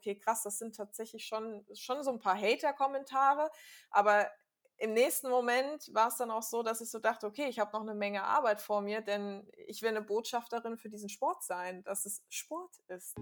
okay, 0.00 0.16
krass, 0.16 0.42
das 0.42 0.58
sind 0.58 0.74
tatsächlich 0.74 1.26
schon, 1.26 1.64
schon 1.74 2.02
so 2.02 2.10
ein 2.10 2.18
paar 2.18 2.36
Hater-Kommentare, 2.36 3.50
aber 3.90 4.30
im 4.78 4.94
nächsten 4.94 5.28
Moment 5.28 5.90
war 5.92 6.08
es 6.08 6.16
dann 6.16 6.30
auch 6.30 6.42
so, 6.42 6.62
dass 6.62 6.80
ich 6.80 6.90
so 6.90 6.98
dachte, 6.98 7.26
okay, 7.26 7.46
ich 7.50 7.58
habe 7.58 7.70
noch 7.74 7.82
eine 7.82 7.94
Menge 7.94 8.24
Arbeit 8.24 8.62
vor 8.62 8.80
mir, 8.80 9.02
denn 9.02 9.46
ich 9.66 9.82
will 9.82 9.90
eine 9.90 10.00
Botschafterin 10.00 10.78
für 10.78 10.88
diesen 10.88 11.10
Sport 11.10 11.42
sein, 11.42 11.84
dass 11.84 12.06
es 12.06 12.24
Sport 12.30 12.78
ist. 12.88 13.14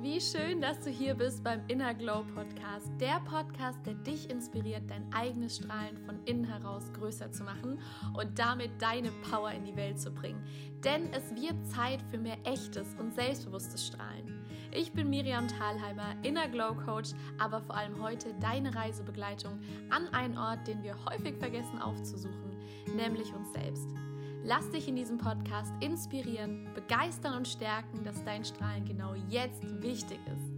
Wie 0.00 0.20
schön, 0.20 0.60
dass 0.60 0.80
du 0.80 0.90
hier 0.90 1.14
bist 1.14 1.44
beim 1.44 1.64
Inner 1.68 1.94
Glow 1.94 2.24
Podcast, 2.34 2.88
der 2.98 3.20
Podcast, 3.20 3.78
der 3.86 3.94
dich 3.94 4.28
inspiriert, 4.28 4.90
dein 4.90 5.12
eigenes 5.14 5.58
Strahlen 5.58 5.96
von 6.04 6.24
innen 6.24 6.44
heraus 6.44 6.92
größer 6.92 7.30
zu 7.30 7.44
machen 7.44 7.80
und 8.16 8.36
damit 8.36 8.82
deine 8.82 9.12
Power 9.30 9.52
in 9.52 9.64
die 9.64 9.76
Welt 9.76 10.00
zu 10.00 10.10
bringen. 10.10 10.44
Denn 10.82 11.12
es 11.12 11.30
wird 11.36 11.68
Zeit 11.68 12.02
für 12.10 12.18
mehr 12.18 12.38
echtes 12.44 12.96
und 12.98 13.14
selbstbewusstes 13.14 13.86
Strahlen. 13.86 14.45
Ich 14.72 14.92
bin 14.92 15.10
Miriam 15.10 15.48
Thalheimer, 15.48 16.14
Inner 16.22 16.48
Glow 16.48 16.74
Coach, 16.74 17.12
aber 17.38 17.60
vor 17.60 17.76
allem 17.76 18.02
heute 18.02 18.34
deine 18.40 18.74
Reisebegleitung 18.74 19.58
an 19.90 20.08
einen 20.08 20.36
Ort, 20.36 20.66
den 20.66 20.82
wir 20.82 20.96
häufig 21.06 21.36
vergessen 21.36 21.80
aufzusuchen, 21.80 22.56
nämlich 22.94 23.32
uns 23.32 23.52
selbst. 23.52 23.88
Lass 24.44 24.70
dich 24.70 24.86
in 24.88 24.96
diesem 24.96 25.18
Podcast 25.18 25.72
inspirieren, 25.80 26.68
begeistern 26.74 27.34
und 27.34 27.48
stärken, 27.48 28.04
dass 28.04 28.22
dein 28.24 28.44
Strahlen 28.44 28.84
genau 28.84 29.14
jetzt 29.28 29.62
wichtig 29.82 30.18
ist. 30.26 30.52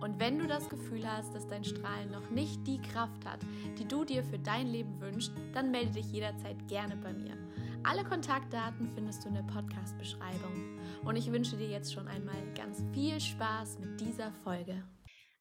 Und 0.00 0.20
wenn 0.20 0.38
du 0.38 0.46
das 0.46 0.68
Gefühl 0.68 1.06
hast, 1.10 1.34
dass 1.34 1.46
dein 1.46 1.64
Strahlen 1.64 2.10
noch 2.10 2.30
nicht 2.30 2.66
die 2.66 2.80
Kraft 2.80 3.24
hat, 3.24 3.40
die 3.78 3.88
du 3.88 4.04
dir 4.04 4.22
für 4.22 4.38
dein 4.38 4.68
Leben 4.68 5.00
wünschst, 5.00 5.32
dann 5.52 5.70
melde 5.70 5.92
dich 5.92 6.12
jederzeit 6.12 6.68
gerne 6.68 6.96
bei 6.96 7.12
mir. 7.12 7.36
Alle 7.82 8.04
Kontaktdaten 8.04 8.90
findest 8.94 9.24
du 9.24 9.28
in 9.28 9.34
der 9.34 9.42
Podcast-Beschreibung. 9.42 10.75
Und 11.04 11.16
ich 11.16 11.30
wünsche 11.30 11.56
dir 11.56 11.68
jetzt 11.68 11.92
schon 11.92 12.08
einmal 12.08 12.36
ganz 12.54 12.82
viel 12.92 13.20
Spaß 13.20 13.78
mit 13.78 14.00
dieser 14.00 14.32
Folge. 14.44 14.82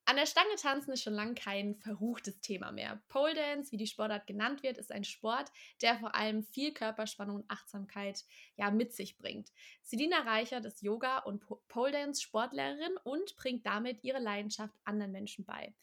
An 0.07 0.17
der 0.17 0.27
Stange 0.27 0.55
tanzen 0.61 0.91
ist 0.93 1.01
schon 1.01 1.15
lange 1.15 1.33
kein 1.33 1.75
verruchtes 1.77 2.39
Thema 2.39 2.71
mehr. 2.71 3.01
Pole 3.07 3.33
Dance, 3.33 3.71
wie 3.71 3.77
die 3.77 3.87
Sportart 3.87 4.27
genannt 4.27 4.61
wird, 4.61 4.77
ist 4.77 4.91
ein 4.91 5.03
Sport, 5.03 5.51
der 5.81 5.97
vor 5.97 6.13
allem 6.13 6.43
viel 6.43 6.73
Körperspannung 6.73 7.37
und 7.37 7.49
Achtsamkeit 7.49 8.23
ja, 8.55 8.69
mit 8.69 8.93
sich 8.93 9.17
bringt. 9.17 9.49
Selina 9.81 10.19
Reichert 10.19 10.65
ist 10.65 10.83
Yoga- 10.83 11.19
und 11.19 11.43
Pole 11.67 11.91
Dance 11.91 12.21
Sportlehrerin 12.21 12.97
und 13.03 13.35
bringt 13.35 13.65
damit 13.65 14.03
ihre 14.03 14.19
Leidenschaft 14.19 14.75
anderen 14.83 15.11
Menschen 15.11 15.43
bei. 15.43 15.73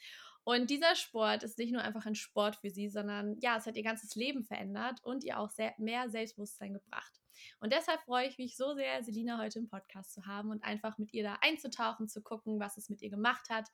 Und 0.45 0.71
dieser 0.71 0.95
Sport 0.95 1.43
ist 1.43 1.59
nicht 1.59 1.73
nur 1.73 1.83
einfach 1.83 2.07
ein 2.07 2.15
Sport 2.15 2.57
für 2.57 2.71
sie, 2.71 2.89
sondern 2.89 3.37
ja, 3.41 3.57
es 3.57 3.67
hat 3.67 3.77
ihr 3.77 3.83
ganzes 3.83 4.15
Leben 4.15 4.45
verändert 4.45 5.03
und 5.03 5.25
ihr 5.25 5.39
auch 5.39 5.51
mehr 5.79 6.09
Selbstbewusstsein 6.09 6.75
gebracht. 6.75 7.22
Und 7.61 7.73
deshalb 7.73 8.01
freue 8.03 8.27
ich 8.27 8.39
mich 8.39 8.57
so 8.57 8.75
sehr, 8.75 9.03
Selina 9.03 9.39
heute 9.39 9.59
im 9.59 9.69
Podcast 9.69 10.13
zu 10.13 10.27
haben 10.27 10.51
und 10.51 10.63
einfach 10.65 10.99
mit 10.99 11.13
ihr 11.13 11.23
da 11.23 11.39
einzutauchen, 11.41 12.09
zu 12.09 12.23
gucken, 12.23 12.61
was 12.61 12.77
es 12.77 12.89
mit 12.89 13.03
ihr 13.03 13.11
gemacht 13.11 13.49
hat. 13.51 13.69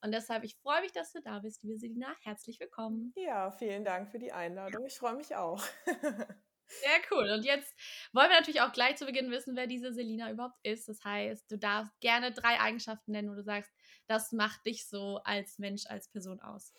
Und 0.00 0.12
deshalb, 0.12 0.44
ich 0.44 0.56
freue 0.56 0.80
mich, 0.80 0.92
dass 0.92 1.12
du 1.12 1.20
da 1.20 1.40
bist, 1.40 1.62
liebe 1.62 1.78
Selina. 1.78 2.14
Herzlich 2.22 2.60
willkommen. 2.60 3.12
Ja, 3.16 3.50
vielen 3.50 3.84
Dank 3.84 4.10
für 4.10 4.18
die 4.18 4.32
Einladung. 4.32 4.86
Ich 4.86 4.98
freue 4.98 5.16
mich 5.16 5.34
auch. 5.34 5.62
Sehr 6.68 7.00
cool. 7.10 7.30
Und 7.30 7.44
jetzt 7.44 7.74
wollen 8.12 8.28
wir 8.28 8.36
natürlich 8.36 8.60
auch 8.60 8.72
gleich 8.72 8.96
zu 8.96 9.06
Beginn 9.06 9.30
wissen, 9.30 9.56
wer 9.56 9.66
diese 9.66 9.92
Selina 9.92 10.30
überhaupt 10.30 10.58
ist. 10.62 10.88
Das 10.88 11.02
heißt, 11.02 11.50
du 11.50 11.58
darfst 11.58 11.98
gerne 12.00 12.30
drei 12.30 12.60
Eigenschaften 12.60 13.12
nennen, 13.12 13.30
wo 13.30 13.34
du 13.34 13.42
sagst, 13.42 13.72
das 14.06 14.32
macht 14.32 14.66
dich 14.66 14.86
so 14.86 15.20
als 15.24 15.58
Mensch, 15.58 15.86
als 15.86 16.08
Person 16.08 16.40
aus. 16.40 16.74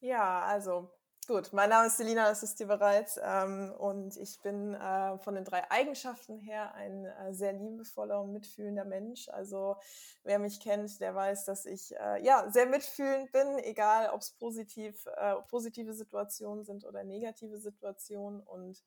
Ja, 0.00 0.42
also 0.42 0.90
gut, 1.26 1.52
mein 1.52 1.70
Name 1.70 1.88
ist 1.88 1.96
Selina, 1.96 2.28
das 2.28 2.42
ist 2.42 2.58
dir 2.60 2.66
bereits. 2.66 3.18
Ähm, 3.22 3.72
und 3.78 4.16
ich 4.16 4.40
bin 4.42 4.74
äh, 4.74 5.18
von 5.18 5.34
den 5.34 5.44
drei 5.44 5.70
Eigenschaften 5.70 6.38
her 6.38 6.74
ein 6.74 7.04
äh, 7.04 7.34
sehr 7.34 7.52
liebevoller 7.52 8.20
und 8.20 8.32
mitfühlender 8.32 8.84
Mensch. 8.84 9.28
Also 9.28 9.76
wer 10.24 10.38
mich 10.38 10.60
kennt, 10.60 11.00
der 11.00 11.14
weiß, 11.14 11.44
dass 11.44 11.66
ich 11.66 11.94
äh, 11.96 12.24
ja 12.24 12.50
sehr 12.50 12.66
mitfühlend 12.66 13.32
bin, 13.32 13.58
egal 13.58 14.10
ob 14.10 14.20
es 14.20 14.32
positiv, 14.32 15.06
äh, 15.16 15.36
positive 15.48 15.92
Situationen 15.94 16.64
sind 16.64 16.84
oder 16.84 17.04
negative 17.04 17.58
Situationen. 17.58 18.40
Und 18.40 18.82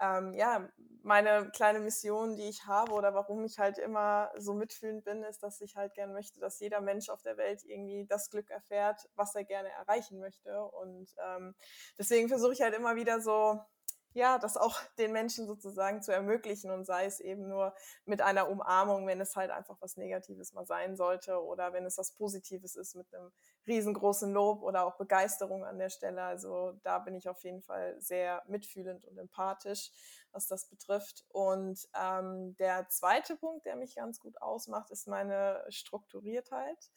ähm, 0.00 0.34
ja, 0.34 0.68
meine 1.02 1.50
kleine 1.50 1.80
Mission, 1.80 2.36
die 2.36 2.48
ich 2.48 2.66
habe 2.66 2.92
oder 2.92 3.14
warum 3.14 3.44
ich 3.44 3.58
halt 3.58 3.78
immer 3.78 4.30
so 4.38 4.54
mitfühlend 4.54 5.04
bin, 5.04 5.22
ist, 5.22 5.42
dass 5.42 5.60
ich 5.60 5.76
halt 5.76 5.94
gerne 5.94 6.12
möchte, 6.12 6.40
dass 6.40 6.58
jeder 6.60 6.80
Mensch 6.80 7.10
auf 7.10 7.22
der 7.22 7.36
Welt 7.36 7.62
irgendwie 7.64 8.06
das 8.06 8.30
Glück 8.30 8.50
erfährt, 8.50 9.08
was 9.14 9.34
er 9.34 9.44
gerne 9.44 9.68
erreichen 9.70 10.18
möchte. 10.18 10.64
Und 10.64 11.14
ähm, 11.18 11.54
deswegen 11.98 12.28
versuche 12.28 12.54
ich 12.54 12.62
halt 12.62 12.74
immer 12.74 12.96
wieder 12.96 13.20
so 13.20 13.60
ja, 14.14 14.38
das 14.38 14.56
auch 14.56 14.80
den 14.98 15.12
Menschen 15.12 15.46
sozusagen 15.46 16.00
zu 16.00 16.12
ermöglichen 16.12 16.70
und 16.70 16.84
sei 16.84 17.04
es 17.04 17.20
eben 17.20 17.48
nur 17.48 17.74
mit 18.06 18.22
einer 18.22 18.48
Umarmung, 18.48 19.06
wenn 19.06 19.20
es 19.20 19.36
halt 19.36 19.50
einfach 19.50 19.76
was 19.80 19.96
Negatives 19.96 20.52
mal 20.52 20.64
sein 20.64 20.96
sollte 20.96 21.42
oder 21.44 21.72
wenn 21.72 21.84
es 21.84 21.98
was 21.98 22.12
Positives 22.12 22.76
ist 22.76 22.94
mit 22.94 23.12
einem 23.12 23.32
riesengroßen 23.66 24.32
Lob 24.32 24.62
oder 24.62 24.86
auch 24.86 24.96
Begeisterung 24.96 25.64
an 25.64 25.78
der 25.78 25.90
Stelle. 25.90 26.22
Also 26.22 26.78
da 26.82 27.00
bin 27.00 27.14
ich 27.14 27.28
auf 27.28 27.42
jeden 27.42 27.62
Fall 27.62 28.00
sehr 28.00 28.42
mitfühlend 28.46 29.04
und 29.04 29.18
empathisch, 29.18 29.90
was 30.32 30.46
das 30.46 30.66
betrifft. 30.68 31.24
Und 31.28 31.88
ähm, 32.00 32.56
der 32.56 32.88
zweite 32.88 33.36
Punkt, 33.36 33.66
der 33.66 33.76
mich 33.76 33.96
ganz 33.96 34.20
gut 34.20 34.40
ausmacht, 34.40 34.90
ist 34.90 35.08
meine 35.08 35.64
Strukturiertheit. 35.68 36.90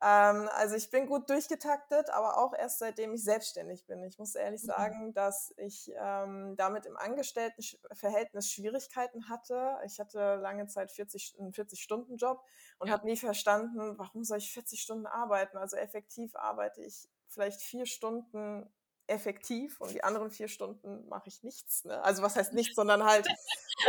Ähm, 0.00 0.48
also 0.52 0.76
ich 0.76 0.90
bin 0.90 1.06
gut 1.06 1.28
durchgetaktet, 1.28 2.10
aber 2.10 2.38
auch 2.38 2.54
erst 2.54 2.78
seitdem 2.78 3.14
ich 3.14 3.24
selbstständig 3.24 3.86
bin. 3.86 4.04
Ich 4.04 4.18
muss 4.18 4.34
ehrlich 4.34 4.62
mhm. 4.62 4.66
sagen, 4.66 5.14
dass 5.14 5.52
ich 5.56 5.90
ähm, 5.96 6.54
damit 6.56 6.86
im 6.86 6.96
Angestelltenverhältnis 6.96 8.50
Schwierigkeiten 8.50 9.28
hatte. 9.28 9.76
Ich 9.86 9.98
hatte 9.98 10.36
lange 10.36 10.66
Zeit 10.66 10.90
40, 10.92 11.36
einen 11.38 11.52
40-Stunden-Job 11.52 12.44
und 12.78 12.88
ja. 12.88 12.94
habe 12.94 13.06
nie 13.06 13.16
verstanden, 13.16 13.98
warum 13.98 14.24
soll 14.24 14.38
ich 14.38 14.52
40 14.52 14.80
Stunden 14.80 15.06
arbeiten? 15.06 15.56
Also 15.56 15.76
effektiv 15.76 16.34
arbeite 16.36 16.82
ich 16.82 17.08
vielleicht 17.28 17.60
vier 17.60 17.86
Stunden 17.86 18.70
effektiv 19.08 19.80
und 19.80 19.92
die 19.92 20.04
anderen 20.04 20.30
vier 20.30 20.48
Stunden 20.48 21.08
mache 21.08 21.28
ich 21.28 21.42
nichts. 21.42 21.84
Ne? 21.84 22.02
Also 22.02 22.22
was 22.22 22.36
heißt 22.36 22.52
nichts, 22.52 22.74
sondern 22.76 23.04
halt 23.04 23.26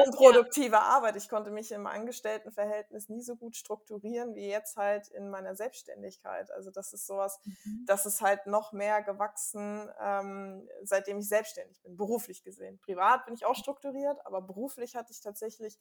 unproduktive 0.05 0.73
ja. 0.75 0.81
Arbeit. 0.81 1.15
Ich 1.15 1.29
konnte 1.29 1.51
mich 1.51 1.71
im 1.71 1.87
Angestelltenverhältnis 1.87 3.09
nie 3.09 3.21
so 3.21 3.35
gut 3.35 3.55
strukturieren 3.55 4.35
wie 4.35 4.47
jetzt 4.47 4.77
halt 4.77 5.07
in 5.09 5.29
meiner 5.29 5.55
Selbstständigkeit. 5.55 6.51
Also 6.51 6.71
das 6.71 6.93
ist 6.93 7.05
sowas, 7.05 7.39
mhm. 7.43 7.85
das 7.85 8.05
ist 8.05 8.21
halt 8.21 8.47
noch 8.47 8.71
mehr 8.71 9.01
gewachsen, 9.01 9.89
ähm, 10.01 10.67
seitdem 10.83 11.19
ich 11.19 11.27
selbstständig 11.27 11.81
bin, 11.81 11.97
beruflich 11.97 12.43
gesehen. 12.43 12.79
Privat 12.79 13.25
bin 13.25 13.33
ich 13.33 13.45
auch 13.45 13.55
strukturiert, 13.55 14.25
aber 14.25 14.41
beruflich 14.41 14.95
hatte 14.95 15.11
ich 15.11 15.21
tatsächlich 15.21 15.77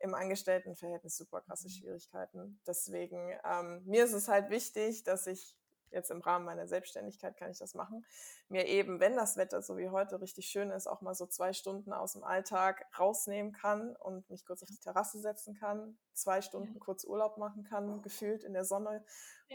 im 0.00 0.14
Angestelltenverhältnis 0.14 1.16
super 1.16 1.40
krasse 1.40 1.68
mhm. 1.68 1.72
Schwierigkeiten. 1.72 2.60
Deswegen, 2.66 3.38
ähm, 3.44 3.82
mir 3.86 4.04
ist 4.04 4.12
es 4.12 4.28
halt 4.28 4.50
wichtig, 4.50 5.04
dass 5.04 5.26
ich 5.26 5.56
jetzt 5.92 6.10
im 6.10 6.20
Rahmen 6.20 6.44
meiner 6.44 6.66
Selbstständigkeit 6.66 7.36
kann 7.36 7.50
ich 7.50 7.58
das 7.58 7.74
machen, 7.74 8.04
mir 8.48 8.66
eben, 8.66 9.00
wenn 9.00 9.16
das 9.16 9.36
Wetter 9.36 9.62
so 9.62 9.76
wie 9.76 9.88
heute 9.88 10.20
richtig 10.20 10.46
schön 10.46 10.70
ist, 10.70 10.86
auch 10.86 11.00
mal 11.00 11.14
so 11.14 11.26
zwei 11.26 11.52
Stunden 11.52 11.92
aus 11.92 12.14
dem 12.14 12.24
Alltag 12.24 12.86
rausnehmen 12.98 13.52
kann 13.52 13.94
und 13.96 14.28
mich 14.30 14.44
kurz 14.44 14.62
auf 14.62 14.68
die 14.68 14.78
Terrasse 14.78 15.20
setzen 15.20 15.54
kann, 15.54 15.98
zwei 16.12 16.42
Stunden 16.42 16.78
kurz 16.80 17.04
Urlaub 17.04 17.38
machen 17.38 17.64
kann, 17.64 18.02
gefühlt 18.02 18.44
in 18.44 18.52
der 18.52 18.64
Sonne 18.64 19.04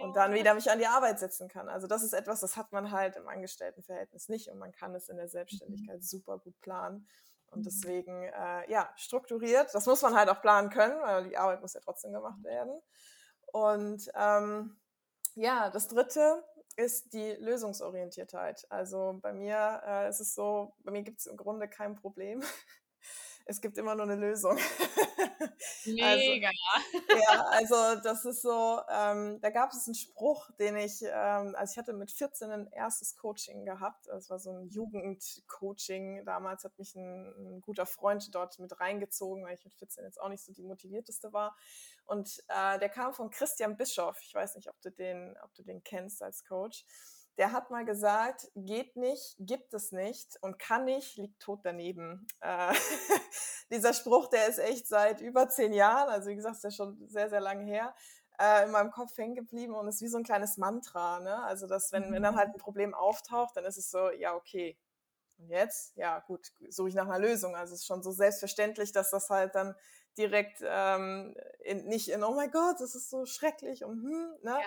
und 0.01 0.15
dann 0.15 0.33
wieder 0.33 0.53
mich 0.53 0.69
an 0.69 0.79
die 0.79 0.87
Arbeit 0.87 1.19
setzen 1.19 1.47
kann. 1.47 1.69
Also 1.69 1.87
das 1.87 2.03
ist 2.03 2.13
etwas, 2.13 2.39
das 2.39 2.55
hat 2.55 2.71
man 2.71 2.91
halt 2.91 3.15
im 3.15 3.27
Angestelltenverhältnis 3.27 4.29
nicht 4.29 4.49
und 4.49 4.59
man 4.59 4.71
kann 4.71 4.93
es 4.95 5.09
in 5.09 5.17
der 5.17 5.25
mhm. 5.25 5.31
Selbstständigkeit 5.31 6.03
super 6.03 6.37
gut 6.39 6.59
planen. 6.61 7.07
Und 7.49 7.59
mhm. 7.59 7.63
deswegen, 7.63 8.23
äh, 8.23 8.69
ja, 8.69 8.91
strukturiert. 8.97 9.73
Das 9.73 9.85
muss 9.85 10.01
man 10.01 10.15
halt 10.15 10.29
auch 10.29 10.41
planen 10.41 10.69
können, 10.69 10.99
weil 11.01 11.29
die 11.29 11.37
Arbeit 11.37 11.61
muss 11.61 11.73
ja 11.73 11.79
trotzdem 11.79 12.11
gemacht 12.11 12.43
werden. 12.43 12.81
Und 13.47 14.09
ähm, 14.15 14.77
ja, 15.37 15.69
das 15.69 15.87
dritte 15.87 16.43
ist 16.75 17.13
die 17.13 17.33
Lösungsorientiertheit. 17.39 18.65
Also 18.69 19.19
bei 19.21 19.33
mir 19.33 19.81
äh, 19.85 20.09
ist 20.09 20.19
es 20.19 20.33
so, 20.33 20.73
bei 20.83 20.91
mir 20.91 21.03
gibt 21.03 21.19
es 21.19 21.27
im 21.27 21.37
Grunde 21.37 21.67
kein 21.67 21.95
Problem. 21.95 22.41
Es 23.47 23.61
gibt 23.61 23.77
immer 23.77 23.95
nur 23.95 24.03
eine 24.03 24.15
Lösung. 24.15 24.57
Also, 25.85 26.31
Mega. 26.31 26.49
Also, 27.07 27.23
ja, 27.23 27.45
also 27.49 28.01
das 28.01 28.25
ist 28.25 28.41
so, 28.41 28.81
ähm, 28.89 29.39
da 29.41 29.49
gab 29.49 29.71
es 29.71 29.87
einen 29.87 29.95
Spruch, 29.95 30.49
den 30.59 30.75
ich, 30.75 31.01
ähm, 31.03 31.55
also 31.55 31.71
ich 31.71 31.77
hatte 31.77 31.93
mit 31.93 32.11
14 32.11 32.51
ein 32.51 32.67
erstes 32.67 33.15
Coaching 33.15 33.65
gehabt. 33.65 34.07
Das 34.07 34.29
war 34.29 34.39
so 34.39 34.51
ein 34.51 34.67
Jugendcoaching. 34.67 36.25
Damals 36.25 36.63
hat 36.63 36.77
mich 36.77 36.95
ein, 36.95 37.33
ein 37.37 37.61
guter 37.61 37.85
Freund 37.85 38.33
dort 38.35 38.59
mit 38.59 38.79
reingezogen, 38.79 39.45
weil 39.45 39.55
ich 39.55 39.63
mit 39.63 39.73
14 39.75 40.03
jetzt 40.03 40.19
auch 40.19 40.29
nicht 40.29 40.43
so 40.43 40.51
die 40.51 40.63
motivierteste 40.63 41.31
war. 41.31 41.55
Und 42.05 42.43
äh, 42.49 42.79
der 42.79 42.89
kam 42.89 43.13
von 43.13 43.29
Christian 43.29 43.77
Bischoff. 43.77 44.19
Ich 44.21 44.33
weiß 44.33 44.55
nicht, 44.55 44.69
ob 44.69 44.79
du 44.81 44.91
den, 44.91 45.35
ob 45.43 45.53
du 45.55 45.63
den 45.63 45.83
kennst 45.83 46.21
als 46.21 46.43
Coach. 46.45 46.85
Der 47.37 47.51
hat 47.51 47.69
mal 47.69 47.85
gesagt, 47.85 48.49
geht 48.55 48.95
nicht, 48.95 49.35
gibt 49.39 49.73
es 49.73 49.91
nicht 49.91 50.37
und 50.41 50.57
kann 50.57 50.85
nicht, 50.85 51.17
liegt 51.17 51.39
tot 51.39 51.59
daneben. 51.63 52.25
Äh, 52.41 52.73
dieser 53.71 53.93
Spruch, 53.93 54.27
der 54.27 54.47
ist 54.47 54.57
echt 54.57 54.87
seit 54.87 55.21
über 55.21 55.47
zehn 55.47 55.73
Jahren, 55.73 56.09
also 56.09 56.29
wie 56.29 56.35
gesagt, 56.35 56.55
ist 56.55 56.63
ja 56.63 56.71
schon 56.71 57.07
sehr, 57.07 57.29
sehr 57.29 57.41
lange 57.41 57.63
her, 57.63 57.93
äh, 58.39 58.65
in 58.65 58.71
meinem 58.71 58.91
Kopf 58.91 59.15
hängen 59.17 59.35
geblieben 59.35 59.75
und 59.75 59.87
ist 59.87 60.01
wie 60.01 60.07
so 60.07 60.17
ein 60.17 60.23
kleines 60.23 60.57
Mantra. 60.57 61.19
Ne? 61.19 61.43
Also, 61.43 61.67
dass 61.67 61.91
wenn, 61.91 62.11
wenn 62.11 62.23
dann 62.23 62.35
halt 62.35 62.49
ein 62.49 62.57
Problem 62.57 62.93
auftaucht, 62.95 63.55
dann 63.55 63.65
ist 63.65 63.77
es 63.77 63.91
so, 63.91 64.09
ja, 64.11 64.35
okay. 64.35 64.77
Und 65.37 65.49
jetzt, 65.49 65.95
ja, 65.95 66.19
gut, 66.21 66.51
suche 66.69 66.89
ich 66.89 66.95
nach 66.95 67.05
einer 67.05 67.19
Lösung. 67.19 67.55
Also 67.55 67.75
es 67.75 67.81
ist 67.81 67.85
schon 67.85 68.01
so 68.01 68.11
selbstverständlich, 68.11 68.91
dass 68.91 69.11
das 69.11 69.29
halt 69.29 69.53
dann 69.53 69.75
direkt 70.17 70.63
ähm, 70.63 71.35
in, 71.59 71.85
nicht 71.85 72.09
in, 72.09 72.23
oh 72.23 72.33
mein 72.33 72.49
Gott, 72.49 72.77
das 72.79 72.95
ist 72.95 73.11
so 73.11 73.27
schrecklich 73.27 73.83
und 73.83 74.01
hm, 74.01 74.35
ne? 74.41 74.57
Ja 74.59 74.65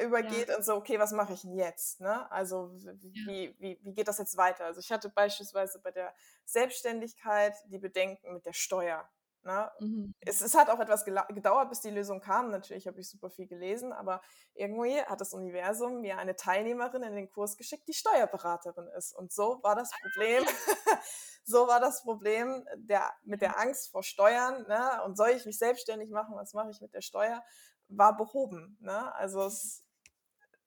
übergeht 0.00 0.48
ja. 0.48 0.56
und 0.56 0.64
so, 0.64 0.74
okay, 0.74 0.98
was 0.98 1.12
mache 1.12 1.32
ich 1.32 1.42
denn 1.42 1.54
jetzt? 1.54 2.00
Ne? 2.00 2.30
Also 2.30 2.72
wie, 2.72 3.54
wie, 3.58 3.78
wie 3.82 3.92
geht 3.92 4.08
das 4.08 4.18
jetzt 4.18 4.36
weiter? 4.36 4.64
Also 4.64 4.80
ich 4.80 4.90
hatte 4.90 5.08
beispielsweise 5.10 5.80
bei 5.80 5.90
der 5.90 6.14
Selbstständigkeit 6.44 7.54
die 7.66 7.78
Bedenken 7.78 8.32
mit 8.34 8.46
der 8.46 8.52
Steuer. 8.52 9.08
Ne? 9.42 9.70
Mhm. 9.80 10.14
Es, 10.20 10.42
es, 10.42 10.54
hat 10.54 10.68
auch 10.68 10.80
etwas 10.80 11.04
gedauert, 11.04 11.70
bis 11.70 11.80
die 11.80 11.90
Lösung 11.90 12.20
kam. 12.20 12.50
Natürlich 12.50 12.86
habe 12.86 13.00
ich 13.00 13.08
super 13.08 13.30
viel 13.30 13.46
gelesen, 13.46 13.92
aber 13.92 14.20
irgendwie 14.54 15.00
hat 15.00 15.20
das 15.20 15.32
Universum 15.32 16.02
mir 16.02 16.18
eine 16.18 16.36
Teilnehmerin 16.36 17.02
in 17.02 17.14
den 17.14 17.30
Kurs 17.30 17.56
geschickt, 17.56 17.88
die 17.88 17.94
Steuerberaterin 17.94 18.88
ist. 18.98 19.16
Und 19.16 19.32
so 19.32 19.60
war 19.62 19.74
das 19.74 19.92
Problem. 20.02 20.44
so 21.44 21.66
war 21.66 21.80
das 21.80 22.02
Problem 22.02 22.66
der, 22.76 23.10
mit 23.22 23.40
der 23.40 23.58
Angst 23.58 23.90
vor 23.90 24.02
Steuern. 24.02 24.66
Ne? 24.68 25.02
Und 25.04 25.16
soll 25.16 25.30
ich 25.30 25.46
mich 25.46 25.58
selbstständig 25.58 26.10
machen? 26.10 26.36
Was 26.36 26.52
mache 26.52 26.70
ich 26.70 26.82
mit 26.82 26.92
der 26.92 27.00
Steuer? 27.00 27.42
War 27.88 28.16
behoben. 28.18 28.76
Ne? 28.80 29.14
Also 29.14 29.44
es, 29.44 29.86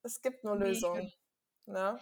es 0.03 0.21
gibt 0.21 0.43
nur 0.43 0.55
Lösungen. 0.57 1.11
Ne? 1.65 1.99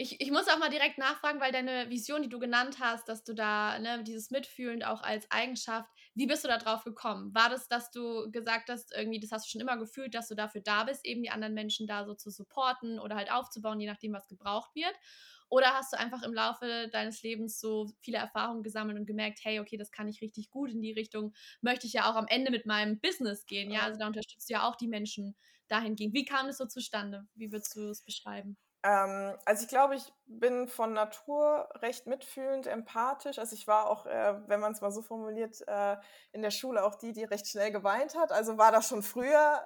Ich, 0.00 0.20
ich 0.20 0.30
muss 0.30 0.46
auch 0.46 0.58
mal 0.58 0.70
direkt 0.70 0.98
nachfragen, 0.98 1.40
weil 1.40 1.50
deine 1.50 1.90
Vision, 1.90 2.22
die 2.22 2.28
du 2.28 2.38
genannt 2.38 2.76
hast, 2.78 3.08
dass 3.08 3.24
du 3.24 3.34
da 3.34 3.78
ne, 3.80 4.04
dieses 4.04 4.30
Mitfühlend 4.30 4.84
auch 4.84 5.02
als 5.02 5.28
Eigenschaft, 5.30 5.90
wie 6.14 6.26
bist 6.26 6.44
du 6.44 6.48
da 6.48 6.58
drauf 6.58 6.84
gekommen? 6.84 7.34
War 7.34 7.50
das, 7.50 7.66
dass 7.66 7.90
du 7.90 8.30
gesagt 8.30 8.68
hast, 8.70 8.94
irgendwie, 8.94 9.18
das 9.18 9.32
hast 9.32 9.46
du 9.46 9.50
schon 9.50 9.60
immer 9.60 9.76
gefühlt, 9.76 10.14
dass 10.14 10.28
du 10.28 10.36
dafür 10.36 10.60
da 10.60 10.84
bist, 10.84 11.04
eben 11.04 11.22
die 11.22 11.30
anderen 11.30 11.54
Menschen 11.54 11.88
da 11.88 12.04
so 12.04 12.14
zu 12.14 12.30
supporten 12.30 13.00
oder 13.00 13.16
halt 13.16 13.32
aufzubauen, 13.32 13.80
je 13.80 13.88
nachdem, 13.88 14.12
was 14.12 14.28
gebraucht 14.28 14.70
wird? 14.76 14.94
Oder 15.48 15.74
hast 15.74 15.92
du 15.92 15.98
einfach 15.98 16.22
im 16.22 16.34
Laufe 16.34 16.88
deines 16.92 17.22
Lebens 17.22 17.60
so 17.60 17.90
viele 18.00 18.18
Erfahrungen 18.18 18.62
gesammelt 18.62 18.98
und 18.98 19.06
gemerkt, 19.06 19.40
hey, 19.42 19.60
okay, 19.60 19.76
das 19.76 19.90
kann 19.90 20.08
ich 20.08 20.20
richtig 20.20 20.50
gut 20.50 20.70
in 20.70 20.82
die 20.82 20.92
Richtung, 20.92 21.34
möchte 21.62 21.86
ich 21.86 21.92
ja 21.94 22.10
auch 22.10 22.16
am 22.16 22.26
Ende 22.28 22.50
mit 22.50 22.66
meinem 22.66 23.00
Business 23.00 23.46
gehen, 23.46 23.70
ja? 23.70 23.82
Also 23.82 23.98
da 23.98 24.06
unterstützt 24.06 24.48
du 24.48 24.54
ja 24.54 24.68
auch 24.68 24.76
die 24.76 24.88
Menschen 24.88 25.36
dahingehend. 25.68 26.14
Wie 26.14 26.24
kam 26.24 26.48
es 26.48 26.58
so 26.58 26.66
zustande? 26.66 27.26
Wie 27.34 27.50
würdest 27.52 27.74
du 27.76 27.88
es 27.90 28.02
beschreiben? 28.04 28.56
Ähm, 28.84 29.36
also 29.44 29.62
ich 29.64 29.68
glaube, 29.68 29.96
ich 29.96 30.12
bin 30.26 30.68
von 30.68 30.92
Natur 30.92 31.68
recht 31.76 32.06
mitfühlend, 32.06 32.66
empathisch. 32.68 33.38
Also 33.38 33.54
ich 33.56 33.66
war 33.66 33.90
auch, 33.90 34.06
äh, 34.06 34.40
wenn 34.46 34.60
man 34.60 34.72
es 34.72 34.80
mal 34.80 34.92
so 34.92 35.02
formuliert, 35.02 35.66
äh, 35.66 35.96
in 36.32 36.42
der 36.42 36.52
Schule 36.52 36.84
auch 36.84 36.94
die, 36.94 37.12
die 37.12 37.24
recht 37.24 37.48
schnell 37.48 37.72
geweint 37.72 38.14
hat. 38.16 38.30
Also 38.32 38.56
war 38.56 38.70
das 38.70 38.88
schon 38.88 39.02
früher 39.02 39.64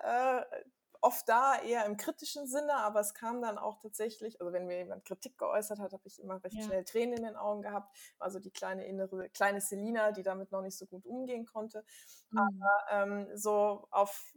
äh, 0.50 0.62
oft 1.02 1.28
da, 1.28 1.60
eher 1.60 1.84
im 1.84 1.96
kritischen 1.96 2.46
Sinne, 2.46 2.75
aber 2.76 3.00
es 3.00 3.12
kam 3.12 3.43
dann 3.43 3.58
auch 3.58 3.78
tatsächlich, 3.81 4.40
also 4.40 4.52
wenn 4.52 4.66
mir 4.66 4.78
jemand 4.78 5.04
Kritik 5.04 5.37
geäußert 5.37 5.81
hat, 5.81 5.93
habe 5.93 6.06
ich 6.06 6.20
immer 6.20 6.43
recht 6.43 6.56
ja. 6.56 6.64
schnell 6.64 6.84
Tränen 6.84 7.19
in 7.19 7.25
den 7.25 7.37
Augen 7.37 7.62
gehabt. 7.62 7.94
Also 8.19 8.38
die 8.38 8.50
kleine 8.50 8.87
innere, 8.87 9.28
kleine 9.31 9.60
Selina, 9.60 10.12
die 10.12 10.22
damit 10.22 10.52
noch 10.52 10.62
nicht 10.62 10.78
so 10.78 10.87
gut 10.87 11.04
umgehen 11.04 11.44
konnte. 11.44 11.84
Mhm. 12.31 12.38
Aber 12.38 12.84
ähm, 12.90 13.28
so 13.37 13.87
auf 13.90 14.32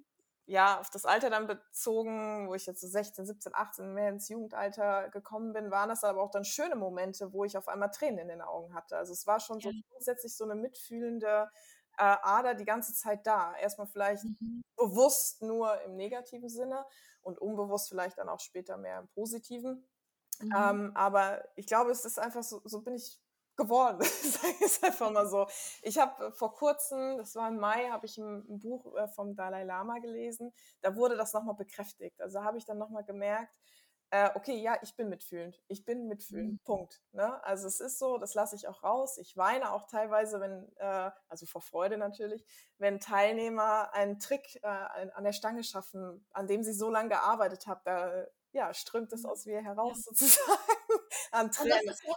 ja, 0.47 0.79
auf 0.79 0.91
das 0.91 1.05
Alter 1.05 1.31
dann 1.31 1.47
bezogen, 1.47 2.47
wo 2.47 2.53
ich 2.53 2.67
jetzt 2.67 2.81
so 2.81 2.87
16, 2.87 3.25
17, 3.25 3.55
18 3.55 3.93
mehr 3.93 4.09
ins 4.09 4.29
Jugendalter 4.29 5.09
gekommen 5.09 5.53
bin, 5.53 5.71
waren 5.71 5.89
das 5.89 6.03
aber 6.03 6.21
auch 6.21 6.29
dann 6.29 6.45
schöne 6.45 6.75
Momente, 6.75 7.33
wo 7.33 7.45
ich 7.45 7.57
auf 7.57 7.67
einmal 7.67 7.89
Tränen 7.89 8.19
in 8.19 8.27
den 8.27 8.41
Augen 8.41 8.75
hatte. 8.75 8.95
Also 8.95 9.11
es 9.11 9.25
war 9.25 9.39
schon 9.39 9.59
so 9.59 9.71
grundsätzlich 9.89 10.35
so 10.35 10.43
eine 10.43 10.53
mitfühlende 10.53 11.49
äh, 11.97 12.17
Ader 12.21 12.55
die 12.55 12.65
ganze 12.65 12.93
Zeit 12.93 13.25
da. 13.25 13.55
Erstmal 13.55 13.87
vielleicht 13.87 14.23
mhm. 14.23 14.63
bewusst 14.75 15.41
nur 15.41 15.81
im 15.81 15.95
negativen 15.95 16.49
Sinne 16.49 16.85
und 17.21 17.39
unbewusst 17.39 17.89
vielleicht 17.89 18.17
dann 18.17 18.29
auch 18.29 18.39
später 18.39 18.77
mehr 18.77 18.99
im 18.99 19.07
positiven. 19.09 19.87
Mhm. 20.39 20.53
Ähm, 20.55 20.91
aber 20.95 21.43
ich 21.55 21.67
glaube, 21.67 21.91
es 21.91 22.05
ist 22.05 22.19
einfach 22.19 22.43
so, 22.43 22.61
so 22.65 22.81
bin 22.81 22.95
ich 22.95 23.19
geworden, 23.55 24.01
sage 24.01 24.53
ich 24.59 24.65
es 24.65 24.83
einfach 24.83 25.11
mal 25.11 25.27
so. 25.27 25.47
Ich 25.81 25.97
habe 25.97 26.27
äh, 26.27 26.31
vor 26.31 26.53
kurzem, 26.53 27.17
das 27.17 27.35
war 27.35 27.47
im 27.47 27.57
Mai, 27.57 27.89
habe 27.89 28.05
ich 28.05 28.17
ein, 28.17 28.45
ein, 28.49 28.59
Buch 28.59 28.95
äh, 28.95 29.07
vom 29.07 29.35
Dalai 29.35 29.63
Lama 29.63 29.99
gelesen. 29.99 30.53
Da 30.81 30.95
wurde 30.95 31.15
das 31.15 31.33
nochmal 31.33 31.55
bekräftigt. 31.55 32.21
Also 32.21 32.43
habe 32.43 32.57
ich 32.57 32.65
dann 32.65 32.77
nochmal 32.77 33.03
gemerkt, 33.03 33.57
äh, 34.11 34.29
okay, 34.35 34.55
ja, 34.55 34.77
ich 34.81 34.95
bin 34.95 35.09
mitfühlend. 35.09 35.61
Ich 35.67 35.83
bin 35.83 36.07
mitfühlend. 36.07 36.53
Mhm. 36.53 36.59
Punkt. 36.63 37.01
Ne? 37.11 37.43
Also 37.43 37.67
es 37.67 37.79
ist 37.79 37.99
so, 37.99 38.17
das 38.17 38.33
lasse 38.33 38.55
ich 38.55 38.67
auch 38.67 38.83
raus. 38.83 39.17
Ich 39.17 39.35
weine 39.35 39.71
auch 39.71 39.87
teilweise, 39.87 40.39
wenn, 40.39 40.71
äh, 40.77 41.11
also 41.27 41.45
vor 41.45 41.61
Freude 41.61 41.97
natürlich, 41.97 42.45
wenn 42.77 42.99
Teilnehmer 42.99 43.93
einen 43.93 44.19
Trick 44.19 44.59
äh, 44.61 44.67
an 44.67 45.23
der 45.23 45.33
Stange 45.33 45.63
schaffen, 45.63 46.25
an 46.31 46.47
dem 46.47 46.63
sie 46.63 46.73
so 46.73 46.89
lange 46.89 47.09
gearbeitet 47.09 47.67
haben. 47.67 47.81
Da 47.83 48.25
ja, 48.51 48.73
strömt 48.73 49.11
es 49.11 49.23
mhm. 49.23 49.29
aus 49.29 49.45
mir 49.45 49.61
heraus 49.61 49.97
ja. 49.97 50.03
sozusagen 50.13 50.59
an 51.31 51.51
Tränen. 51.51 51.79
Und 51.79 51.87
das 51.87 51.99
ist 51.99 52.07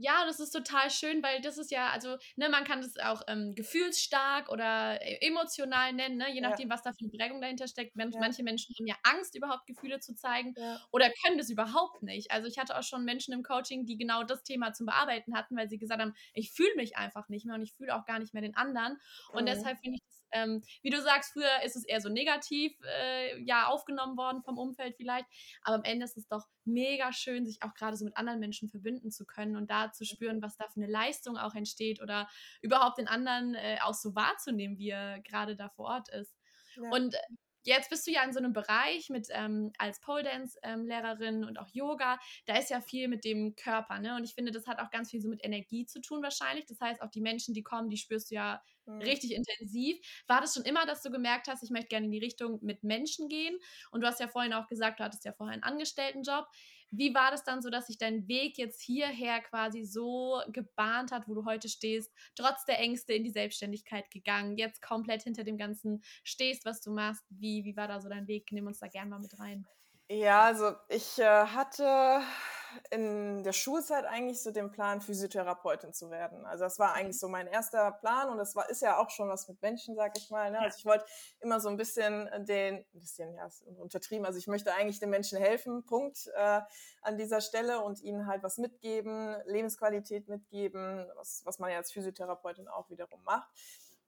ja, 0.00 0.24
das 0.24 0.40
ist 0.40 0.50
total 0.50 0.90
schön, 0.90 1.22
weil 1.22 1.40
das 1.42 1.58
ist 1.58 1.70
ja, 1.70 1.90
also, 1.90 2.16
ne, 2.36 2.48
man 2.48 2.64
kann 2.64 2.80
das 2.80 2.96
auch 2.96 3.22
ähm, 3.28 3.54
gefühlsstark 3.54 4.48
oder 4.48 5.00
e, 5.02 5.18
emotional 5.26 5.92
nennen, 5.92 6.16
ne, 6.16 6.32
je 6.32 6.40
nachdem, 6.40 6.68
ja. 6.68 6.74
was 6.74 6.82
da 6.82 6.92
für 6.92 7.00
eine 7.00 7.10
Prägung 7.10 7.40
dahinter 7.40 7.68
steckt. 7.68 7.96
Men 7.96 8.10
ja. 8.10 8.18
Manche 8.18 8.42
Menschen 8.42 8.74
haben 8.78 8.86
ja 8.86 8.96
Angst, 9.02 9.36
überhaupt 9.36 9.66
Gefühle 9.66 10.00
zu 10.00 10.14
zeigen 10.14 10.54
ja. 10.56 10.80
oder 10.90 11.10
können 11.22 11.36
das 11.36 11.50
überhaupt 11.50 12.02
nicht. 12.02 12.30
Also 12.30 12.48
ich 12.48 12.58
hatte 12.58 12.78
auch 12.78 12.82
schon 12.82 13.04
Menschen 13.04 13.34
im 13.34 13.42
Coaching, 13.42 13.84
die 13.84 13.98
genau 13.98 14.24
das 14.24 14.42
Thema 14.42 14.72
zum 14.72 14.86
Bearbeiten 14.86 15.36
hatten, 15.36 15.56
weil 15.56 15.68
sie 15.68 15.78
gesagt 15.78 16.00
haben, 16.00 16.14
ich 16.32 16.50
fühle 16.50 16.74
mich 16.76 16.96
einfach 16.96 17.28
nicht 17.28 17.44
mehr 17.44 17.54
und 17.54 17.62
ich 17.62 17.74
fühle 17.74 17.94
auch 17.94 18.06
gar 18.06 18.18
nicht 18.18 18.32
mehr 18.32 18.42
den 18.42 18.56
anderen. 18.56 18.98
Und 19.32 19.42
mhm. 19.42 19.46
deshalb 19.46 19.78
finde 19.80 19.96
ich 19.96 20.02
das 20.06 20.19
ähm, 20.32 20.62
wie 20.82 20.90
du 20.90 21.00
sagst, 21.02 21.32
früher 21.32 21.62
ist 21.64 21.76
es 21.76 21.84
eher 21.84 22.00
so 22.00 22.08
negativ 22.08 22.72
äh, 22.84 23.42
ja 23.42 23.66
aufgenommen 23.66 24.16
worden 24.16 24.42
vom 24.42 24.58
Umfeld 24.58 24.96
vielleicht, 24.96 25.26
aber 25.62 25.76
am 25.76 25.84
Ende 25.84 26.04
ist 26.04 26.16
es 26.16 26.26
doch 26.28 26.46
mega 26.64 27.12
schön, 27.12 27.46
sich 27.46 27.62
auch 27.62 27.74
gerade 27.74 27.96
so 27.96 28.04
mit 28.04 28.16
anderen 28.16 28.40
Menschen 28.40 28.68
verbinden 28.68 29.10
zu 29.10 29.26
können 29.26 29.56
und 29.56 29.70
da 29.70 29.92
zu 29.92 30.04
spüren, 30.04 30.42
was 30.42 30.56
da 30.56 30.68
für 30.68 30.80
eine 30.80 30.90
Leistung 30.90 31.36
auch 31.36 31.54
entsteht 31.54 32.00
oder 32.00 32.28
überhaupt 32.62 32.98
den 32.98 33.08
anderen 33.08 33.54
äh, 33.54 33.78
auch 33.82 33.94
so 33.94 34.14
wahrzunehmen, 34.14 34.78
wie 34.78 34.90
er 34.90 35.20
gerade 35.20 35.56
da 35.56 35.68
vor 35.68 35.86
Ort 35.86 36.08
ist. 36.10 36.34
Ja. 36.76 36.90
Und 36.90 37.16
Jetzt 37.62 37.90
bist 37.90 38.06
du 38.06 38.10
ja 38.10 38.24
in 38.24 38.32
so 38.32 38.38
einem 38.38 38.54
Bereich 38.54 39.10
mit 39.10 39.28
ähm, 39.30 39.72
als 39.76 40.00
Pole 40.00 40.22
Dance 40.22 40.58
ähm, 40.62 40.86
Lehrerin 40.86 41.44
und 41.44 41.58
auch 41.58 41.68
Yoga. 41.68 42.18
Da 42.46 42.56
ist 42.56 42.70
ja 42.70 42.80
viel 42.80 43.06
mit 43.08 43.24
dem 43.24 43.54
Körper, 43.54 43.98
ne? 43.98 44.16
Und 44.16 44.24
ich 44.24 44.34
finde, 44.34 44.50
das 44.50 44.66
hat 44.66 44.78
auch 44.78 44.90
ganz 44.90 45.10
viel 45.10 45.20
so 45.20 45.28
mit 45.28 45.44
Energie 45.44 45.84
zu 45.84 46.00
tun 46.00 46.22
wahrscheinlich. 46.22 46.64
Das 46.64 46.80
heißt, 46.80 47.02
auch 47.02 47.10
die 47.10 47.20
Menschen, 47.20 47.52
die 47.52 47.62
kommen, 47.62 47.90
die 47.90 47.98
spürst 47.98 48.30
du 48.30 48.36
ja 48.36 48.62
mhm. 48.96 49.02
richtig 49.02 49.32
intensiv. 49.32 49.98
War 50.26 50.40
das 50.40 50.54
schon 50.54 50.64
immer, 50.64 50.86
dass 50.86 51.02
du 51.02 51.10
gemerkt 51.10 51.48
hast, 51.48 51.62
ich 51.62 51.70
möchte 51.70 51.88
gerne 51.88 52.06
in 52.06 52.12
die 52.12 52.18
Richtung 52.18 52.58
mit 52.62 52.82
Menschen 52.84 53.28
gehen? 53.28 53.58
Und 53.90 54.02
du 54.02 54.06
hast 54.06 54.20
ja 54.20 54.28
vorhin 54.28 54.52
auch 54.52 54.66
gesagt, 54.66 55.00
du 55.00 55.04
hattest 55.04 55.24
ja 55.24 55.32
vorher 55.32 55.54
einen 55.54 55.62
Angestelltenjob. 55.62 56.46
Wie 56.92 57.14
war 57.14 57.30
das 57.30 57.44
dann 57.44 57.62
so, 57.62 57.70
dass 57.70 57.86
sich 57.86 57.98
dein 57.98 58.26
Weg 58.26 58.58
jetzt 58.58 58.80
hierher 58.82 59.40
quasi 59.40 59.84
so 59.84 60.42
gebahnt 60.48 61.12
hat, 61.12 61.28
wo 61.28 61.34
du 61.34 61.44
heute 61.44 61.68
stehst, 61.68 62.12
trotz 62.34 62.64
der 62.64 62.80
Ängste 62.80 63.12
in 63.12 63.22
die 63.22 63.30
Selbstständigkeit 63.30 64.10
gegangen, 64.10 64.56
jetzt 64.56 64.82
komplett 64.82 65.22
hinter 65.22 65.44
dem 65.44 65.56
Ganzen 65.56 66.02
stehst, 66.24 66.64
was 66.64 66.80
du 66.80 66.90
machst? 66.90 67.24
Wie, 67.30 67.64
wie 67.64 67.76
war 67.76 67.86
da 67.86 68.00
so 68.00 68.08
dein 68.08 68.26
Weg? 68.26 68.50
Nimm 68.50 68.66
uns 68.66 68.80
da 68.80 68.88
gerne 68.88 69.10
mal 69.10 69.20
mit 69.20 69.38
rein. 69.38 69.66
Ja, 70.08 70.42
also 70.42 70.72
ich 70.88 71.20
äh, 71.20 71.46
hatte 71.46 72.22
in 72.90 73.42
der 73.42 73.52
Schulzeit 73.52 74.04
eigentlich 74.04 74.42
so 74.42 74.50
den 74.50 74.70
Plan, 74.70 75.00
Physiotherapeutin 75.00 75.92
zu 75.92 76.10
werden. 76.10 76.44
Also 76.46 76.64
das 76.64 76.78
war 76.78 76.94
eigentlich 76.94 77.18
so 77.18 77.28
mein 77.28 77.46
erster 77.46 77.92
Plan 77.92 78.28
und 78.28 78.38
das 78.38 78.56
war, 78.56 78.68
ist 78.70 78.82
ja 78.82 78.98
auch 78.98 79.10
schon 79.10 79.28
was 79.28 79.48
mit 79.48 79.60
Menschen, 79.62 79.96
sag 79.96 80.16
ich 80.16 80.30
mal. 80.30 80.50
Ne? 80.50 80.58
Also 80.60 80.78
ich 80.78 80.84
wollte 80.84 81.04
immer 81.40 81.60
so 81.60 81.68
ein 81.68 81.76
bisschen 81.76 82.28
den, 82.46 82.76
ein 82.76 83.00
bisschen, 83.00 83.34
ja, 83.34 83.48
untertrieben, 83.78 84.26
also 84.26 84.38
ich 84.38 84.46
möchte 84.46 84.74
eigentlich 84.74 85.00
den 85.00 85.10
Menschen 85.10 85.38
helfen, 85.38 85.84
Punkt, 85.84 86.30
äh, 86.34 86.60
an 87.02 87.16
dieser 87.16 87.40
Stelle 87.40 87.80
und 87.80 88.02
ihnen 88.02 88.26
halt 88.26 88.42
was 88.42 88.58
mitgeben, 88.58 89.36
Lebensqualität 89.46 90.28
mitgeben, 90.28 91.06
was, 91.16 91.42
was 91.44 91.58
man 91.58 91.70
ja 91.70 91.78
als 91.78 91.92
Physiotherapeutin 91.92 92.68
auch 92.68 92.90
wiederum 92.90 93.22
macht. 93.24 93.48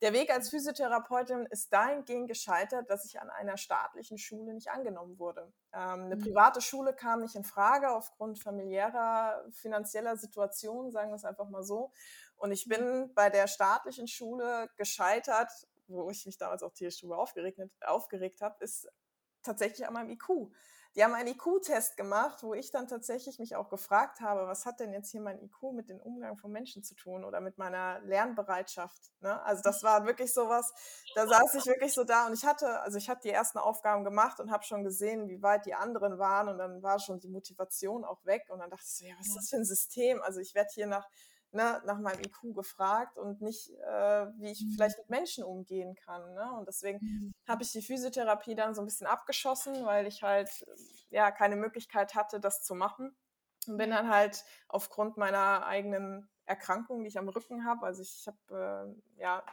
Der 0.02 0.12
Weg 0.12 0.32
als 0.32 0.50
Physiotherapeutin 0.50 1.46
ist 1.46 1.72
dahingehend 1.72 2.26
gescheitert, 2.26 2.90
dass 2.90 3.04
ich 3.04 3.20
an 3.20 3.30
einer 3.30 3.56
staatlichen 3.56 4.18
Schule 4.18 4.52
nicht 4.52 4.68
angenommen 4.68 5.16
wurde. 5.16 5.52
Ähm, 5.72 6.06
eine 6.06 6.16
mhm. 6.16 6.22
private 6.22 6.60
Schule 6.60 6.92
kam 6.92 7.20
nicht 7.20 7.36
in 7.36 7.44
Frage 7.44 7.88
aufgrund 7.88 8.42
familiärer, 8.42 9.44
finanzieller 9.52 10.16
Situation, 10.16 10.90
sagen 10.90 11.10
wir 11.10 11.14
es 11.14 11.24
einfach 11.24 11.48
mal 11.48 11.62
so. 11.62 11.92
Und 12.34 12.50
ich 12.50 12.66
bin 12.66 13.14
bei 13.14 13.30
der 13.30 13.46
staatlichen 13.46 14.08
Schule 14.08 14.68
gescheitert, 14.76 15.52
wo 15.86 16.10
ich 16.10 16.26
mich 16.26 16.36
damals 16.36 16.64
auch 16.64 16.72
tierisch 16.72 16.98
drüber 16.98 17.18
aufgeregt, 17.18 17.60
aufgeregt 17.82 18.40
habe, 18.40 18.56
ist 18.64 18.88
tatsächlich 19.44 19.86
an 19.86 19.94
meinem 19.94 20.10
IQ. 20.10 20.50
Die 20.94 21.02
haben 21.02 21.14
einen 21.14 21.28
IQ-Test 21.28 21.96
gemacht, 21.96 22.42
wo 22.42 22.52
ich 22.52 22.70
dann 22.70 22.86
tatsächlich 22.86 23.38
mich 23.38 23.56
auch 23.56 23.70
gefragt 23.70 24.20
habe, 24.20 24.46
was 24.46 24.66
hat 24.66 24.78
denn 24.78 24.92
jetzt 24.92 25.10
hier 25.10 25.22
mein 25.22 25.42
IQ 25.42 25.72
mit 25.72 25.88
dem 25.88 25.98
Umgang 25.98 26.36
von 26.36 26.52
Menschen 26.52 26.82
zu 26.82 26.94
tun 26.94 27.24
oder 27.24 27.40
mit 27.40 27.56
meiner 27.56 28.00
Lernbereitschaft. 28.00 29.00
Ne? 29.20 29.42
Also 29.42 29.62
das 29.62 29.82
war 29.82 30.04
wirklich 30.04 30.34
sowas, 30.34 30.70
da 31.14 31.26
saß 31.26 31.54
ich 31.54 31.66
wirklich 31.66 31.94
so 31.94 32.04
da 32.04 32.26
und 32.26 32.34
ich 32.34 32.44
hatte, 32.44 32.80
also 32.80 32.98
ich 32.98 33.08
habe 33.08 33.20
die 33.22 33.30
ersten 33.30 33.58
Aufgaben 33.58 34.04
gemacht 34.04 34.38
und 34.38 34.50
habe 34.50 34.64
schon 34.64 34.84
gesehen, 34.84 35.28
wie 35.28 35.42
weit 35.42 35.64
die 35.64 35.74
anderen 35.74 36.18
waren 36.18 36.48
und 36.48 36.58
dann 36.58 36.82
war 36.82 36.98
schon 36.98 37.20
die 37.20 37.28
Motivation 37.28 38.04
auch 38.04 38.24
weg 38.26 38.44
und 38.50 38.58
dann 38.58 38.68
dachte 38.68 38.84
ich 38.86 38.94
so, 38.94 39.06
ja, 39.06 39.14
was 39.18 39.28
ist 39.28 39.36
das 39.36 39.48
für 39.48 39.56
ein 39.56 39.64
System? 39.64 40.20
Also 40.22 40.40
ich 40.40 40.54
werde 40.54 40.70
hier 40.74 40.86
nach 40.86 41.08
ne, 41.52 41.82
nach 41.84 41.98
meinem 41.98 42.20
IQ 42.20 42.54
gefragt 42.54 43.18
und 43.18 43.40
nicht, 43.40 43.70
äh, 43.70 44.26
wie 44.38 44.50
ich 44.50 44.62
mhm. 44.62 44.72
vielleicht 44.74 44.98
mit 44.98 45.10
Menschen 45.10 45.44
umgehen 45.44 45.94
kann. 45.94 46.34
Ne? 46.34 46.52
Und 46.58 46.66
deswegen 46.66 46.98
mhm. 47.00 47.32
habe 47.46 47.62
ich 47.62 47.72
die 47.72 47.82
Physiotherapie 47.82 48.54
dann 48.54 48.74
so 48.74 48.82
ein 48.82 48.86
bisschen 48.86 49.06
abgeschossen, 49.06 49.84
weil 49.84 50.06
ich 50.06 50.22
halt 50.22 50.50
ja 51.10 51.30
keine 51.30 51.56
Möglichkeit 51.56 52.14
hatte, 52.14 52.40
das 52.40 52.62
zu 52.62 52.74
machen. 52.74 53.14
Und 53.66 53.76
bin 53.76 53.90
dann 53.90 54.08
halt 54.08 54.44
aufgrund 54.68 55.16
meiner 55.16 55.64
eigenen 55.66 56.28
Erkrankungen, 56.44 57.04
die 57.04 57.08
ich 57.08 57.18
am 57.18 57.28
Rücken 57.28 57.64
habe. 57.64 57.86
Also 57.86 58.02
ich 58.02 58.26
habe 58.26 58.94
äh, 59.16 59.20
ja 59.20 59.44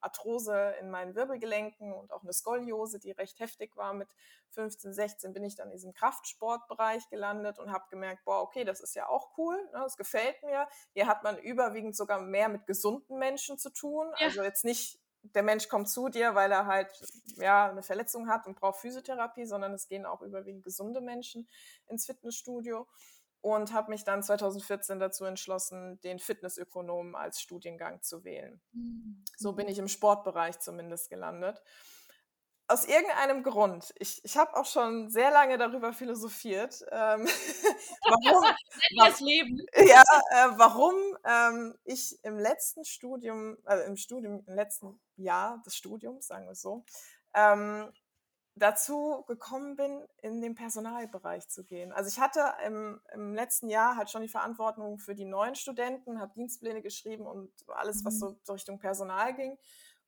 Arthrose 0.00 0.74
in 0.80 0.90
meinen 0.90 1.14
Wirbelgelenken 1.14 1.92
und 1.92 2.12
auch 2.12 2.22
eine 2.22 2.32
Skoliose, 2.32 2.98
die 2.98 3.10
recht 3.10 3.40
heftig 3.40 3.76
war. 3.76 3.92
Mit 3.94 4.08
15, 4.50 4.92
16 4.92 5.32
bin 5.32 5.44
ich 5.44 5.56
dann 5.56 5.68
in 5.68 5.72
diesem 5.72 5.92
Kraftsportbereich 5.92 7.08
gelandet 7.08 7.58
und 7.58 7.72
habe 7.72 7.84
gemerkt, 7.90 8.24
boah, 8.24 8.42
okay, 8.42 8.64
das 8.64 8.80
ist 8.80 8.94
ja 8.94 9.08
auch 9.08 9.36
cool, 9.38 9.56
ne, 9.72 9.80
das 9.80 9.96
gefällt 9.96 10.42
mir. 10.42 10.68
Hier 10.92 11.06
hat 11.06 11.24
man 11.24 11.38
überwiegend 11.38 11.96
sogar 11.96 12.20
mehr 12.20 12.48
mit 12.48 12.66
gesunden 12.66 13.18
Menschen 13.18 13.58
zu 13.58 13.70
tun. 13.70 14.06
Ja. 14.18 14.26
Also 14.26 14.42
jetzt 14.42 14.64
nicht 14.64 15.00
der 15.34 15.42
Mensch 15.42 15.68
kommt 15.68 15.88
zu 15.88 16.08
dir, 16.08 16.34
weil 16.34 16.52
er 16.52 16.66
halt 16.66 16.88
ja 17.36 17.68
eine 17.68 17.82
Verletzung 17.82 18.28
hat 18.28 18.46
und 18.46 18.58
braucht 18.58 18.80
Physiotherapie, 18.80 19.44
sondern 19.44 19.72
es 19.72 19.88
gehen 19.88 20.06
auch 20.06 20.22
überwiegend 20.22 20.64
gesunde 20.64 21.00
Menschen 21.00 21.48
ins 21.88 22.06
Fitnessstudio 22.06 22.86
und 23.40 23.72
habe 23.72 23.90
mich 23.90 24.04
dann 24.04 24.22
2014 24.22 24.98
dazu 24.98 25.24
entschlossen, 25.24 26.00
den 26.00 26.18
Fitnessökonomen 26.18 27.14
als 27.14 27.40
Studiengang 27.40 28.02
zu 28.02 28.24
wählen. 28.24 28.60
Mhm. 28.72 29.24
So 29.36 29.52
bin 29.52 29.68
ich 29.68 29.78
im 29.78 29.88
Sportbereich 29.88 30.58
zumindest 30.58 31.10
gelandet. 31.10 31.62
Aus 32.68 32.84
irgendeinem 32.84 33.44
Grund, 33.44 33.94
ich, 33.96 34.24
ich 34.24 34.36
habe 34.36 34.56
auch 34.56 34.66
schon 34.66 35.08
sehr 35.08 35.30
lange 35.30 35.56
darüber 35.56 35.92
philosophiert, 35.92 36.84
ähm, 36.90 37.24
warum, 38.02 38.44
das 38.98 39.20
Leben. 39.20 39.64
Ja, 39.76 40.02
äh, 40.30 40.48
warum 40.56 40.94
ähm, 41.24 41.78
ich 41.84 42.18
im 42.24 42.40
letzten 42.40 42.84
Studium, 42.84 43.56
also 43.64 43.84
im 43.84 43.96
Studium, 43.96 44.42
im 44.48 44.54
letzten 44.54 45.00
Jahr 45.14 45.62
des 45.64 45.76
Studiums, 45.76 46.26
sagen 46.26 46.46
wir 46.46 46.52
es 46.52 46.60
so, 46.60 46.84
ähm, 47.34 47.92
dazu 48.56 49.22
gekommen 49.28 49.76
bin, 49.76 50.02
in 50.22 50.40
den 50.40 50.54
Personalbereich 50.54 51.46
zu 51.48 51.62
gehen. 51.62 51.92
Also 51.92 52.08
ich 52.08 52.18
hatte 52.18 52.40
im, 52.64 53.00
im 53.12 53.34
letzten 53.34 53.68
Jahr 53.68 53.96
halt 53.96 54.10
schon 54.10 54.22
die 54.22 54.28
Verantwortung 54.28 54.98
für 54.98 55.14
die 55.14 55.26
neuen 55.26 55.54
Studenten, 55.54 56.20
habe 56.20 56.32
Dienstpläne 56.34 56.80
geschrieben 56.80 57.26
und 57.26 57.50
alles, 57.68 58.04
was 58.04 58.14
mhm. 58.20 58.38
so 58.42 58.52
Richtung 58.54 58.78
Personal 58.78 59.34
ging. 59.34 59.58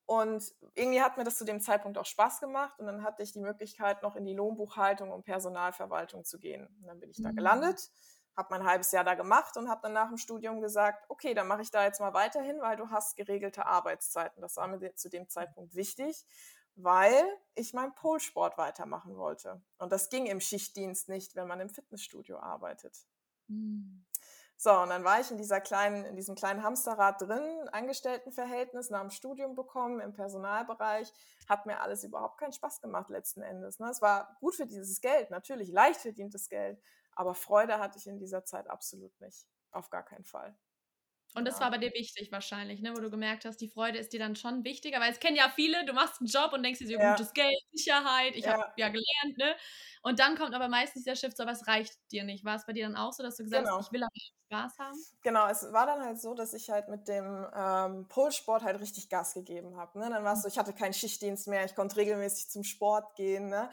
Und 0.07 0.55
irgendwie 0.73 1.03
hat 1.03 1.19
mir 1.19 1.25
das 1.25 1.37
zu 1.37 1.45
dem 1.45 1.61
Zeitpunkt 1.61 1.99
auch 1.99 2.07
Spaß 2.07 2.41
gemacht 2.41 2.81
und 2.81 2.87
dann 2.87 3.03
hatte 3.05 3.23
ich 3.23 3.33
die 3.33 3.41
Möglichkeit, 3.41 4.03
noch 4.03 4.17
in 4.17 4.25
die 4.25 4.33
Lohnbuchhaltung 4.33 5.11
und 5.11 5.25
Personalverwaltung 5.27 6.25
zu 6.25 6.39
gehen. 6.39 6.67
Und 6.81 6.87
dann 6.87 6.99
bin 6.99 7.11
ich 7.11 7.23
da 7.23 7.31
mhm. 7.31 7.37
gelandet, 7.37 7.91
habe 8.35 8.49
mein 8.51 8.65
halbes 8.65 8.91
Jahr 8.93 9.05
da 9.05 9.15
gemacht 9.15 9.59
und 9.59 9.69
habe 9.69 9.83
dann 9.83 9.93
nach 9.93 10.09
dem 10.09 10.17
Studium 10.17 10.63
gesagt, 10.63 11.05
okay, 11.11 11.35
dann 11.35 11.47
mache 11.47 11.61
ich 11.61 11.71
da 11.71 11.85
jetzt 11.85 12.01
mal 12.01 12.15
weiterhin, 12.15 12.63
weil 12.63 12.79
du 12.79 12.89
hast 12.89 13.17
geregelte 13.17 13.67
Arbeitszeiten. 13.67 14.41
Das 14.41 14.57
war 14.57 14.67
mir 14.69 14.95
zu 14.95 15.11
dem 15.11 15.29
Zeitpunkt 15.29 15.75
wichtig 15.75 16.25
weil 16.79 17.25
ich 17.55 17.75
meinen 17.75 17.95
Polsport 17.95 18.57
weitermachen 18.57 19.17
wollte. 19.17 19.61
Und 19.79 19.93
das 19.93 20.09
ging 20.11 20.27
im 20.27 20.41
Schichtdienst 20.41 21.09
nicht, 21.09 21.35
wenn 21.35 21.49
man 21.49 21.61
im 21.61 21.69
Fitnessstudio 21.69 22.39
arbeitet. 22.39 22.97
Mhm. 23.49 24.07
So, 24.61 24.73
und 24.73 24.89
dann 24.89 25.05
war 25.05 25.21
ich 25.21 25.31
in 25.31 25.39
dieser 25.39 25.61
kleinen, 25.61 26.05
in 26.05 26.17
diesem 26.17 26.35
kleinen 26.35 26.65
Hamsterrad 26.65 27.21
drin, 27.21 27.69
Angestelltenverhältnis 27.71 28.91
nach 28.91 29.03
dem 29.03 29.11
Studium 29.11 29.55
bekommen 29.55 30.01
im 30.01 30.13
Personalbereich. 30.13 31.13
Hat 31.49 31.67
mir 31.67 31.81
alles 31.81 32.03
überhaupt 32.03 32.39
keinen 32.39 32.53
Spaß 32.53 32.81
gemacht 32.81 33.09
letzten 33.09 33.43
Endes. 33.43 33.79
Ne? 33.79 33.89
Es 33.89 34.03
war 34.03 34.37
gut 34.41 34.57
für 34.57 34.67
dieses 34.67 35.01
Geld, 35.01 35.31
natürlich 35.31 35.71
leicht 35.71 36.01
verdientes 36.01 36.49
Geld, 36.49 36.83
aber 37.13 37.35
Freude 37.35 37.79
hatte 37.79 37.99
ich 37.99 38.09
in 38.09 38.19
dieser 38.19 38.45
Zeit 38.45 38.69
absolut 38.69 39.21
nicht. 39.21 39.47
Auf 39.71 39.91
gar 39.91 40.05
keinen 40.05 40.25
Fall. 40.25 40.57
Und 41.35 41.45
das 41.45 41.57
ja. 41.57 41.65
war 41.65 41.71
bei 41.71 41.79
dir 41.79 41.93
wichtig 41.93 42.33
wahrscheinlich, 42.33 42.81
ne? 42.81 42.93
wo 42.97 43.01
du 43.01 43.11
gemerkt 43.11 43.45
hast, 43.45 43.61
die 43.61 43.69
Freude 43.69 43.99
ist 43.99 44.13
dir 44.13 44.19
dann 44.19 44.35
schon 44.35 44.65
wichtiger, 44.65 44.99
weil 45.01 45.13
es 45.13 45.21
kennen 45.21 45.37
ja 45.37 45.51
viele, 45.55 45.85
du 45.85 45.93
machst 45.93 46.21
einen 46.21 46.29
Job 46.29 46.53
und 46.53 46.63
denkst 46.63 46.79
dir 46.81 46.87
so, 46.87 46.95
ja. 46.95 47.15
gutes 47.15 47.33
Geld, 47.35 47.59
Sicherheit, 47.73 48.35
ich 48.35 48.45
ja. 48.45 48.53
habe 48.53 48.73
ja 48.77 48.89
gelernt, 48.89 49.39
ne? 49.39 49.55
Und 50.03 50.21
dann 50.21 50.37
kommt 50.37 50.55
aber 50.55 50.69
meistens 50.69 51.05
der 51.05 51.17
Shift, 51.17 51.37
so, 51.37 51.43
aber 51.43 51.53
es 51.53 51.67
reicht 51.67 51.93
dir 52.13 52.25
nicht. 52.25 52.45
War 52.45 52.57
es 52.57 52.65
bei 52.67 52.73
dir 52.73 52.87
dann 52.87 52.97
auch 52.97 53.13
so, 53.13 53.23
dass 53.23 53.37
du 53.37 53.45
gesagt 53.45 53.65
genau. 53.65 53.79
hast, 53.79 53.87
ich 53.87 53.93
will 53.93 54.03
aber 54.03 54.13
Spaß 54.47 54.79
haben? 54.79 54.99
Genau, 55.23 55.49
es 55.49 55.73
war 55.73 55.87
dann 55.87 56.03
halt 56.03 56.21
so, 56.21 56.35
dass 56.35 56.55
ich 56.55 56.71
halt 56.71 56.89
mit 56.89 57.09
dem 57.09 57.47
ähm, 57.55 58.07
Polsport 58.09 58.63
halt 58.63 58.81
richtig 58.81 59.09
Gas 59.09 59.35
gegeben 59.35 59.77
habe. 59.77 59.99
Ne? 59.99 60.09
Dann 60.09 60.25
war 60.25 60.35
es 60.35 60.43
so, 60.43 60.49
ich 60.49 60.59
hatte 60.59 60.73
keinen 60.73 60.95
Schichtdienst 60.95 61.49
mehr, 61.49 61.65
ich 61.65 61.75
konnte 61.75 61.97
regelmäßig 61.97 62.49
zum 62.49 62.65
Sport 62.65 63.15
gehen. 63.17 63.49
Ne? 63.49 63.69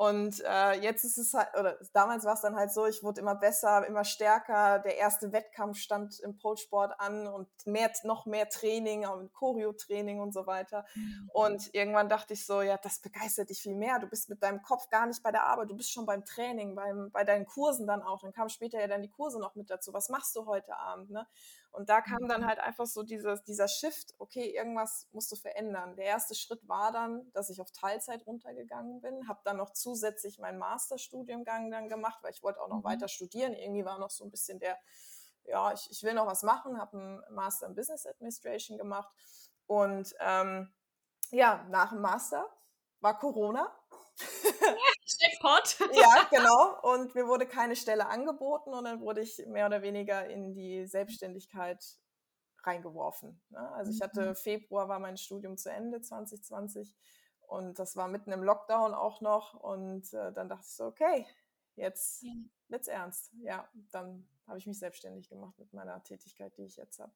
Und 0.00 0.42
äh, 0.46 0.80
jetzt 0.80 1.04
ist 1.04 1.18
es 1.18 1.34
halt, 1.34 1.48
oder 1.58 1.76
damals 1.92 2.24
war 2.24 2.32
es 2.32 2.40
dann 2.40 2.56
halt 2.56 2.72
so, 2.72 2.86
ich 2.86 3.02
wurde 3.02 3.20
immer 3.20 3.34
besser, 3.34 3.86
immer 3.86 4.06
stärker. 4.06 4.78
Der 4.78 4.96
erste 4.96 5.30
Wettkampf 5.30 5.76
stand 5.76 6.18
im 6.20 6.38
Polsport 6.38 6.98
an 6.98 7.26
und 7.26 7.48
mehr, 7.66 7.92
noch 8.04 8.24
mehr 8.24 8.48
Training, 8.48 9.04
Choreo-Training 9.34 10.18
und 10.18 10.32
so 10.32 10.46
weiter. 10.46 10.86
Mhm. 10.94 11.30
Und 11.34 11.74
irgendwann 11.74 12.08
dachte 12.08 12.32
ich 12.32 12.46
so, 12.46 12.62
ja, 12.62 12.78
das 12.78 13.00
begeistert 13.00 13.50
dich 13.50 13.60
viel 13.60 13.74
mehr. 13.74 13.98
Du 13.98 14.06
bist 14.06 14.30
mit 14.30 14.42
deinem 14.42 14.62
Kopf 14.62 14.88
gar 14.88 15.04
nicht 15.04 15.22
bei 15.22 15.32
der 15.32 15.44
Arbeit, 15.44 15.68
du 15.68 15.76
bist 15.76 15.92
schon 15.92 16.06
beim 16.06 16.24
Training, 16.24 16.74
beim, 16.74 17.10
bei 17.10 17.24
deinen 17.24 17.44
Kursen 17.44 17.86
dann 17.86 18.00
auch. 18.00 18.22
Dann 18.22 18.32
kamen 18.32 18.48
später 18.48 18.80
ja 18.80 18.86
dann 18.86 19.02
die 19.02 19.10
Kurse 19.10 19.38
noch 19.38 19.54
mit 19.54 19.68
dazu. 19.68 19.92
Was 19.92 20.08
machst 20.08 20.34
du 20.34 20.46
heute 20.46 20.78
Abend? 20.78 21.10
Ne? 21.10 21.26
Und 21.72 21.88
da 21.88 22.00
kam 22.00 22.26
dann 22.28 22.42
mhm. 22.42 22.46
halt 22.46 22.58
einfach 22.58 22.86
so 22.86 23.02
dieses, 23.02 23.42
dieser 23.44 23.68
Shift, 23.68 24.14
okay, 24.18 24.54
irgendwas 24.54 25.08
musst 25.12 25.30
du 25.30 25.36
verändern. 25.36 25.94
Der 25.96 26.06
erste 26.06 26.34
Schritt 26.34 26.66
war 26.68 26.90
dann, 26.90 27.30
dass 27.32 27.48
ich 27.48 27.60
auf 27.60 27.70
Teilzeit 27.70 28.26
runtergegangen 28.26 29.00
bin, 29.00 29.28
habe 29.28 29.40
dann 29.44 29.56
noch 29.56 29.72
zusätzlich 29.72 30.38
meinen 30.38 30.58
Masterstudiengang 30.58 31.70
dann 31.70 31.88
gemacht, 31.88 32.18
weil 32.22 32.32
ich 32.32 32.42
wollte 32.42 32.60
auch 32.60 32.68
noch 32.68 32.80
mhm. 32.80 32.84
weiter 32.84 33.08
studieren. 33.08 33.54
Irgendwie 33.54 33.84
war 33.84 33.98
noch 33.98 34.10
so 34.10 34.24
ein 34.24 34.30
bisschen 34.30 34.58
der, 34.58 34.76
ja, 35.44 35.72
ich, 35.72 35.88
ich 35.90 36.02
will 36.02 36.14
noch 36.14 36.26
was 36.26 36.42
machen, 36.42 36.78
habe 36.78 36.98
einen 36.98 37.34
Master 37.34 37.66
in 37.66 37.74
Business 37.74 38.06
Administration 38.06 38.76
gemacht. 38.76 39.08
Und 39.66 40.14
ähm, 40.18 40.72
ja, 41.30 41.64
nach 41.70 41.90
dem 41.90 42.00
Master 42.00 42.48
war 43.00 43.16
Corona. 43.16 43.72
Jackpot. 45.18 45.78
ja, 45.94 46.26
genau. 46.30 46.80
Und 46.82 47.14
mir 47.14 47.26
wurde 47.26 47.46
keine 47.46 47.76
Stelle 47.76 48.06
angeboten 48.06 48.72
und 48.74 48.84
dann 48.84 49.00
wurde 49.00 49.20
ich 49.20 49.38
mehr 49.46 49.66
oder 49.66 49.82
weniger 49.82 50.26
in 50.28 50.52
die 50.52 50.86
Selbstständigkeit 50.86 51.84
reingeworfen. 52.62 53.40
Ne? 53.50 53.72
Also 53.72 53.90
ich 53.90 54.00
hatte 54.02 54.30
mhm. 54.30 54.34
Februar 54.34 54.88
war 54.88 54.98
mein 54.98 55.16
Studium 55.16 55.56
zu 55.56 55.70
Ende 55.70 56.00
2020 56.00 56.94
und 57.48 57.78
das 57.78 57.96
war 57.96 58.08
mitten 58.08 58.32
im 58.32 58.42
Lockdown 58.42 58.94
auch 58.94 59.20
noch 59.20 59.54
und 59.54 60.12
äh, 60.12 60.32
dann 60.32 60.48
dachte 60.48 60.66
ich 60.66 60.74
so, 60.74 60.86
okay, 60.86 61.26
jetzt 61.76 62.24
wird's 62.68 62.88
ernst. 62.88 63.32
Ja, 63.42 63.68
dann 63.90 64.28
habe 64.46 64.58
ich 64.58 64.66
mich 64.66 64.78
selbstständig 64.78 65.28
gemacht 65.28 65.58
mit 65.58 65.72
meiner 65.72 66.02
Tätigkeit, 66.02 66.56
die 66.56 66.64
ich 66.64 66.76
jetzt 66.76 66.98
habe. 66.98 67.12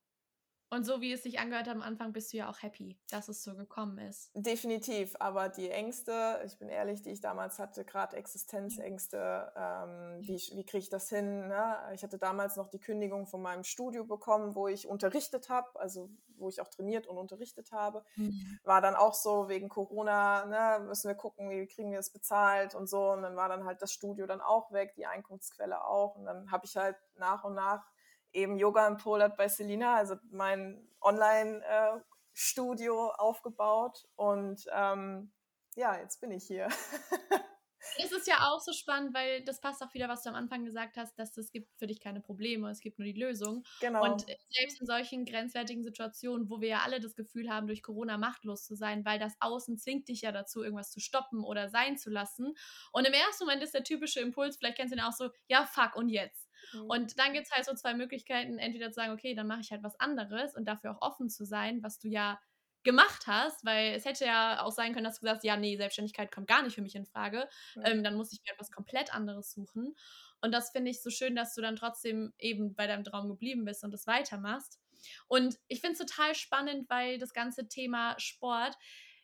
Und 0.71 0.85
so 0.85 1.01
wie 1.01 1.13
es 1.13 1.23
sich 1.23 1.39
angehört 1.39 1.69
hat 1.69 1.77
am 1.77 1.83
Anfang, 1.83 2.13
bist 2.13 2.33
du 2.33 2.39
ja 2.39 2.51
auch 2.51 2.63
happy, 2.63 2.99
dass 3.11 3.29
es 3.29 3.43
so 3.43 3.55
gekommen 3.55 3.99
ist. 3.99 4.31
Definitiv, 4.35 5.15
aber 5.21 5.49
die 5.49 5.71
Ängste, 5.71 6.41
ich 6.45 6.59
bin 6.59 6.69
ehrlich, 6.69 7.03
die 7.03 7.11
ich 7.11 7.21
damals 7.21 7.59
hatte, 7.59 7.85
gerade 7.85 8.17
Existenzängste, 8.17 9.53
ähm, 9.57 10.21
wie, 10.21 10.37
wie 10.37 10.65
kriege 10.65 10.79
ich 10.79 10.89
das 10.89 11.09
hin? 11.09 11.49
Ne? 11.49 11.77
Ich 11.95 12.03
hatte 12.03 12.19
damals 12.19 12.57
noch 12.57 12.69
die 12.69 12.81
Kündigung 12.81 13.27
von 13.27 13.41
meinem 13.43 13.65
Studio 13.65 14.05
bekommen, 14.05 14.55
wo 14.55 14.67
ich 14.67 14.89
unterrichtet 14.89 15.49
habe, 15.49 15.69
also 15.79 16.11
wo 16.37 16.49
ich 16.49 16.61
auch 16.61 16.69
trainiert 16.69 17.07
und 17.07 17.19
unterrichtet 17.19 17.73
habe. 17.73 18.05
Mhm. 18.17 18.59
War 18.65 18.81
dann 18.81 18.95
auch 18.95 19.15
so 19.15 19.49
wegen 19.49 19.69
Corona, 19.69 20.47
ne, 20.47 20.85
müssen 20.85 21.09
wir 21.09 21.15
gucken, 21.15 21.51
wie 21.51 21.67
kriegen 21.67 21.91
wir 21.91 21.99
das 21.99 22.11
bezahlt 22.11 22.75
und 22.75 22.89
so. 22.89 23.11
Und 23.11 23.23
dann 23.23 23.37
war 23.37 23.49
dann 23.49 23.65
halt 23.65 23.83
das 23.83 23.93
Studio 23.93 24.27
dann 24.27 24.41
auch 24.41 24.73
weg, 24.73 24.95
die 24.97 25.07
Einkunftsquelle 25.07 25.85
auch. 25.85 26.17
Und 26.17 26.25
dann 26.25 26.51
habe 26.51 26.67
ich 26.67 26.77
halt 26.77 26.97
nach 27.17 27.45
und 27.45 27.55
nach 27.55 27.87
eben 28.35 28.59
Yoga 28.59 28.87
im 28.87 28.99
Polat 28.99 29.37
bei 29.37 29.49
Selina, 29.49 29.97
also 29.97 30.15
mein 30.31 30.87
Online-Studio 31.01 33.09
äh, 33.09 33.15
aufgebaut. 33.17 34.07
Und 34.17 34.67
ähm, 34.73 35.33
ja, 35.77 35.99
jetzt 35.99 36.21
bin 36.21 36.31
ich 36.31 36.45
hier. 36.45 36.69
Es 37.99 38.13
ist 38.13 38.27
ja 38.27 38.49
auch 38.49 38.61
so 38.61 38.73
spannend, 38.73 39.15
weil 39.15 39.43
das 39.45 39.61
passt 39.61 39.83
auch 39.83 39.93
wieder, 39.95 40.09
was 40.09 40.23
du 40.23 40.31
am 40.31 40.35
Anfang 40.35 40.65
gesagt 40.65 40.97
hast, 40.97 41.19
dass 41.19 41.37
es 41.37 41.51
gibt 41.51 41.71
für 41.79 41.87
dich 41.87 42.01
keine 42.01 42.21
Probleme, 42.21 42.71
es 42.71 42.81
gibt 42.81 42.99
nur 42.99 43.07
die 43.07 43.21
Lösung. 43.21 43.65
Genau. 43.81 44.03
Und 44.03 44.23
selbst 44.23 44.81
in 44.81 44.87
solchen 44.87 45.25
grenzwertigen 45.25 45.83
Situationen, 45.83 46.49
wo 46.49 46.61
wir 46.61 46.69
ja 46.69 46.81
alle 46.83 47.01
das 47.01 47.15
Gefühl 47.15 47.51
haben, 47.51 47.67
durch 47.67 47.83
Corona 47.83 48.19
machtlos 48.19 48.65
zu 48.65 48.75
sein, 48.75 49.05
weil 49.05 49.19
das 49.19 49.35
Außen 49.41 49.79
zwingt 49.79 50.09
dich 50.09 50.23
ja 50.23 50.33
dazu, 50.33 50.63
irgendwas 50.63 50.91
zu 50.91 51.01
stoppen 51.01 51.45
oder 51.45 51.69
sein 51.69 51.99
zu 51.99 52.11
lassen. 52.11 52.55
Und 52.93 53.07
im 53.07 53.13
ersten 53.13 53.45
Moment 53.45 53.63
ist 53.63 53.75
der 53.75 53.85
typische 53.85 54.21
Impuls, 54.21 54.57
vielleicht 54.57 54.79
kennst 54.79 54.93
du 54.93 54.99
ihn 54.99 55.05
auch 55.05 55.13
so, 55.13 55.31
ja, 55.49 55.67
fuck, 55.67 55.95
und 55.95 56.09
jetzt? 56.09 56.44
Mhm. 56.73 56.91
Und 56.91 57.19
dann 57.19 57.33
gibt 57.33 57.47
es 57.47 57.53
halt 57.53 57.65
so 57.65 57.75
zwei 57.75 57.95
Möglichkeiten, 57.95 58.59
entweder 58.59 58.91
zu 58.91 58.97
sagen, 58.97 59.13
okay, 59.13 59.35
dann 59.35 59.47
mache 59.47 59.61
ich 59.61 59.71
halt 59.71 59.83
was 59.83 59.99
anderes 60.01 60.55
und 60.55 60.67
dafür 60.67 60.93
auch 60.93 61.03
offen 61.03 61.29
zu 61.29 61.45
sein, 61.45 61.83
was 61.83 61.99
du 61.99 62.09
ja 62.09 62.41
gemacht 62.85 63.27
hast, 63.27 63.65
weil 63.65 63.95
es 63.95 64.05
hätte 64.05 64.27
ja 64.27 64.63
auch 64.63 64.71
sein 64.71 64.93
können, 64.93 65.05
dass 65.05 65.19
du 65.19 65.27
sagst, 65.27 65.43
ja, 65.43 65.57
nee, 65.57 65.77
Selbstständigkeit 65.77 66.31
kommt 66.31 66.47
gar 66.47 66.63
nicht 66.63 66.75
für 66.75 66.83
mich 66.83 66.95
in 66.95 67.07
Frage. 67.07 67.49
Mhm. 67.75 67.83
Ähm, 67.85 68.05
dann 68.05 68.15
muss 68.15 68.33
ich 68.33 68.41
mir 68.45 68.53
etwas 68.53 68.71
komplett 68.71 69.15
anderes 69.15 69.51
suchen. 69.51 69.97
Und 70.43 70.53
das 70.53 70.71
finde 70.71 70.91
ich 70.91 71.03
so 71.03 71.09
schön, 71.09 71.35
dass 71.35 71.55
du 71.55 71.63
dann 71.63 71.77
trotzdem 71.77 72.35
eben 72.39 72.75
bei 72.75 72.87
deinem 72.87 73.05
Traum 73.05 73.29
geblieben 73.29 73.65
bist 73.65 73.83
und 73.83 73.93
das 73.93 74.07
weitermachst. 74.07 74.79
Und 75.27 75.59
ich 75.69 75.81
finde 75.81 75.93
es 75.95 75.99
total 75.99 76.35
spannend, 76.35 76.89
weil 76.89 77.19
das 77.19 77.33
ganze 77.33 77.69
Thema 77.69 78.15
Sport, 78.19 78.77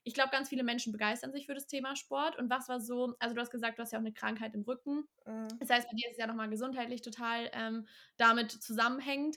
ich 0.02 0.14
glaube, 0.14 0.30
ganz 0.30 0.48
viele 0.48 0.62
Menschen 0.62 0.92
begeistern 0.92 1.32
sich 1.32 1.46
für 1.46 1.54
das 1.54 1.66
Thema 1.66 1.94
Sport. 1.96 2.38
Und 2.38 2.48
was 2.50 2.68
war 2.68 2.80
so, 2.80 3.14
also 3.18 3.34
du 3.34 3.40
hast 3.40 3.50
gesagt, 3.50 3.78
du 3.78 3.82
hast 3.82 3.92
ja 3.92 3.98
auch 3.98 4.02
eine 4.02 4.12
Krankheit 4.12 4.54
im 4.54 4.62
Rücken. 4.62 5.08
Mhm. 5.26 5.48
Das 5.58 5.70
heißt, 5.70 5.88
bei 5.88 5.96
dir 5.96 6.08
ist 6.08 6.12
es 6.12 6.18
ja 6.18 6.26
nochmal 6.26 6.48
gesundheitlich 6.48 7.02
total 7.02 7.50
ähm, 7.52 7.86
damit 8.16 8.50
zusammenhängend. 8.50 9.36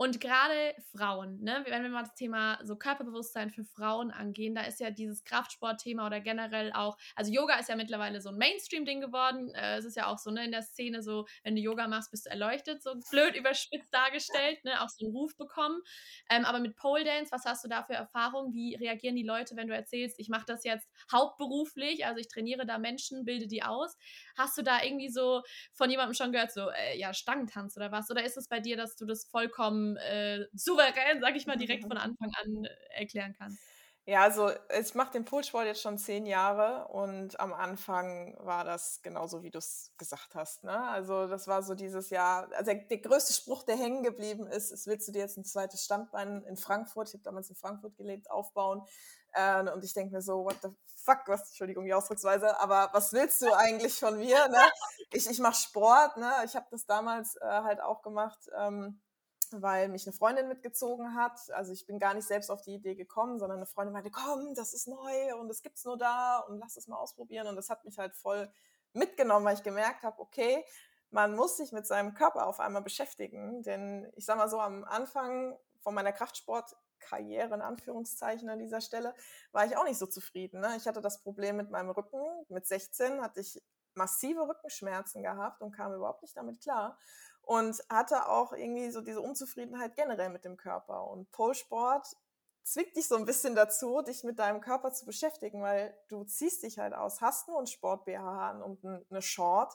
Und 0.00 0.20
gerade 0.20 0.76
Frauen, 0.96 1.40
ne, 1.42 1.64
wenn 1.66 1.82
wir 1.82 1.90
mal 1.90 2.04
das 2.04 2.14
Thema 2.14 2.60
so 2.62 2.76
Körperbewusstsein 2.76 3.50
für 3.50 3.64
Frauen 3.64 4.12
angehen, 4.12 4.54
da 4.54 4.62
ist 4.62 4.78
ja 4.78 4.90
dieses 4.90 5.24
Kraftsportthema 5.24 6.06
oder 6.06 6.20
generell 6.20 6.72
auch, 6.72 6.96
also 7.16 7.32
Yoga 7.32 7.58
ist 7.58 7.68
ja 7.68 7.74
mittlerweile 7.74 8.20
so 8.20 8.28
ein 8.28 8.36
Mainstream-Ding 8.36 9.00
geworden. 9.00 9.52
Äh, 9.56 9.78
es 9.78 9.84
ist 9.84 9.96
ja 9.96 10.06
auch 10.06 10.18
so, 10.18 10.30
ne, 10.30 10.44
in 10.44 10.52
der 10.52 10.62
Szene 10.62 11.02
so, 11.02 11.26
wenn 11.42 11.56
du 11.56 11.60
Yoga 11.60 11.88
machst, 11.88 12.12
bist 12.12 12.26
du 12.26 12.30
erleuchtet, 12.30 12.80
so 12.80 12.94
blöd 13.10 13.34
überspitzt 13.36 13.92
dargestellt, 13.92 14.62
ne, 14.62 14.80
auch 14.84 14.88
so 14.88 15.04
einen 15.04 15.16
Ruf 15.16 15.36
bekommen. 15.36 15.80
Ähm, 16.30 16.44
aber 16.44 16.60
mit 16.60 16.76
Pole 16.76 17.02
Dance, 17.02 17.32
was 17.32 17.44
hast 17.44 17.64
du 17.64 17.68
da 17.68 17.82
für 17.82 17.94
Erfahrungen? 17.94 18.52
Wie 18.54 18.76
reagieren 18.76 19.16
die 19.16 19.24
Leute, 19.24 19.56
wenn 19.56 19.66
du 19.66 19.74
erzählst, 19.74 20.20
ich 20.20 20.28
mache 20.28 20.46
das 20.46 20.62
jetzt 20.62 20.88
hauptberuflich, 21.10 22.06
also 22.06 22.20
ich 22.20 22.28
trainiere 22.28 22.66
da 22.66 22.78
Menschen, 22.78 23.24
bilde 23.24 23.48
die 23.48 23.64
aus? 23.64 23.96
Hast 24.36 24.56
du 24.56 24.62
da 24.62 24.80
irgendwie 24.80 25.08
so 25.08 25.42
von 25.72 25.90
jemandem 25.90 26.14
schon 26.14 26.30
gehört, 26.30 26.52
so, 26.52 26.70
äh, 26.70 26.96
ja, 26.96 27.12
Stangentanz 27.12 27.76
oder 27.76 27.90
was? 27.90 28.08
Oder 28.12 28.24
ist 28.24 28.36
es 28.36 28.46
bei 28.46 28.60
dir, 28.60 28.76
dass 28.76 28.94
du 28.94 29.04
das 29.04 29.24
vollkommen 29.24 29.87
äh, 29.96 30.46
souverän, 30.52 31.20
sag 31.20 31.36
ich 31.36 31.46
mal, 31.46 31.56
direkt 31.56 31.84
von 31.84 31.96
Anfang 31.96 32.30
an 32.42 32.64
äh, 32.64 33.00
erklären 33.00 33.34
kannst? 33.38 33.58
Ja, 34.08 34.22
also 34.22 34.50
ich 34.80 34.94
mache 34.94 35.12
den 35.12 35.26
Poolsport 35.26 35.66
jetzt 35.66 35.82
schon 35.82 35.98
zehn 35.98 36.24
Jahre 36.24 36.88
und 36.88 37.38
am 37.38 37.52
Anfang 37.52 38.34
war 38.38 38.64
das 38.64 39.02
genauso, 39.02 39.42
wie 39.42 39.50
du 39.50 39.58
es 39.58 39.92
gesagt 39.98 40.34
hast. 40.34 40.64
Ne? 40.64 40.72
Also 40.72 41.26
das 41.26 41.46
war 41.46 41.62
so 41.62 41.74
dieses 41.74 42.08
Jahr, 42.08 42.50
also 42.54 42.72
der, 42.72 42.84
der, 42.86 42.98
größte 43.00 43.34
Spruch, 43.34 43.64
der 43.64 43.76
hängen 43.76 44.02
geblieben 44.02 44.46
ist, 44.46 44.70
ist, 44.70 44.86
willst 44.86 45.08
du 45.08 45.12
dir 45.12 45.18
jetzt 45.18 45.36
ein 45.36 45.44
zweites 45.44 45.84
Standbein 45.84 46.42
in 46.44 46.56
Frankfurt, 46.56 47.08
ich 47.08 47.14
habe 47.16 47.24
damals 47.24 47.50
in 47.50 47.56
Frankfurt 47.56 47.98
gelebt, 47.98 48.30
aufbauen? 48.30 48.80
Äh, 49.34 49.70
und 49.70 49.84
ich 49.84 49.92
denke 49.92 50.14
mir 50.14 50.22
so, 50.22 50.42
what 50.42 50.56
the 50.62 50.70
fuck, 50.96 51.24
was, 51.26 51.48
Entschuldigung, 51.48 51.84
die 51.84 51.92
Ausdrucksweise, 51.92 52.58
aber 52.60 52.88
was 52.94 53.12
willst 53.12 53.42
du 53.42 53.52
eigentlich 53.52 53.92
von 53.98 54.16
mir? 54.16 54.48
Ne? 54.48 54.56
Ich, 55.10 55.28
ich 55.28 55.38
mache 55.38 55.56
Sport, 55.56 56.18
ne? 56.18 56.30
ich 56.44 56.54
habe 56.54 56.66
das 56.70 56.84
damals 56.84 57.36
äh, 57.36 57.46
halt 57.46 57.80
auch 57.80 58.02
gemacht. 58.02 58.38
Ähm, 58.58 59.00
weil 59.52 59.88
mich 59.88 60.06
eine 60.06 60.12
Freundin 60.12 60.48
mitgezogen 60.48 61.14
hat. 61.14 61.38
Also 61.50 61.72
ich 61.72 61.86
bin 61.86 61.98
gar 61.98 62.14
nicht 62.14 62.26
selbst 62.26 62.50
auf 62.50 62.62
die 62.62 62.74
Idee 62.74 62.94
gekommen, 62.94 63.38
sondern 63.38 63.58
eine 63.58 63.66
Freundin 63.66 63.92
meinte, 63.92 64.10
komm, 64.10 64.54
das 64.54 64.74
ist 64.74 64.88
neu 64.88 65.36
und 65.38 65.48
das 65.48 65.62
gibt's 65.62 65.84
nur 65.84 65.98
da 65.98 66.40
und 66.40 66.58
lass 66.58 66.76
es 66.76 66.88
mal 66.88 66.96
ausprobieren. 66.96 67.46
Und 67.46 67.56
das 67.56 67.70
hat 67.70 67.84
mich 67.84 67.98
halt 67.98 68.14
voll 68.14 68.50
mitgenommen, 68.92 69.44
weil 69.44 69.54
ich 69.54 69.62
gemerkt 69.62 70.02
habe, 70.02 70.20
okay, 70.20 70.64
man 71.10 71.34
muss 71.34 71.56
sich 71.56 71.72
mit 71.72 71.86
seinem 71.86 72.14
Körper 72.14 72.46
auf 72.46 72.60
einmal 72.60 72.82
beschäftigen. 72.82 73.62
Denn 73.62 74.10
ich 74.16 74.24
sag 74.24 74.36
mal 74.36 74.48
so, 74.48 74.60
am 74.60 74.84
Anfang 74.84 75.56
von 75.80 75.94
meiner 75.94 76.12
Kraftsportkarriere, 76.12 77.54
in 77.54 77.62
Anführungszeichen 77.62 78.48
an 78.50 78.58
dieser 78.58 78.80
Stelle, 78.80 79.14
war 79.52 79.64
ich 79.64 79.76
auch 79.76 79.84
nicht 79.84 79.98
so 79.98 80.06
zufrieden. 80.06 80.60
Ne? 80.60 80.74
Ich 80.76 80.86
hatte 80.86 81.00
das 81.00 81.22
Problem 81.22 81.56
mit 81.56 81.70
meinem 81.70 81.90
Rücken. 81.90 82.20
Mit 82.48 82.66
16 82.66 83.22
hatte 83.22 83.40
ich 83.40 83.62
massive 83.94 84.48
Rückenschmerzen 84.48 85.22
gehabt 85.22 85.60
und 85.62 85.72
kam 85.72 85.92
überhaupt 85.94 86.22
nicht 86.22 86.36
damit 86.36 86.60
klar 86.60 86.98
und 87.48 87.82
hatte 87.88 88.28
auch 88.28 88.52
irgendwie 88.52 88.90
so 88.90 89.00
diese 89.00 89.22
Unzufriedenheit 89.22 89.96
generell 89.96 90.28
mit 90.28 90.44
dem 90.44 90.58
Körper. 90.58 91.06
Und 91.06 91.32
Polsport 91.32 92.14
zwickt 92.62 92.94
dich 92.94 93.08
so 93.08 93.16
ein 93.16 93.24
bisschen 93.24 93.54
dazu, 93.54 94.02
dich 94.02 94.22
mit 94.22 94.38
deinem 94.38 94.60
Körper 94.60 94.92
zu 94.92 95.06
beschäftigen, 95.06 95.62
weil 95.62 95.98
du 96.08 96.24
ziehst 96.24 96.62
dich 96.62 96.78
halt 96.78 96.92
aus, 96.92 97.22
hast 97.22 97.48
nur 97.48 97.58
ein 97.58 97.66
Sport-BH 97.66 98.50
an 98.50 98.62
und 98.62 98.84
eine 98.84 99.22
Short 99.22 99.74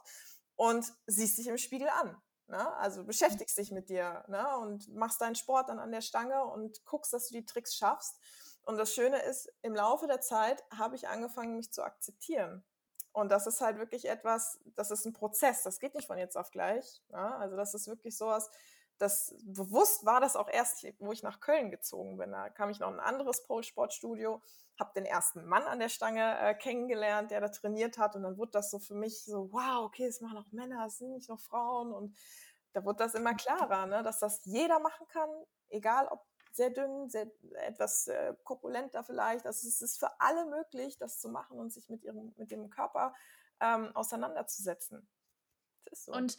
und 0.56 0.86
siehst 1.08 1.40
dich 1.40 1.48
im 1.48 1.58
Spiegel 1.58 1.90
an. 1.90 2.16
Ne? 2.46 2.76
Also 2.76 3.06
beschäftigst 3.06 3.58
dich 3.58 3.72
mit 3.72 3.90
dir 3.90 4.24
ne? 4.28 4.56
und 4.60 4.94
machst 4.94 5.20
deinen 5.20 5.34
Sport 5.34 5.70
dann 5.70 5.80
an 5.80 5.92
der 5.92 6.02
Stange 6.02 6.46
und 6.46 6.86
guckst, 6.86 7.12
dass 7.12 7.30
du 7.30 7.34
die 7.34 7.46
Tricks 7.46 7.76
schaffst. 7.76 8.20
Und 8.62 8.78
das 8.78 8.94
Schöne 8.94 9.20
ist, 9.24 9.52
im 9.64 9.74
Laufe 9.74 10.06
der 10.06 10.22
Zeit 10.22 10.64
habe 10.78 10.96
ich 10.96 11.08
angefangen, 11.08 11.56
mich 11.56 11.74
zu 11.74 11.82
akzeptieren. 11.82 12.64
Und 13.14 13.32
das 13.32 13.48
ist 13.48 13.62
halt 13.62 13.78
wirklich 13.78 14.10
etwas, 14.10 14.60
das 14.76 14.92
ist 14.92 15.06
ein 15.06 15.14
Prozess, 15.14 15.64
das 15.64 15.80
geht 15.80 15.94
nicht 15.94 16.08
von 16.08 16.18
jetzt 16.18 16.36
auf 16.36 16.52
gleich. 16.52 17.02
Ja? 17.10 17.38
Also 17.38 17.56
das 17.56 17.74
ist 17.74 17.88
wirklich 17.88 18.18
sowas, 18.18 18.50
das 18.98 19.36
bewusst 19.44 20.06
war 20.06 20.20
das 20.20 20.36
auch 20.36 20.50
erst, 20.50 20.86
wo 21.00 21.12
ich 21.12 21.24
nach 21.24 21.40
Köln 21.40 21.72
gezogen 21.72 22.18
bin. 22.18 22.32
Da 22.32 22.50
kam 22.50 22.70
ich 22.70 22.80
noch 22.80 22.90
in 22.90 23.00
ein 23.00 23.06
anderes 23.06 23.44
Pole-Sportstudio, 23.44 24.42
habe 24.80 24.92
den 24.96 25.06
ersten 25.06 25.46
Mann 25.46 25.64
an 25.64 25.80
der 25.80 25.90
Stange 25.90 26.40
äh, 26.40 26.56
kennengelernt, 26.56 27.32
der 27.32 27.42
da 27.42 27.50
trainiert 27.50 27.98
hat. 27.98 28.16
Und 28.16 28.24
dann 28.24 28.38
wurde 28.38 28.52
das 28.52 28.72
so 28.72 28.80
für 28.80 28.96
mich 28.96 29.24
so, 29.24 29.52
wow, 29.52 29.86
okay, 29.86 30.06
es 30.06 30.22
machen 30.22 30.38
auch 30.38 30.52
Männer, 30.52 30.86
es 30.88 30.98
sind 30.98 31.12
nicht 31.12 31.30
nur 31.30 31.38
Frauen. 31.38 31.92
Und 31.92 32.16
da 32.74 32.84
wurde 32.84 33.04
das 33.04 33.14
immer 33.14 33.36
klarer, 33.36 33.86
ne? 33.86 34.04
dass 34.04 34.20
das 34.20 34.44
jeder 34.46 34.80
machen 34.80 35.08
kann, 35.08 35.30
egal 35.70 36.08
ob 36.08 36.26
sehr 36.56 36.70
dünn, 36.70 37.10
sehr, 37.10 37.32
etwas 37.66 38.08
äh, 38.08 38.34
korpulenter 38.44 39.04
vielleicht. 39.04 39.46
Also 39.46 39.68
es 39.68 39.82
ist 39.82 40.00
für 40.00 40.10
alle 40.20 40.46
möglich, 40.46 40.98
das 40.98 41.20
zu 41.20 41.30
machen 41.30 41.58
und 41.60 41.74
sich 41.74 41.90
mit 41.90 42.04
ihrem, 42.04 42.34
mit 42.38 42.52
dem 42.52 42.70
Körper 42.70 43.14
ähm, 43.60 43.96
auseinanderzusetzen. 43.96 45.08
So. 45.92 46.14
Und 46.14 46.38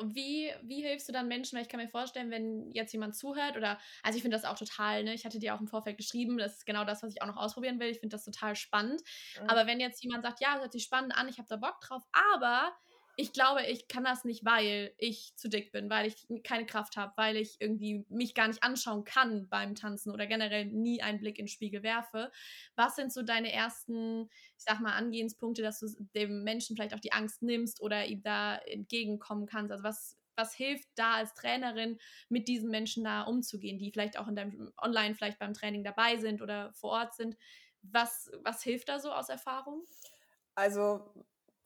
wie, 0.00 0.50
wie 0.62 0.82
hilfst 0.82 1.08
du 1.08 1.12
dann 1.12 1.28
Menschen? 1.28 1.56
Weil 1.56 1.64
ich 1.64 1.68
kann 1.68 1.80
mir 1.80 1.88
vorstellen, 1.88 2.30
wenn 2.30 2.70
jetzt 2.72 2.92
jemand 2.92 3.14
zuhört 3.14 3.56
oder, 3.56 3.78
also 4.02 4.16
ich 4.16 4.22
finde 4.22 4.36
das 4.36 4.44
auch 4.44 4.58
total, 4.58 5.04
ne? 5.04 5.14
Ich 5.14 5.24
hatte 5.24 5.38
dir 5.38 5.54
auch 5.54 5.60
im 5.60 5.68
Vorfeld 5.68 5.96
geschrieben, 5.96 6.38
das 6.38 6.54
ist 6.54 6.66
genau 6.66 6.84
das, 6.84 7.02
was 7.02 7.10
ich 7.10 7.22
auch 7.22 7.26
noch 7.26 7.36
ausprobieren 7.36 7.78
will. 7.78 7.88
Ich 7.88 8.00
finde 8.00 8.14
das 8.14 8.24
total 8.24 8.56
spannend. 8.56 9.02
Mhm. 9.40 9.48
Aber 9.48 9.66
wenn 9.66 9.80
jetzt 9.80 10.02
jemand 10.02 10.24
sagt, 10.24 10.40
ja, 10.40 10.54
das 10.54 10.62
hört 10.62 10.72
sich 10.72 10.84
spannend 10.84 11.14
an, 11.16 11.28
ich 11.28 11.38
habe 11.38 11.48
da 11.48 11.56
Bock 11.56 11.80
drauf, 11.80 12.02
aber 12.32 12.72
ich 13.16 13.32
glaube, 13.32 13.62
ich 13.66 13.88
kann 13.88 14.04
das 14.04 14.24
nicht, 14.24 14.44
weil 14.44 14.94
ich 14.96 15.36
zu 15.36 15.50
dick 15.50 15.70
bin, 15.70 15.90
weil 15.90 16.06
ich 16.06 16.26
keine 16.44 16.64
Kraft 16.64 16.96
habe, 16.96 17.12
weil 17.16 17.36
ich 17.36 17.56
irgendwie 17.60 18.06
mich 18.08 18.34
gar 18.34 18.48
nicht 18.48 18.62
anschauen 18.62 19.04
kann 19.04 19.48
beim 19.48 19.74
Tanzen 19.74 20.10
oder 20.10 20.26
generell 20.26 20.64
nie 20.64 21.02
einen 21.02 21.18
Blick 21.18 21.38
in 21.38 21.44
den 21.44 21.50
Spiegel 21.50 21.82
werfe. 21.82 22.32
Was 22.74 22.96
sind 22.96 23.12
so 23.12 23.22
deine 23.22 23.52
ersten, 23.52 24.30
ich 24.56 24.64
sag 24.64 24.80
mal, 24.80 24.94
Angehenspunkte, 24.94 25.60
dass 25.60 25.80
du 25.80 25.88
dem 26.14 26.42
Menschen 26.42 26.74
vielleicht 26.74 26.94
auch 26.94 27.00
die 27.00 27.12
Angst 27.12 27.42
nimmst 27.42 27.82
oder 27.82 28.06
ihm 28.06 28.22
da 28.22 28.56
entgegenkommen 28.56 29.44
kannst? 29.44 29.72
Also 29.72 29.84
was, 29.84 30.18
was 30.34 30.54
hilft 30.54 30.88
da 30.94 31.16
als 31.16 31.34
Trainerin, 31.34 31.98
mit 32.30 32.48
diesen 32.48 32.70
Menschen 32.70 33.04
da 33.04 33.22
umzugehen, 33.22 33.78
die 33.78 33.92
vielleicht 33.92 34.18
auch 34.18 34.28
in 34.28 34.36
deinem 34.36 34.72
Online 34.80 35.14
vielleicht 35.14 35.38
beim 35.38 35.52
Training 35.52 35.84
dabei 35.84 36.16
sind 36.16 36.40
oder 36.40 36.72
vor 36.72 36.92
Ort 36.92 37.14
sind? 37.14 37.36
Was, 37.82 38.30
was 38.42 38.62
hilft 38.62 38.88
da 38.88 38.98
so 38.98 39.12
aus 39.12 39.28
Erfahrung? 39.28 39.84
Also 40.54 41.12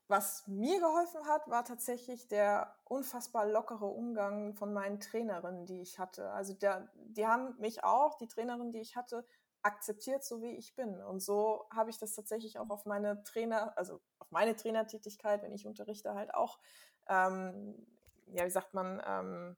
was 0.09 0.47
mir 0.47 0.79
geholfen 0.81 1.27
hat, 1.27 1.49
war 1.49 1.65
tatsächlich 1.65 2.29
der 2.29 2.77
unfassbar 2.85 3.47
lockere 3.47 3.87
Umgang 3.87 4.55
von 4.55 4.73
meinen 4.73 5.01
Trainerinnen, 5.01 5.67
die 5.67 5.81
ich 5.81 5.99
hatte. 5.99 6.31
Also 6.31 6.55
der, 6.55 6.89
die 6.95 7.27
haben 7.27 7.57
mich 7.59 7.83
auch, 7.83 8.17
die 8.17 8.29
Trainerin, 8.29 8.71
die 8.71 8.81
ich 8.81 8.97
hatte, 8.97 9.25
akzeptiert, 9.63 10.25
so 10.25 10.41
wie 10.43 10.57
ich 10.57 10.77
bin. 10.77 11.03
Und 11.03 11.21
so 11.21 11.67
habe 11.75 11.91
ich 11.91 11.99
das 11.99 12.15
tatsächlich 12.15 12.59
auch 12.59 12.71
auf 12.71 12.87
meine 12.87 13.25
Trainer, 13.25 13.77
also 13.77 14.01
auf 14.21 14.31
meine 14.31 14.55
Trainertätigkeit, 14.55 15.43
wenn 15.43 15.55
ich 15.55 15.67
unterrichte, 15.67 16.15
halt 16.15 16.35
auch, 16.35 16.61
ähm, 17.09 17.87
ja, 18.27 18.45
wie 18.45 18.51
sagt 18.51 18.75
man, 18.75 19.03
ähm, 19.05 19.57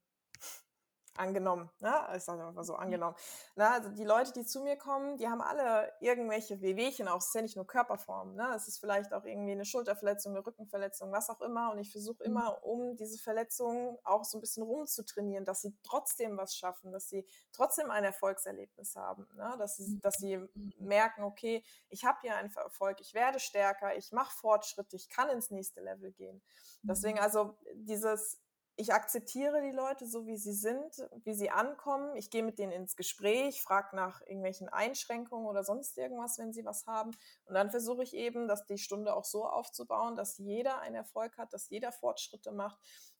angenommen. 1.18 1.70
Ne? 1.80 1.94
Ich 2.16 2.24
sage 2.24 2.46
einfach 2.46 2.64
so 2.64 2.74
angenommen. 2.74 3.16
Na, 3.56 3.72
also 3.72 3.90
die 3.90 4.04
Leute, 4.04 4.32
die 4.32 4.44
zu 4.44 4.60
mir 4.60 4.76
kommen, 4.76 5.16
die 5.16 5.28
haben 5.28 5.40
alle 5.40 5.92
irgendwelche 6.00 6.60
Wehwehchen 6.60 7.08
auch. 7.08 7.18
Es 7.18 7.26
ist 7.26 7.34
ja 7.34 7.42
nicht 7.42 7.56
nur 7.56 7.66
Körperform. 7.66 8.34
Ne? 8.34 8.52
Es 8.54 8.68
ist 8.68 8.78
vielleicht 8.78 9.12
auch 9.12 9.24
irgendwie 9.24 9.52
eine 9.52 9.64
Schulterverletzung, 9.64 10.34
eine 10.34 10.46
Rückenverletzung, 10.46 11.12
was 11.12 11.28
auch 11.30 11.40
immer. 11.40 11.72
Und 11.72 11.78
ich 11.78 11.90
versuche 11.90 12.22
mhm. 12.24 12.30
immer, 12.30 12.64
um 12.64 12.96
diese 12.96 13.18
Verletzungen 13.18 13.98
auch 14.04 14.24
so 14.24 14.38
ein 14.38 14.40
bisschen 14.40 14.62
rumzutrainieren, 14.62 15.44
dass 15.44 15.62
sie 15.62 15.76
trotzdem 15.82 16.36
was 16.36 16.56
schaffen, 16.56 16.92
dass 16.92 17.08
sie 17.08 17.26
trotzdem 17.52 17.90
ein 17.90 18.04
Erfolgserlebnis 18.04 18.96
haben. 18.96 19.26
Ne? 19.36 19.54
Dass, 19.58 19.76
sie, 19.76 19.94
mhm. 19.94 20.00
dass 20.00 20.14
sie 20.14 20.38
merken, 20.78 21.22
okay, 21.22 21.64
ich 21.88 22.04
habe 22.04 22.18
hier 22.22 22.36
einen 22.36 22.52
Erfolg, 22.54 23.00
ich 23.00 23.14
werde 23.14 23.40
stärker, 23.40 23.96
ich 23.96 24.12
mache 24.12 24.36
Fortschritte, 24.36 24.96
ich 24.96 25.08
kann 25.08 25.28
ins 25.28 25.50
nächste 25.50 25.80
Level 25.80 26.12
gehen. 26.12 26.42
Deswegen 26.82 27.18
mhm. 27.18 27.24
also 27.24 27.56
dieses 27.74 28.40
ich 28.78 28.94
akzeptiere 28.94 29.60
die 29.60 29.72
Leute 29.72 30.06
so, 30.06 30.24
wie 30.26 30.36
sie 30.36 30.52
sind, 30.52 31.04
wie 31.24 31.34
sie 31.34 31.50
ankommen. 31.50 32.14
Ich 32.14 32.30
gehe 32.30 32.44
mit 32.44 32.60
denen 32.60 32.70
ins 32.70 32.94
Gespräch, 32.94 33.60
frage 33.60 33.96
nach 33.96 34.20
irgendwelchen 34.20 34.68
Einschränkungen 34.68 35.46
oder 35.46 35.64
sonst 35.64 35.98
irgendwas, 35.98 36.38
wenn 36.38 36.52
sie 36.52 36.64
was 36.64 36.86
haben. 36.86 37.10
Und 37.46 37.54
dann 37.54 37.70
versuche 37.70 38.04
ich 38.04 38.14
eben, 38.14 38.46
dass 38.46 38.66
die 38.66 38.78
Stunde 38.78 39.16
auch 39.16 39.24
so 39.24 39.44
aufzubauen, 39.46 40.14
dass 40.14 40.38
jeder 40.38 40.78
einen 40.78 40.94
Erfolg 40.94 41.38
hat, 41.38 41.52
dass 41.52 41.68
jeder 41.70 41.90
Fortschritte 41.90 42.52
macht 42.52 42.78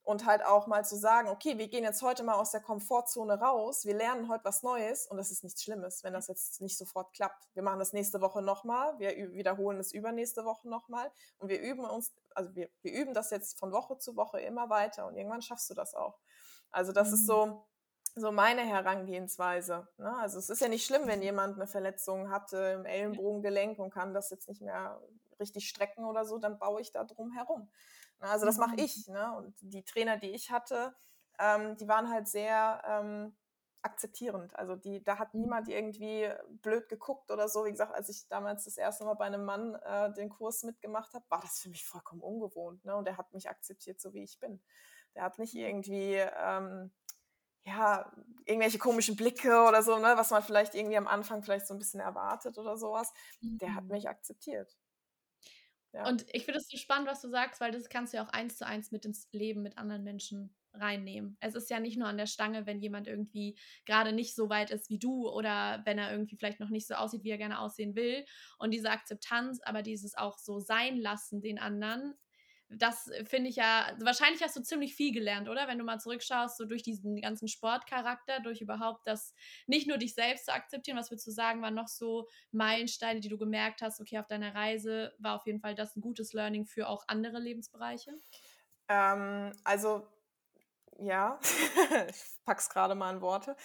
und 0.09 0.25
halt 0.25 0.43
auch 0.43 0.67
mal 0.67 0.87
zu 0.87 0.97
sagen, 0.97 1.29
okay, 1.29 1.59
wir 1.59 1.69
gehen 1.69 1.85
jetzt 1.85 2.01
heute 2.01 2.23
mal 2.23 2.37
aus 2.37 2.51
der 2.51 2.63
Komfortzone 2.63 3.39
raus, 3.39 3.85
wir 3.85 3.95
lernen 3.95 4.31
heute 4.31 4.43
was 4.47 4.63
Neues 4.63 5.07
und 5.07 5.19
das 5.19 5.31
ist 5.31 5.45
nichts 5.45 5.63
Schlimmes, 5.63 6.03
wenn 6.03 6.15
das 6.15 6.29
jetzt 6.29 6.63
nicht 6.63 6.79
sofort 6.79 7.13
klappt. 7.13 7.47
Wir 7.53 7.63
machen 7.63 7.79
das 7.79 7.93
nächste 7.93 8.23
Woche 8.23 8.41
nochmal, 8.41 8.99
wir 8.99 9.11
wiederholen 9.35 9.79
es 9.79 9.93
übernächste 9.93 10.47
Woche 10.47 10.67
nochmal 10.67 11.13
und 11.37 11.51
wir 11.51 11.61
üben 11.61 11.85
uns, 11.85 12.15
also 12.35 12.55
wir, 12.55 12.71
wir 12.81 12.93
üben 12.95 13.13
das 13.13 13.29
jetzt 13.31 13.59
von 13.59 13.71
Woche 13.71 13.99
zu 13.99 14.17
Woche 14.17 14.41
immer 14.41 14.71
weiter 14.71 15.07
und 15.07 15.15
irgendwann 15.15 15.43
schaffst 15.43 15.69
du 15.69 15.75
das 15.75 15.95
auch. 15.95 16.19
Also 16.71 16.93
das 16.93 17.09
mhm. 17.09 17.15
ist 17.15 17.27
so, 17.27 17.67
so 18.15 18.33
meine 18.33 18.63
Herangehensweise. 18.63 19.89
Ne? 19.99 20.17
Also 20.21 20.39
es 20.39 20.49
ist 20.49 20.63
ja 20.63 20.69
nicht 20.69 20.87
schlimm, 20.87 21.07
wenn 21.07 21.21
jemand 21.21 21.57
eine 21.57 21.67
Verletzung 21.67 22.31
hatte 22.31 22.57
im 22.79 22.87
Ellenbogengelenk 22.87 23.79
und 23.79 23.91
kann 23.91 24.15
das 24.15 24.31
jetzt 24.31 24.49
nicht 24.49 24.63
mehr 24.63 25.03
richtig 25.39 25.69
strecken 25.69 26.07
oder 26.07 26.25
so, 26.25 26.39
dann 26.39 26.59
baue 26.59 26.81
ich 26.81 26.93
da 26.93 27.05
drum 27.05 27.31
herum. 27.33 27.69
Ne, 28.21 28.29
also 28.29 28.47
das 28.47 28.59
mache 28.59 28.73
mhm. 28.73 28.79
ich. 28.79 29.07
Ne? 29.09 29.37
Und 29.37 29.55
die 29.61 29.85
Trainer, 29.85 30.17
die 30.17 30.31
ich 30.31 30.51
hatte, 30.51 30.95
ähm, 31.39 31.77
die 31.77 31.89
waren 31.89 32.11
halt 32.11 32.29
sehr 32.29 32.83
ähm, 32.85 33.37
akzeptierend. 33.83 34.57
Also 34.57 34.77
die, 34.77 35.03
da 35.03 35.19
hat 35.19 35.35
niemand 35.35 35.69
irgendwie 35.69 36.29
blöd 36.49 36.89
geguckt 36.89 37.31
oder 37.31 37.49
so. 37.49 37.65
Wie 37.65 37.71
gesagt, 37.71 37.95
als 37.95 38.09
ich 38.09 38.27
damals 38.29 38.65
das 38.65 38.77
erste 38.77 39.05
Mal 39.05 39.15
bei 39.15 39.27
einem 39.27 39.45
Mann 39.45 39.75
äh, 39.77 40.13
den 40.15 40.29
Kurs 40.29 40.65
mitgemacht 40.65 41.15
habe, 41.15 41.25
war 41.29 41.41
das 41.41 41.61
für 41.61 41.69
mich 41.69 41.85
vollkommen 41.85 42.23
ungewohnt. 42.23 42.85
Ne? 42.85 42.97
Und 42.97 43.07
der 43.07 43.17
hat 43.17 43.33
mich 43.33 43.49
akzeptiert, 43.49 44.01
so 44.01 44.13
wie 44.13 44.25
ich 44.25 44.39
bin. 44.41 44.61
Der 45.15 45.23
hat 45.23 45.39
nicht 45.39 45.55
irgendwie 45.55 46.15
ähm, 46.15 46.91
ja, 47.69 48.11
irgendwelche 48.45 48.79
komischen 48.79 49.17
Blicke 49.17 49.63
oder 49.63 49.83
so, 49.83 49.99
ne, 49.99 50.15
was 50.17 50.31
man 50.31 50.43
vielleicht 50.43 50.75
irgendwie 50.75 50.97
am 50.97 51.07
Anfang 51.07 51.43
vielleicht 51.43 51.67
so 51.67 51.75
ein 51.75 51.79
bisschen 51.79 52.01
erwartet 52.01 52.57
oder 52.57 52.77
sowas, 52.77 53.13
mhm. 53.41 53.59
der 53.59 53.75
hat 53.75 53.85
mhm. 53.85 53.91
mich 53.91 54.09
akzeptiert. 54.09 54.77
Und 56.03 56.27
ich 56.33 56.45
finde 56.45 56.59
es 56.61 56.69
so 56.69 56.77
spannend, 56.77 57.09
was 57.09 57.21
du 57.23 57.29
sagst, 57.29 57.61
weil 57.61 57.73
das 57.73 57.89
kannst 57.89 58.13
du 58.13 58.19
ja 58.19 58.25
auch 58.25 58.31
eins 58.33 58.57
zu 58.57 58.67
eins 58.67 58.93
mit 58.93 59.05
ins 59.05 59.29
Leben 59.33 59.63
mit 59.63 59.79
anderen 59.79 60.05
Menschen 60.05 60.55
reinnehmen. 60.73 61.37
Es 61.41 61.55
ist 61.55 61.71
ja 61.71 61.81
nicht 61.81 61.99
nur 61.99 62.09
an 62.09 62.19
der 62.19 62.27
Stange, 62.27 62.67
wenn 62.67 62.81
jemand 62.81 63.09
irgendwie 63.09 63.59
gerade 63.85 64.13
nicht 64.13 64.35
so 64.35 64.49
weit 64.49 64.71
ist 64.71 64.91
wie 64.91 64.99
du 64.99 65.29
oder 65.29 65.83
wenn 65.85 65.99
er 65.99 66.13
irgendwie 66.13 66.37
vielleicht 66.37 66.61
noch 66.61 66.69
nicht 66.71 66.87
so 66.87 66.95
aussieht, 66.95 67.25
wie 67.25 67.31
er 67.31 67.39
gerne 67.39 67.59
aussehen 67.59 67.97
will. 67.97 68.25
Und 68.59 68.73
diese 68.73 68.91
Akzeptanz, 68.91 69.61
aber 69.65 69.83
dieses 69.83 70.15
auch 70.17 70.39
so 70.39 70.61
sein 70.61 70.97
lassen 70.99 71.41
den 71.41 71.59
anderen, 71.59 72.15
das 72.71 73.11
finde 73.25 73.51
ich 73.51 73.57
ja, 73.57 73.97
wahrscheinlich 74.01 74.43
hast 74.43 74.57
du 74.57 74.63
ziemlich 74.63 74.95
viel 74.95 75.13
gelernt, 75.13 75.49
oder? 75.49 75.69
Wenn 75.69 75.79
du 75.79 75.85
mal 75.85 75.99
zurückschaust, 75.99 76.57
so 76.59 76.65
durch 76.65 76.83
diesen 76.83 77.21
ganzen 77.21 77.49
Sportcharakter, 77.49 78.41
durch 78.41 78.61
überhaupt 78.61 79.07
das, 79.07 79.35
nicht 79.67 79.89
nur 79.89 79.99
dich 79.99 80.15
selbst 80.15 80.47
zu 80.47 80.53
akzeptieren, 80.53 80.99
was 80.99 81.11
würdest 81.11 81.27
du 81.27 81.31
sagen, 81.31 81.63
waren 81.63 81.75
noch 81.75 81.89
so 81.89 82.29
Meilensteine, 82.53 83.21
die 83.21 83.29
du 83.29 83.39
gemerkt 83.39 83.81
hast, 83.83 84.01
okay, 84.01 84.19
auf 84.19 84.27
deiner 84.27 84.55
Reise 84.55 85.15
war 85.19 85.37
auf 85.37 85.47
jeden 85.47 85.61
Fall 85.61 85.75
das 85.75 85.97
ein 85.97 86.03
gutes 86.03 86.33
Learning 86.33 86.67
für 86.67 86.89
auch 86.89 87.05
andere 87.09 87.39
Lebensbereiche? 87.39 88.13
Ähm, 88.89 89.53
also, 89.65 90.07
ja, 90.99 91.39
ich 92.09 92.25
pack's 92.45 92.69
gerade 92.69 92.95
mal 92.95 93.15
in 93.15 93.21
Worte. 93.21 93.57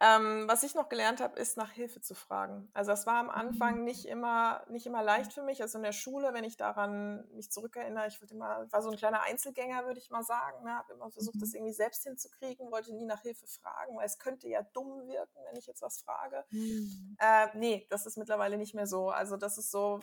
Ähm, 0.00 0.48
was 0.48 0.62
ich 0.62 0.74
noch 0.74 0.88
gelernt 0.88 1.20
habe, 1.20 1.38
ist 1.38 1.56
nach 1.56 1.70
Hilfe 1.70 2.00
zu 2.00 2.14
fragen. 2.14 2.68
Also 2.72 2.90
das 2.90 3.06
war 3.06 3.16
am 3.16 3.30
Anfang 3.30 3.78
mhm. 3.78 3.84
nicht 3.84 4.06
immer, 4.06 4.64
nicht 4.68 4.86
immer 4.86 5.02
leicht 5.02 5.32
für 5.32 5.42
mich. 5.42 5.62
Also 5.62 5.78
in 5.78 5.84
der 5.84 5.92
Schule, 5.92 6.34
wenn 6.34 6.44
ich 6.44 6.56
daran 6.56 7.24
mich 7.34 7.50
zurückerinnere, 7.50 8.08
ich 8.08 8.20
würde 8.20 8.34
immer, 8.34 8.66
war 8.72 8.82
so 8.82 8.90
ein 8.90 8.96
kleiner 8.96 9.22
Einzelgänger, 9.22 9.84
würde 9.84 10.00
ich 10.00 10.10
mal 10.10 10.24
sagen. 10.24 10.64
Ne? 10.64 10.74
Habe 10.74 10.94
immer 10.94 11.10
versucht, 11.10 11.40
das 11.40 11.50
mhm. 11.50 11.56
irgendwie 11.56 11.74
selbst 11.74 12.02
hinzukriegen, 12.04 12.70
wollte 12.70 12.94
nie 12.94 13.06
nach 13.06 13.20
Hilfe 13.20 13.46
fragen, 13.46 13.96
weil 13.96 14.06
es 14.06 14.18
könnte 14.18 14.48
ja 14.48 14.62
dumm 14.62 15.06
wirken, 15.06 15.38
wenn 15.48 15.56
ich 15.56 15.66
jetzt 15.66 15.82
was 15.82 16.00
frage. 16.00 16.44
Mhm. 16.50 17.16
Äh, 17.20 17.48
nee, 17.54 17.86
das 17.90 18.06
ist 18.06 18.16
mittlerweile 18.16 18.58
nicht 18.58 18.74
mehr 18.74 18.86
so. 18.86 19.10
Also 19.10 19.36
das 19.36 19.58
ist 19.58 19.70
so, 19.70 20.00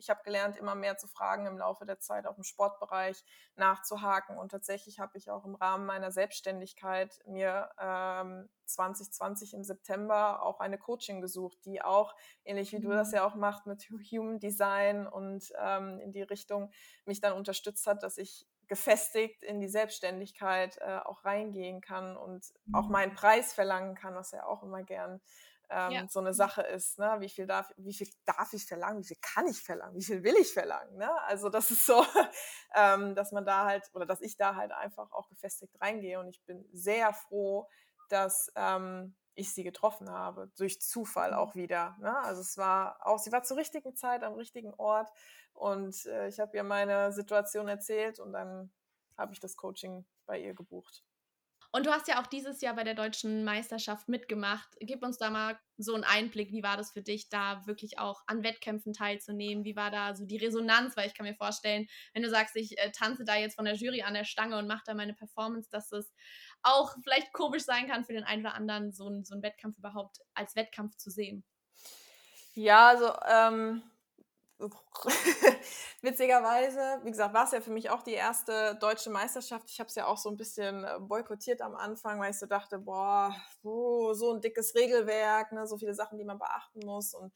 ich 0.00 0.08
habe 0.08 0.22
gelernt, 0.24 0.56
immer 0.56 0.74
mehr 0.74 0.96
zu 0.96 1.06
fragen 1.06 1.46
im 1.46 1.58
Laufe 1.58 1.84
der 1.84 2.00
Zeit, 2.00 2.26
auch 2.26 2.36
im 2.38 2.42
Sportbereich 2.42 3.22
nachzuhaken. 3.54 4.38
Und 4.38 4.50
tatsächlich 4.50 4.98
habe 4.98 5.18
ich 5.18 5.30
auch 5.30 5.44
im 5.44 5.54
Rahmen 5.54 5.86
meiner 5.86 6.10
Selbstständigkeit 6.10 7.20
mir 7.26 7.70
ähm, 7.78 8.48
2020 8.64 9.54
im 9.54 9.62
September 9.62 10.42
auch 10.42 10.60
eine 10.60 10.78
Coaching 10.78 11.20
gesucht, 11.20 11.58
die 11.66 11.82
auch, 11.82 12.16
ähnlich 12.44 12.72
wie 12.72 12.78
mhm. 12.78 12.82
du 12.82 12.88
das 12.90 13.08
mhm. 13.08 13.16
ja 13.16 13.26
auch 13.26 13.34
machst, 13.34 13.66
mit 13.66 13.82
Human 13.82 14.40
Design 14.40 15.06
und 15.06 15.52
ähm, 15.58 16.00
in 16.00 16.12
die 16.12 16.22
Richtung 16.22 16.72
mich 17.04 17.20
dann 17.20 17.34
unterstützt 17.34 17.86
hat, 17.86 18.02
dass 18.02 18.16
ich 18.16 18.46
gefestigt 18.68 19.42
in 19.42 19.60
die 19.60 19.68
Selbstständigkeit 19.68 20.78
äh, 20.78 21.00
auch 21.04 21.24
reingehen 21.24 21.80
kann 21.80 22.16
und 22.16 22.46
mhm. 22.64 22.74
auch 22.74 22.88
meinen 22.88 23.14
Preis 23.14 23.52
verlangen 23.52 23.96
kann, 23.96 24.14
was 24.14 24.30
ja 24.30 24.46
auch 24.46 24.62
immer 24.62 24.82
gern 24.84 25.20
ähm, 25.70 25.92
ja. 25.92 26.06
so 26.08 26.20
eine 26.20 26.34
Sache 26.34 26.62
ist. 26.62 26.98
Ne? 26.98 27.16
Wie, 27.20 27.28
viel 27.28 27.46
darf, 27.46 27.70
wie 27.76 27.94
viel 27.94 28.08
darf 28.24 28.52
ich 28.52 28.66
verlangen? 28.66 29.00
Wie 29.00 29.06
viel 29.06 29.18
kann 29.20 29.46
ich 29.46 29.62
verlangen? 29.62 29.96
Wie 29.96 30.04
viel 30.04 30.22
will 30.22 30.34
ich 30.36 30.52
verlangen? 30.52 30.96
Ne? 30.96 31.10
Also 31.22 31.48
das 31.48 31.70
ist 31.70 31.86
so, 31.86 32.04
ähm, 32.74 33.14
dass 33.14 33.32
man 33.32 33.46
da 33.46 33.64
halt 33.64 33.88
oder 33.94 34.06
dass 34.06 34.20
ich 34.20 34.36
da 34.36 34.56
halt 34.56 34.72
einfach 34.72 35.10
auch 35.12 35.28
gefestigt 35.28 35.80
reingehe 35.80 36.18
und 36.18 36.28
ich 36.28 36.42
bin 36.44 36.68
sehr 36.72 37.12
froh, 37.12 37.68
dass 38.08 38.52
ähm, 38.56 39.14
ich 39.34 39.54
sie 39.54 39.62
getroffen 39.62 40.10
habe, 40.10 40.50
durch 40.56 40.80
Zufall 40.80 41.30
mhm. 41.30 41.38
auch 41.38 41.54
wieder. 41.54 41.96
Ne? 42.00 42.16
Also 42.18 42.40
es 42.40 42.58
war 42.58 42.98
auch, 43.06 43.18
sie 43.18 43.32
war 43.32 43.42
zur 43.42 43.56
richtigen 43.56 43.94
Zeit 43.96 44.22
am 44.22 44.34
richtigen 44.34 44.74
Ort 44.74 45.10
und 45.52 46.04
äh, 46.06 46.28
ich 46.28 46.40
habe 46.40 46.56
ihr 46.56 46.64
meine 46.64 47.12
Situation 47.12 47.68
erzählt 47.68 48.18
und 48.18 48.32
dann 48.32 48.72
habe 49.16 49.32
ich 49.32 49.40
das 49.40 49.56
Coaching 49.56 50.04
bei 50.26 50.38
ihr 50.40 50.54
gebucht. 50.54 51.04
Und 51.72 51.86
du 51.86 51.92
hast 51.92 52.08
ja 52.08 52.20
auch 52.20 52.26
dieses 52.26 52.60
Jahr 52.62 52.74
bei 52.74 52.82
der 52.82 52.94
deutschen 52.94 53.44
Meisterschaft 53.44 54.08
mitgemacht. 54.08 54.68
Gib 54.80 55.04
uns 55.04 55.18
da 55.18 55.30
mal 55.30 55.56
so 55.78 55.94
einen 55.94 56.02
Einblick, 56.02 56.50
wie 56.50 56.64
war 56.64 56.76
das 56.76 56.90
für 56.90 57.02
dich, 57.02 57.28
da 57.28 57.64
wirklich 57.64 57.98
auch 57.98 58.22
an 58.26 58.42
Wettkämpfen 58.42 58.92
teilzunehmen? 58.92 59.64
Wie 59.64 59.76
war 59.76 59.92
da 59.92 60.16
so 60.16 60.26
die 60.26 60.36
Resonanz? 60.36 60.96
Weil 60.96 61.06
ich 61.06 61.14
kann 61.14 61.26
mir 61.26 61.36
vorstellen, 61.36 61.86
wenn 62.12 62.24
du 62.24 62.28
sagst, 62.28 62.56
ich 62.56 62.76
äh, 62.78 62.90
tanze 62.90 63.24
da 63.24 63.36
jetzt 63.36 63.54
von 63.54 63.66
der 63.66 63.76
Jury 63.76 64.02
an 64.02 64.14
der 64.14 64.24
Stange 64.24 64.58
und 64.58 64.66
mache 64.66 64.82
da 64.84 64.94
meine 64.94 65.14
Performance, 65.14 65.68
dass 65.70 65.92
es 65.92 66.12
auch 66.62 66.96
vielleicht 67.04 67.32
komisch 67.32 67.62
sein 67.62 67.88
kann 67.88 68.04
für 68.04 68.14
den 68.14 68.24
einen 68.24 68.44
oder 68.44 68.54
anderen, 68.54 68.92
so, 68.92 69.08
ein, 69.08 69.24
so 69.24 69.34
einen 69.34 69.42
Wettkampf 69.44 69.78
überhaupt 69.78 70.18
als 70.34 70.56
Wettkampf 70.56 70.96
zu 70.96 71.10
sehen. 71.10 71.44
Ja, 72.54 72.88
also 72.88 73.12
ähm, 73.28 73.82
Witzigerweise, 76.02 77.00
wie 77.04 77.10
gesagt, 77.10 77.34
war 77.34 77.44
es 77.44 77.52
ja 77.52 77.60
für 77.60 77.70
mich 77.70 77.90
auch 77.90 78.02
die 78.02 78.12
erste 78.12 78.76
deutsche 78.76 79.10
Meisterschaft. 79.10 79.70
Ich 79.70 79.80
habe 79.80 79.88
es 79.88 79.94
ja 79.94 80.06
auch 80.06 80.18
so 80.18 80.28
ein 80.28 80.36
bisschen 80.36 80.84
äh, 80.84 80.98
boykottiert 81.00 81.62
am 81.62 81.74
Anfang, 81.74 82.20
weil 82.20 82.30
ich 82.30 82.38
so 82.38 82.46
dachte, 82.46 82.78
boah, 82.78 83.34
oh, 83.62 84.12
so 84.12 84.32
ein 84.34 84.40
dickes 84.40 84.74
Regelwerk, 84.74 85.52
ne, 85.52 85.66
so 85.66 85.78
viele 85.78 85.94
Sachen, 85.94 86.18
die 86.18 86.24
man 86.24 86.38
beachten 86.38 86.80
muss. 86.84 87.14
Und 87.14 87.32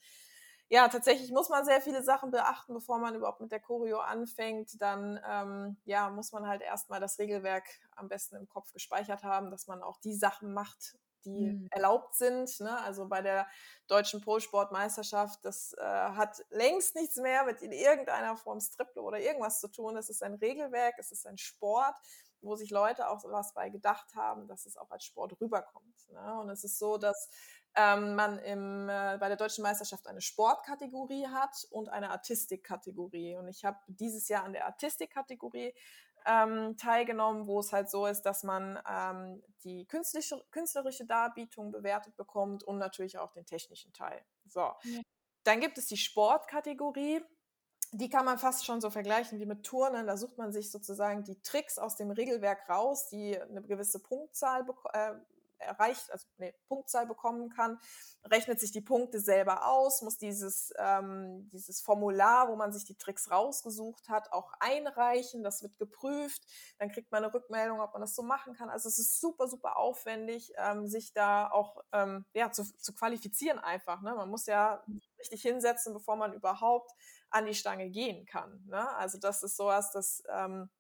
ja, 0.69 0.89
tatsächlich 0.89 1.31
muss 1.31 1.51
man 1.51 1.65
sehr 1.65 1.81
viele 1.81 2.03
Sachen 2.03 2.31
beachten, 2.31 2.75
bevor 2.75 2.99
man 2.99 3.15
überhaupt 3.15 3.41
mit 3.41 3.53
der 3.53 3.61
Choreo 3.61 3.99
anfängt. 4.01 4.81
Dann 4.81 5.21
ähm, 5.29 5.77
ja, 5.85 6.11
muss 6.11 6.33
man 6.33 6.47
halt 6.47 6.63
erstmal 6.63 7.01
das 7.01 7.19
Regelwerk 7.19 7.65
am 7.97 8.09
besten 8.09 8.37
im 8.37 8.49
Kopf 8.49 8.73
gespeichert 8.73 9.23
haben, 9.25 9.51
dass 9.51 9.67
man 9.67 9.83
auch 9.83 9.99
die 9.99 10.15
Sachen 10.15 10.53
macht, 10.53 10.97
die 11.25 11.53
mhm. 11.53 11.69
erlaubt 11.71 12.15
sind. 12.15 12.61
Ne? 12.61 12.79
Also 12.81 13.07
bei 13.09 13.23
der 13.23 13.47
deutschen 13.89 14.21
Polsportmeisterschaft, 14.21 15.45
das 15.45 15.75
äh, 15.75 15.83
hat 15.83 16.45
längst 16.51 16.95
nichts 16.95 17.17
mehr 17.17 17.45
mit 17.45 17.63
in 17.63 17.73
irgendeiner 17.73 18.37
Form 18.37 18.61
Striplo 18.61 19.03
oder 19.03 19.19
irgendwas 19.19 19.61
zu 19.61 19.69
tun. 19.69 19.97
Es 19.97 20.09
ist 20.09 20.23
ein 20.23 20.35
Regelwerk, 20.35 20.95
es 20.99 21.13
ist 21.13 21.27
ein 21.27 21.39
Sport, 21.39 21.97
wo 22.41 22.57
sich 22.57 22.71
Leute 22.71 23.09
auch 23.09 23.25
was 23.25 23.55
bei 23.55 23.71
gedacht 23.71 24.15
haben, 24.15 24.47
dass 24.47 24.67
es 24.67 24.77
auch 24.77 24.91
als 24.91 25.05
Sport 25.05 25.41
rüberkommt. 25.41 26.09
Ne? 26.11 26.41
Und 26.41 26.51
es 26.51 26.65
ist 26.65 26.79
so, 26.79 26.99
dass 26.99 27.31
ähm, 27.77 28.15
man 28.15 28.39
im, 28.39 28.89
äh, 28.89 29.17
bei 29.19 29.29
der 29.29 29.37
deutschen 29.37 29.63
Meisterschaft 29.63 30.07
eine 30.07 30.21
Sportkategorie 30.21 31.27
hat 31.27 31.67
und 31.71 31.89
eine 31.89 32.11
Artistikkategorie. 32.11 33.37
Und 33.37 33.49
ich 33.49 33.65
habe 33.65 33.79
dieses 33.89 34.29
Jahr 34.29 34.45
an 34.45 34.53
der 34.53 34.67
Artistikkategorie 34.67 35.75
ähm, 36.27 36.77
teilgenommen, 36.77 37.47
wo 37.47 37.61
es 37.61 37.73
halt 37.73 37.91
so 37.91 38.07
ist, 38.07 38.23
dass 38.23 38.43
man 38.43 38.79
ähm, 38.89 39.43
die 39.65 39.87
künstliche, 39.87 40.43
künstlerische 40.51 41.07
Darbietung 41.07 41.71
bewertet 41.71 42.17
bekommt 42.17 42.63
und 42.65 42.79
natürlich 42.79 43.19
auch 43.19 43.33
den 43.33 43.47
technischen 43.47 43.93
Teil. 43.93 44.25
So. 44.47 44.61
Ja. 44.61 45.01
Dann 45.45 45.61
gibt 45.61 45.79
es 45.79 45.87
die 45.87 45.97
Sportkategorie. 45.97 47.23
Die 47.93 48.09
kann 48.09 48.25
man 48.25 48.39
fast 48.39 48.65
schon 48.65 48.81
so 48.81 48.91
vergleichen 48.91 49.39
wie 49.39 49.47
mit 49.47 49.65
Turnen. 49.65 50.07
Da 50.07 50.17
sucht 50.17 50.39
man 50.39 50.53
sich 50.53 50.71
sozusagen 50.71 51.23
die 51.23 51.41
Tricks 51.43 51.79
aus 51.79 51.97
dem 51.97 52.11
Regelwerk 52.11 52.69
raus, 52.69 53.09
die 53.09 53.39
eine 53.41 53.63
gewisse 53.63 54.01
Punktzahl 54.01 54.67
äh, 54.93 55.13
erreicht, 55.65 56.11
also 56.11 56.27
eine 56.39 56.55
Punktzahl 56.69 57.07
bekommen 57.07 57.51
kann, 57.51 57.79
rechnet 58.25 58.61
sich 58.61 58.73
die 58.73 58.81
Punkte 58.81 59.21
selber 59.21 59.67
aus, 59.67 60.03
muss 60.03 60.17
dieses, 60.17 60.73
ähm, 60.79 61.49
dieses 61.53 61.81
Formular, 61.81 62.49
wo 62.49 62.57
man 62.57 62.73
sich 62.73 62.85
die 62.85 62.97
Tricks 62.97 63.31
rausgesucht 63.31 64.09
hat, 64.09 64.33
auch 64.33 64.53
einreichen. 64.61 65.43
Das 65.43 65.63
wird 65.63 65.79
geprüft. 65.79 66.43
Dann 66.79 66.91
kriegt 66.91 67.11
man 67.13 67.25
eine 67.25 67.35
Rückmeldung, 67.35 67.81
ob 67.81 67.93
man 67.93 68.01
das 68.01 68.15
so 68.15 68.23
machen 68.23 68.55
kann. 68.55 68.71
Also 68.71 68.89
es 68.89 68.99
ist 68.99 69.21
super, 69.21 69.49
super 69.49 69.77
aufwendig, 69.77 70.53
ähm, 70.57 70.87
sich 70.87 71.13
da 71.13 71.51
auch 71.51 71.83
ähm, 71.93 72.25
ja, 72.33 72.51
zu, 72.51 72.65
zu 72.65 72.95
qualifizieren 72.95 73.59
einfach. 73.59 74.01
Ne? 74.03 74.15
Man 74.15 74.31
muss 74.31 74.47
ja 74.47 74.85
richtig 75.19 75.43
hinsetzen, 75.43 75.93
bevor 75.93 76.17
man 76.17 76.33
überhaupt 76.33 76.93
an 77.31 77.47
die 77.47 77.55
Stange 77.55 77.91
gehen 77.91 78.27
kann. 78.27 78.65
Ne? 78.67 78.89
Also 78.97 79.19
das 79.19 79.43
ist 79.43 79.57
sowas, 79.57 79.91
das 79.93 80.23
ähm, 80.29 80.71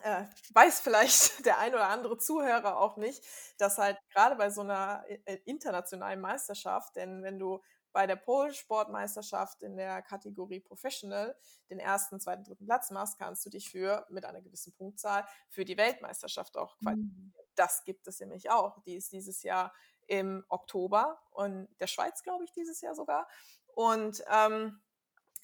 äh, 0.00 0.24
weiß 0.52 0.80
vielleicht 0.80 1.44
der 1.46 1.58
ein 1.58 1.74
oder 1.74 1.88
andere 1.88 2.18
Zuhörer 2.18 2.78
auch 2.78 2.96
nicht, 2.96 3.24
dass 3.58 3.78
halt 3.78 3.98
gerade 4.12 4.36
bei 4.36 4.50
so 4.50 4.62
einer 4.62 5.04
äh, 5.08 5.38
internationalen 5.44 6.20
Meisterschaft, 6.20 6.96
denn 6.96 7.22
wenn 7.22 7.38
du 7.38 7.60
bei 7.92 8.06
der 8.06 8.16
Pole-Sportmeisterschaft 8.16 9.62
in 9.62 9.76
der 9.76 10.02
Kategorie 10.02 10.60
Professional 10.60 11.34
den 11.70 11.78
ersten, 11.78 12.20
zweiten, 12.20 12.44
dritten 12.44 12.66
Platz 12.66 12.90
machst, 12.90 13.18
kannst 13.18 13.44
du 13.46 13.50
dich 13.50 13.70
für 13.70 14.06
mit 14.10 14.24
einer 14.24 14.42
gewissen 14.42 14.72
Punktzahl 14.74 15.26
für 15.48 15.64
die 15.64 15.76
Weltmeisterschaft 15.76 16.56
auch 16.56 16.76
qualifizieren. 16.78 17.32
Mhm. 17.34 17.48
Das 17.54 17.84
gibt 17.84 18.06
es 18.06 18.20
nämlich 18.20 18.50
auch. 18.50 18.80
Die 18.84 18.94
ist 18.94 19.12
dieses 19.12 19.42
Jahr 19.42 19.72
im 20.06 20.44
Oktober 20.48 21.18
und 21.30 21.68
der 21.80 21.86
Schweiz, 21.86 22.22
glaube 22.22 22.44
ich, 22.44 22.52
dieses 22.52 22.80
Jahr 22.80 22.94
sogar. 22.94 23.26
Und 23.74 24.22
ähm, 24.30 24.80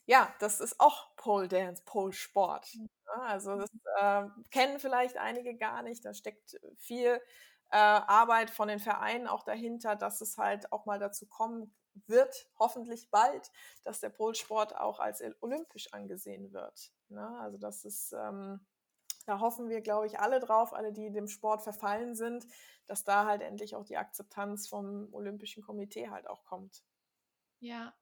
ja, 0.07 0.35
das 0.39 0.61
ist 0.61 0.81
auch 0.81 1.15
Pole 1.17 1.49
Dance, 1.49 1.83
Pole 1.85 2.13
Sport. 2.13 2.69
Mhm. 2.75 2.89
Also 3.23 3.57
das 3.57 3.71
äh, 4.01 4.27
kennen 4.51 4.79
vielleicht 4.79 5.17
einige 5.17 5.57
gar 5.57 5.83
nicht. 5.83 6.05
Da 6.05 6.15
steckt 6.15 6.59
viel 6.77 7.21
äh, 7.71 7.77
Arbeit 7.77 8.51
von 8.51 8.69
den 8.69 8.81
Vereinen 8.81 9.27
auch 9.27 9.45
dahinter, 9.45 9.97
dass 9.97 10.21
es 10.21 10.37
halt 10.37 10.73
auch 10.73 10.85
mal 10.87 10.99
dazu 10.99 11.27
kommen 11.27 11.75
wird, 12.07 12.49
hoffentlich 12.59 13.11
bald, 13.11 13.51
dass 13.85 14.01
der 14.01 14.11
Polsport 14.11 14.77
auch 14.77 14.99
als 14.99 15.23
olympisch 15.41 15.93
angesehen 15.93 16.53
wird. 16.53 16.93
Ne? 17.09 17.27
Also 17.41 17.57
das 17.57 17.85
ist, 17.85 18.13
ähm, 18.13 18.67
da 19.27 19.39
hoffen 19.39 19.69
wir, 19.69 19.81
glaube 19.81 20.07
ich, 20.07 20.19
alle 20.19 20.41
drauf, 20.41 20.75
alle, 20.75 20.93
die 20.93 21.13
dem 21.13 21.29
Sport 21.29 21.63
verfallen 21.63 22.15
sind, 22.15 22.47
dass 22.87 23.05
da 23.05 23.27
halt 23.27 23.43
endlich 23.43 23.77
auch 23.77 23.85
die 23.85 23.97
Akzeptanz 23.97 24.69
vom 24.69 25.09
Olympischen 25.13 25.63
Komitee 25.63 26.11
halt 26.11 26.29
auch 26.29 26.45
kommt. 26.45 26.83
Ja, 27.61 27.95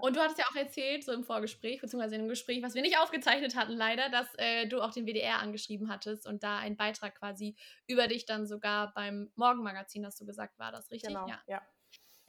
Und 0.00 0.16
du 0.16 0.20
hattest 0.20 0.38
ja 0.38 0.44
auch 0.50 0.56
erzählt, 0.56 1.04
so 1.04 1.12
im 1.12 1.24
Vorgespräch, 1.24 1.80
beziehungsweise 1.80 2.14
in 2.14 2.20
einem 2.22 2.28
Gespräch, 2.28 2.62
was 2.62 2.74
wir 2.74 2.82
nicht 2.82 2.98
aufgezeichnet 2.98 3.56
hatten, 3.56 3.72
leider, 3.72 4.08
dass 4.08 4.28
äh, 4.36 4.66
du 4.66 4.80
auch 4.82 4.92
den 4.92 5.06
WDR 5.06 5.40
angeschrieben 5.40 5.90
hattest 5.90 6.26
und 6.26 6.42
da 6.42 6.58
ein 6.58 6.76
Beitrag 6.76 7.16
quasi 7.16 7.56
über 7.86 8.06
dich 8.06 8.26
dann 8.26 8.46
sogar 8.46 8.92
beim 8.94 9.32
Morgenmagazin, 9.34 10.06
hast 10.06 10.20
du 10.20 10.26
gesagt, 10.26 10.58
war 10.58 10.72
das 10.72 10.90
richtig? 10.90 11.08
Genau, 11.08 11.28
ja. 11.28 11.40
ja. 11.46 11.62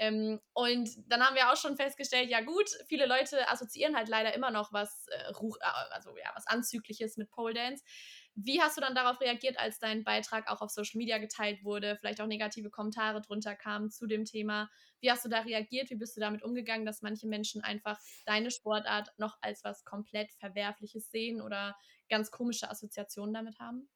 Ähm, 0.02 0.42
und 0.54 0.90
dann 1.06 1.24
haben 1.24 1.36
wir 1.36 1.52
auch 1.52 1.56
schon 1.56 1.78
festgestellt, 1.78 2.28
ja 2.28 2.42
gut, 2.42 2.68
viele 2.88 3.06
Leute 3.06 3.48
assoziieren 3.48 3.96
halt 3.96 4.10
leider 4.10 4.34
immer 4.34 4.50
noch 4.50 4.74
was, 4.74 5.06
äh, 5.10 5.30
äh 5.30 5.92
also 5.92 6.18
ja, 6.18 6.32
was 6.34 6.48
Anzügliches 6.48 7.18
mit 7.18 7.30
Pole 7.30 7.54
Dance. 7.54 7.84
Wie 8.34 8.60
hast 8.60 8.78
du 8.78 8.82
dann 8.82 8.96
darauf 8.96 9.22
reagiert, 9.22 9.60
als 9.60 9.78
dein 9.78 10.04
Beitrag 10.04 10.50
auch 10.50 10.62
auf 10.62 10.72
Social 10.72 10.98
Media 10.98 11.20
geteilt 11.20 11.64
wurde, 11.64 11.98
vielleicht 11.98 12.20
auch 12.20 12.26
negative 12.26 12.72
Kommentare 12.72 13.22
drunter 13.22 13.56
kamen 13.56 13.92
zu 13.92 14.08
dem 14.08 14.26
Thema? 14.26 14.72
Wie 15.02 15.12
hast 15.12 15.24
du 15.24 15.30
da 15.30 15.42
reagiert? 15.42 15.92
Wie 15.92 15.98
bist 15.98 16.18
du 16.18 16.20
damit 16.20 16.42
umgegangen, 16.42 16.88
dass 16.88 17.04
manche 17.04 17.28
Menschen 17.28 17.64
einfach 17.64 18.00
deine 18.26 18.50
Sportart 18.50 19.10
noch 19.18 19.38
als 19.42 19.64
was 19.64 19.86
komplett 19.86 20.32
Verwerfliches 20.40 21.12
sehen 21.12 21.42
oder 21.42 21.76
ganz 22.10 22.32
komische 22.32 22.72
Assoziationen 22.72 23.36
damit 23.36 23.60
haben? 23.60 23.88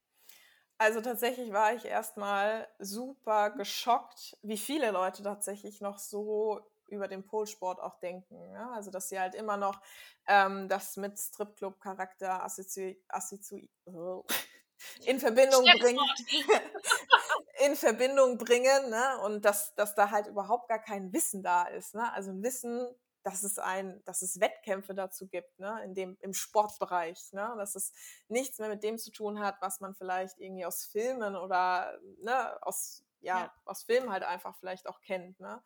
Also 0.78 1.02
tatsächlich 1.02 1.54
war 1.54 1.74
ich 1.74 1.86
erstmal 1.86 2.68
super 2.80 3.52
geschockt, 3.52 4.38
wie 4.42 4.58
viele 4.58 4.92
Leute 4.92 5.24
tatsächlich 5.24 5.80
noch 5.80 6.00
so 6.00 6.60
über 6.90 7.08
den 7.08 7.26
Polsport 7.26 7.80
auch 7.80 8.00
denken. 8.00 8.52
Ja? 8.52 8.72
Also 8.72 8.92
dass 8.92 9.10
sie 9.10 9.20
halt 9.20 9.36
immer 9.36 9.58
noch 9.58 9.82
ähm, 10.28 10.68
das 10.68 10.98
mit 10.98 11.18
Stripclub-Charakter 11.18 12.44
assozi 12.44 13.02
assozi 13.08 13.70
in 15.06 15.20
Verbindung 15.20 15.64
bringen. 15.80 16.00
in 17.66 17.76
Verbindung 17.76 18.38
bringen 18.38 18.90
ne? 18.90 19.20
und 19.24 19.46
dass, 19.46 19.74
dass 19.76 19.96
da 19.96 20.12
halt 20.12 20.28
überhaupt 20.28 20.68
gar 20.68 20.80
kein 20.80 21.14
Wissen 21.14 21.42
da 21.42 21.64
ist. 21.64 21.96
Ne? 21.96 22.12
Also 22.14 22.32
ein 22.32 22.44
Wissen, 22.44 22.86
dass 23.26 23.42
es 23.42 23.58
ein, 23.58 24.04
dass 24.06 24.22
es 24.22 24.40
Wettkämpfe 24.40 24.94
dazu 24.94 25.28
gibt, 25.28 25.60
ne, 25.60 25.84
in 25.84 25.96
dem, 25.96 26.16
im 26.22 26.34
Sportbereich, 26.34 27.34
ne, 27.34 27.56
dass 27.58 27.74
es 27.74 27.92
nichts 28.28 28.60
mehr 28.60 28.70
mit 28.70 28.84
dem 28.84 29.00
zu 29.00 29.12
tun 29.12 29.40
hat, 29.40 29.56
was 29.62 29.80
man 29.80 29.96
vielleicht 29.96 30.40
irgendwie 30.40 30.66
aus 30.66 30.86
Filmen 30.86 31.36
oder, 31.36 31.98
ne, 32.22 32.62
aus, 32.62 33.04
ja, 33.22 33.40
ja. 33.40 33.54
aus 33.66 33.84
Filmen 33.84 34.12
halt 34.12 34.24
einfach 34.24 34.56
vielleicht 34.60 34.88
auch 34.88 35.02
kennt, 35.02 35.40
ne. 35.40 35.62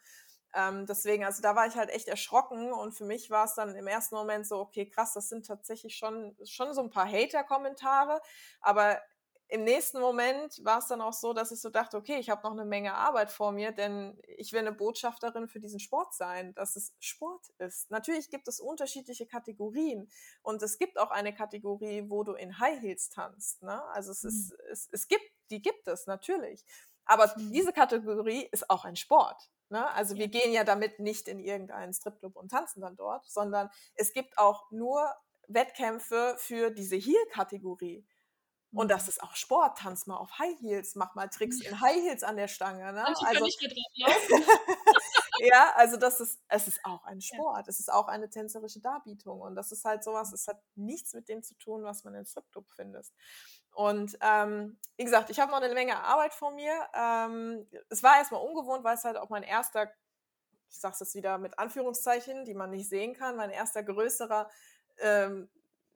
Ähm, 0.54 0.86
deswegen, 0.88 1.26
also 1.26 1.44
da 1.44 1.56
war 1.56 1.68
ich 1.68 1.76
halt 1.76 1.90
echt 1.90 2.08
erschrocken 2.08 2.72
und 2.72 2.94
für 2.94 3.06
mich 3.06 3.30
war 3.30 3.46
es 3.46 3.54
dann 3.54 3.76
im 3.76 3.88
ersten 3.88 4.16
Moment 4.16 4.48
so, 4.48 4.60
okay, 4.60 4.90
krass, 4.90 5.14
das 5.14 5.28
sind 5.30 5.46
tatsächlich 5.46 5.96
schon, 5.96 6.36
schon 6.46 6.74
so 6.74 6.82
ein 6.82 6.90
paar 6.90 7.12
Hater-Kommentare, 7.12 8.22
aber 8.62 9.00
im 9.52 9.64
nächsten 9.64 10.00
Moment 10.00 10.64
war 10.64 10.78
es 10.78 10.88
dann 10.88 11.02
auch 11.02 11.14
so, 11.14 11.34
dass 11.34 11.52
ich 11.52 11.60
so 11.60 11.72
dachte, 11.72 11.98
okay, 11.98 12.18
ich 12.20 12.30
habe 12.30 12.44
noch 12.44 12.52
eine 12.52 12.66
Menge 12.66 12.94
Arbeit 12.94 13.32
vor 13.32 13.52
mir, 13.52 13.72
denn 13.72 14.22
ich 14.38 14.54
will 14.54 14.60
eine 14.60 14.72
Botschafterin 14.72 15.48
für 15.48 15.60
diesen 15.60 15.80
Sport 15.80 16.14
sein, 16.14 16.54
dass 16.54 16.76
es 16.76 16.94
Sport 17.00 17.50
ist. 17.58 17.90
Natürlich 17.90 18.30
gibt 18.30 18.48
es 18.48 18.60
unterschiedliche 18.60 19.26
Kategorien 19.26 20.08
und 20.44 20.62
es 20.62 20.78
gibt 20.78 21.00
auch 21.00 21.10
eine 21.10 21.34
Kategorie, 21.34 22.06
wo 22.10 22.24
du 22.24 22.34
in 22.34 22.60
High 22.60 22.80
Heels 22.80 23.10
tanzt. 23.10 23.64
Ne? 23.64 23.84
Also 23.86 24.12
es, 24.12 24.22
mhm. 24.22 24.30
ist, 24.30 24.54
es, 24.72 24.90
es 24.92 25.08
gibt, 25.08 25.26
die 25.50 25.64
gibt 25.64 25.88
es 25.88 26.06
natürlich. 26.06 26.64
Aber 27.06 27.34
mhm. 27.36 27.52
diese 27.52 27.74
Kategorie 27.74 28.48
ist 28.52 28.70
auch 28.70 28.86
ein 28.86 28.96
Sport. 28.96 29.50
Ne? 29.70 29.90
Also 29.94 30.14
ja. 30.14 30.20
wir 30.20 30.28
gehen 30.28 30.54
ja 30.54 30.64
damit 30.64 31.00
nicht 31.00 31.28
in 31.28 31.40
irgendeinen 31.40 31.94
Stripclub 31.94 32.36
und 32.36 32.52
tanzen 32.52 32.82
dann 32.82 32.96
dort, 32.96 33.28
sondern 33.28 33.72
es 33.96 34.14
gibt 34.14 34.38
auch 34.38 34.70
nur 34.70 35.12
Wettkämpfe 35.48 36.36
für 36.38 36.70
diese 36.70 36.98
Heel-Kategorie. 36.98 38.06
Und 38.72 38.92
das 38.92 39.04
mhm. 39.04 39.10
ist 39.10 39.24
auch 39.24 39.36
Sport. 39.36 39.80
Tanz 39.80 40.06
mal 40.06 40.18
auf 40.18 40.38
High 40.38 40.60
Heels, 40.60 40.96
mach 40.96 41.16
mal 41.16 41.28
Tricks 41.28 41.62
in 41.62 41.82
High 41.82 42.04
Heels 42.04 42.24
an 42.24 42.38
der 42.38 42.48
Stange. 42.48 42.94
Ne? 42.94 43.06
Also, 43.06 43.46
ja, 45.40 45.74
also 45.76 45.98
das 45.98 46.20
ist, 46.20 46.40
es 46.48 46.68
ist 46.68 46.80
auch 46.84 47.04
ein 47.06 47.20
Sport. 47.22 47.66
Ja. 47.66 47.70
Es 47.70 47.80
ist 47.80 47.92
auch 47.92 48.08
eine 48.08 48.30
tänzerische 48.30 48.80
Darbietung. 48.80 49.42
Und 49.42 49.56
das 49.56 49.72
ist 49.72 49.86
halt 49.86 50.04
sowas, 50.04 50.32
es 50.34 50.48
hat 50.48 50.62
nichts 50.76 51.14
mit 51.14 51.30
dem 51.30 51.42
zu 51.42 51.56
tun, 51.56 51.84
was 51.84 52.04
man 52.04 52.14
in 52.14 52.26
Stripclub 52.26 52.70
findet. 52.72 53.08
Und 53.72 54.18
ähm, 54.22 54.78
wie 54.98 55.06
gesagt, 55.06 55.30
ich 55.30 55.40
habe 55.40 55.52
noch 55.52 55.62
eine 55.62 55.74
Menge 55.74 55.98
Arbeit 55.98 56.34
vor 56.34 56.52
mir. 56.52 56.74
Ähm, 56.94 57.68
es 57.90 58.04
war 58.04 58.18
erstmal 58.18 58.46
ungewohnt, 58.46 58.84
weil 58.84 58.96
es 58.96 59.04
halt 59.04 59.18
auch 59.18 59.30
mein 59.30 59.44
erster, 59.44 59.92
ich 60.70 60.80
sage 60.80 60.94
es 60.94 61.00
jetzt 61.00 61.16
wieder 61.16 61.40
mit 61.40 61.58
Anführungszeichen, 61.58 62.46
die 62.46 62.54
man 62.54 62.70
nicht 62.70 62.88
sehen 62.88 63.14
kann, 63.14 63.36
mein 63.36 63.50
erster 63.50 63.82
größerer 63.82 64.50
ähm, 65.00 65.50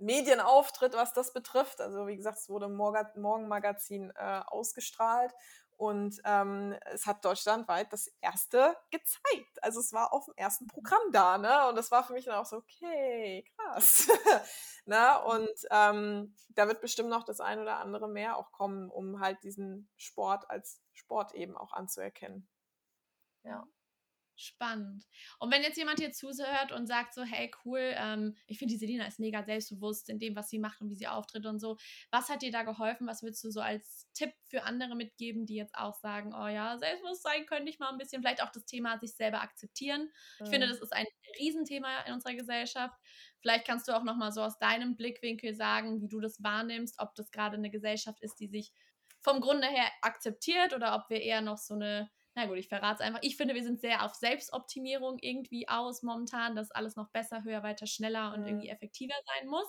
Medienauftritt, 0.04 0.94
was 0.94 1.13
das 1.13 1.34
betrifft. 1.34 1.82
Also 1.82 2.08
wie 2.08 2.16
gesagt, 2.16 2.38
es 2.38 2.50
wurde 2.50 2.66
im 2.66 2.76
Morgenmagazin 2.76 4.12
äh, 4.16 4.42
ausgestrahlt 4.46 5.34
und 5.78 6.22
ähm, 6.24 6.76
es 6.86 7.06
hat 7.06 7.26
deutschlandweit 7.26 7.92
das 7.92 8.08
erste 8.22 8.78
gezeigt. 8.92 9.62
Also 9.62 9.80
es 9.80 9.92
war 9.92 10.13
auf 10.13 10.26
dem 10.26 10.36
ersten 10.38 10.68
Programm 10.68 11.12
da, 11.12 11.38
ne? 11.38 11.68
Und 11.68 11.76
das 11.76 11.92
war 11.92 12.04
für 12.04 12.13
mich 12.13 12.26
dann 12.26 12.36
auch 12.36 12.46
so, 12.46 12.58
okay, 12.58 13.46
krass. 13.58 14.08
ne? 14.86 15.22
Und 15.24 15.50
ähm, 15.72 16.36
da 16.50 16.68
wird 16.68 16.82
bestimmt 16.82 17.10
noch 17.10 17.24
das 17.24 17.39
ein 17.39 17.60
oder 17.60 17.78
andere 17.78 18.08
mehr 18.08 18.38
auch 18.38 18.52
kommen, 18.52 18.89
um 18.89 19.20
halt 19.20 19.44
diesen 19.44 19.89
Sport 19.98 20.50
als 20.50 20.82
Sport 20.94 21.34
eben 21.34 21.58
auch 21.58 21.74
anzuerkennen. 21.74 22.48
Ja. 23.44 23.68
Spannend. 24.36 25.06
Und 25.38 25.52
wenn 25.52 25.62
jetzt 25.62 25.78
jemand 25.78 26.00
hier 26.00 26.12
zuhört 26.12 26.72
und 26.72 26.88
sagt 26.88 27.13
so, 27.13 27.24
hey, 27.24 27.52
cool, 27.65 27.93
ähm, 27.96 28.36
ich 28.48 28.58
finde, 28.58 28.74
die 28.74 28.80
Selina 28.80 29.06
ist 29.06 29.19
mega 29.19 29.43
selbstbewusst 29.43 30.10
in 30.10 30.17
dem, 30.17 30.36
was 30.36 30.50
sie 30.50 30.58
macht 30.58 30.82
und 30.82 30.89
wie 30.89 30.96
sie 30.96 31.08
auftritt 31.08 31.46
und 31.46 31.60
so. 31.60 31.78
Was 32.10 32.30
hat 32.30 32.41
dir 32.41 32.52
da 32.52 32.63
geholfen? 32.63 33.06
Was 33.06 33.22
würdest 33.22 33.43
du 33.43 33.52
so 33.52 33.62
als 33.62 34.08
Tipp 34.13 34.34
für 34.46 34.63
andere 34.63 34.96
mitgeben, 34.96 35.46
die 35.46 35.56
jetzt 35.56 35.76
auch 35.76 35.93
sagen, 35.93 36.34
oh 36.34 36.48
ja, 36.48 36.78
Selbstbewusstsein 36.80 37.46
könnte 37.46 37.69
ich 37.69 37.78
mal 37.78 37.89
ein 37.89 37.98
bisschen, 37.98 38.24
vielleicht 38.24 38.41
auch 38.41 38.52
das 38.52 38.65
Thema 38.65 38.98
sich 38.98 39.13
selber 39.15 39.41
akzeptieren. 39.41 40.12
Mhm. 40.39 40.46
Ich 40.46 40.50
finde, 40.50 40.67
mhm. 40.67 40.72
das 40.72 40.82
ist 40.82 40.93
ein 40.93 41.06
Riesenthema 41.39 42.02
in 42.08 42.13
unserer 42.13 42.34
Gesellschaft. 42.34 42.98
Vielleicht 43.39 43.67
kannst 43.67 43.88
du 43.88 43.91
auch 43.91 44.04
nochmal 44.04 44.32
so 44.32 44.41
aus 44.41 44.58
deinem 44.58 44.96
Blickwinkel 44.96 45.54
sagen, 45.54 46.02
wie 46.02 46.08
du 46.08 46.19
das 46.19 46.41
wahrnimmst, 46.41 47.00
ob 47.00 47.13
das 47.15 47.30
gerade 47.30 47.58
eine 47.58 47.69
Gesellschaft 47.69 48.22
ist, 48.22 48.39
die 48.39 48.48
sich 48.48 48.72
vom 49.22 49.41
Grunde 49.41 49.67
her 49.67 49.88
akzeptiert 50.02 50.74
oder 50.74 50.96
ob 50.96 51.10
wir 51.10 51.22
eher 51.22 51.41
noch 51.41 51.58
so 51.58 51.76
eine 51.76 52.10
na 52.36 52.46
gut, 52.48 52.58
ich 52.58 52.67
verrate 52.67 52.96
es 52.96 53.02
einfach. 53.02 53.19
Ich 53.22 53.38
finde, 53.38 53.54
wir 53.54 53.63
sind 53.63 53.80
sehr 53.80 54.04
auf 54.04 54.13
Selbstoptimierung 54.15 55.17
irgendwie 55.19 55.67
aus 55.67 56.02
momentan, 56.02 56.56
dass 56.56 56.72
alles 56.72 56.96
noch 56.96 57.10
besser, 57.10 57.43
höher, 57.43 57.63
weiter, 57.63 57.86
schneller 57.86 58.34
und 58.34 58.41
mhm. 58.41 58.48
irgendwie 58.48 58.69
effektiver 58.69 59.15
sein 59.26 59.50
muss. 59.50 59.67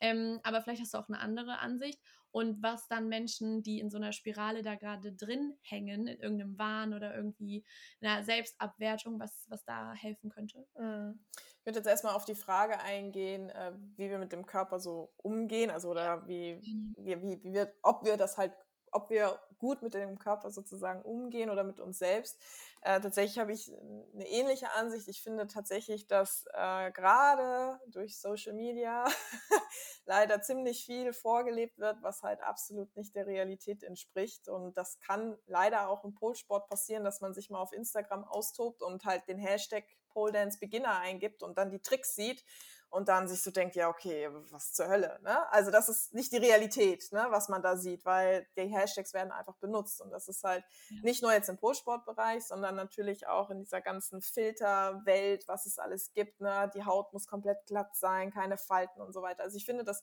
Ähm, 0.00 0.40
aber 0.42 0.62
vielleicht 0.62 0.80
hast 0.80 0.94
du 0.94 0.98
auch 0.98 1.08
eine 1.08 1.20
andere 1.20 1.58
Ansicht. 1.58 2.00
Und 2.32 2.62
was 2.62 2.86
dann 2.86 3.08
Menschen, 3.08 3.62
die 3.62 3.80
in 3.80 3.90
so 3.90 3.96
einer 3.96 4.12
Spirale 4.12 4.62
da 4.62 4.76
gerade 4.76 5.12
drin 5.12 5.58
hängen, 5.62 6.06
in 6.06 6.20
irgendeinem 6.20 6.58
Wahn 6.58 6.94
oder 6.94 7.14
irgendwie 7.14 7.64
einer 8.00 8.22
Selbstabwertung, 8.22 9.18
was, 9.18 9.46
was 9.48 9.64
da 9.64 9.92
helfen 9.94 10.30
könnte? 10.30 10.64
Mhm. 10.78 11.20
Ich 11.58 11.66
würde 11.66 11.80
jetzt 11.80 11.88
erstmal 11.88 12.14
auf 12.14 12.24
die 12.24 12.36
Frage 12.36 12.80
eingehen, 12.80 13.50
äh, 13.50 13.72
wie 13.96 14.08
wir 14.08 14.18
mit 14.18 14.32
dem 14.32 14.46
Körper 14.46 14.78
so 14.78 15.12
umgehen, 15.16 15.70
also 15.70 15.90
oder 15.90 16.26
wie, 16.28 16.54
mhm. 16.54 16.94
wie, 16.98 17.20
wie, 17.20 17.44
wie 17.44 17.52
wir, 17.52 17.74
ob 17.82 18.04
wir 18.04 18.16
das 18.16 18.38
halt 18.38 18.52
ob 18.92 19.10
wir 19.10 19.38
gut 19.58 19.82
mit 19.82 19.94
dem 19.94 20.18
Körper 20.18 20.50
sozusagen 20.50 21.02
umgehen 21.02 21.50
oder 21.50 21.64
mit 21.64 21.80
uns 21.80 21.98
selbst. 21.98 22.38
Äh, 22.82 23.00
tatsächlich 23.00 23.38
habe 23.38 23.52
ich 23.52 23.70
eine 24.14 24.26
ähnliche 24.26 24.72
Ansicht. 24.72 25.06
Ich 25.08 25.22
finde 25.22 25.46
tatsächlich, 25.46 26.06
dass 26.06 26.46
äh, 26.54 26.90
gerade 26.92 27.78
durch 27.88 28.18
Social 28.18 28.54
Media 28.54 29.04
leider 30.06 30.40
ziemlich 30.40 30.84
viel 30.84 31.12
vorgelebt 31.12 31.78
wird, 31.78 32.02
was 32.02 32.22
halt 32.22 32.42
absolut 32.42 32.96
nicht 32.96 33.14
der 33.14 33.26
Realität 33.26 33.82
entspricht. 33.82 34.48
Und 34.48 34.76
das 34.78 34.98
kann 35.00 35.36
leider 35.46 35.88
auch 35.88 36.04
im 36.04 36.14
Polsport 36.14 36.68
passieren, 36.68 37.04
dass 37.04 37.20
man 37.20 37.34
sich 37.34 37.50
mal 37.50 37.60
auf 37.60 37.72
Instagram 37.72 38.24
austobt 38.24 38.82
und 38.82 39.04
halt 39.04 39.28
den 39.28 39.38
Hashtag 39.38 39.84
Pole 40.08 40.32
Dance 40.32 40.58
Beginner 40.58 40.98
eingibt 40.98 41.42
und 41.42 41.56
dann 41.58 41.70
die 41.70 41.80
Tricks 41.80 42.14
sieht 42.14 42.44
und 42.90 43.08
dann 43.08 43.28
sich 43.28 43.40
so 43.40 43.50
denkt, 43.52 43.76
ja, 43.76 43.88
okay, 43.88 44.28
was 44.50 44.72
zur 44.72 44.88
Hölle. 44.88 45.20
Ne? 45.22 45.52
Also 45.52 45.70
das 45.70 45.88
ist 45.88 46.12
nicht 46.12 46.32
die 46.32 46.38
Realität, 46.38 47.10
ne, 47.12 47.26
was 47.30 47.48
man 47.48 47.62
da 47.62 47.76
sieht, 47.76 48.04
weil 48.04 48.46
die 48.56 48.66
Hashtags 48.66 49.14
werden 49.14 49.30
einfach 49.30 49.56
benutzt. 49.56 50.00
Und 50.00 50.10
das 50.10 50.26
ist 50.26 50.42
halt 50.42 50.64
ja. 50.88 51.00
nicht 51.02 51.22
nur 51.22 51.32
jetzt 51.32 51.48
im 51.48 51.56
Pro-Sportbereich, 51.56 52.44
sondern 52.44 52.74
natürlich 52.74 53.28
auch 53.28 53.50
in 53.50 53.60
dieser 53.60 53.80
ganzen 53.80 54.20
Filterwelt, 54.22 55.46
was 55.46 55.66
es 55.66 55.78
alles 55.78 56.12
gibt. 56.12 56.40
Ne? 56.40 56.70
Die 56.74 56.84
Haut 56.84 57.12
muss 57.12 57.28
komplett 57.28 57.64
glatt 57.66 57.94
sein, 57.96 58.32
keine 58.32 58.58
Falten 58.58 59.00
und 59.00 59.12
so 59.12 59.22
weiter. 59.22 59.44
Also 59.44 59.56
ich 59.56 59.64
finde, 59.64 59.84
das 59.84 60.02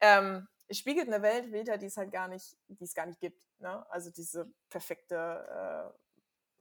ähm, 0.00 0.48
spiegelt 0.70 1.06
eine 1.06 1.22
Welt 1.22 1.52
wieder, 1.52 1.78
die 1.78 1.86
es 1.86 1.96
halt 1.96 2.10
gar 2.10 2.26
nicht, 2.26 2.56
die 2.66 2.84
es 2.84 2.94
gar 2.94 3.06
nicht 3.06 3.20
gibt. 3.20 3.40
Ne? 3.60 3.88
Also 3.90 4.10
diese 4.10 4.52
perfekte 4.70 5.94
äh, 5.94 6.07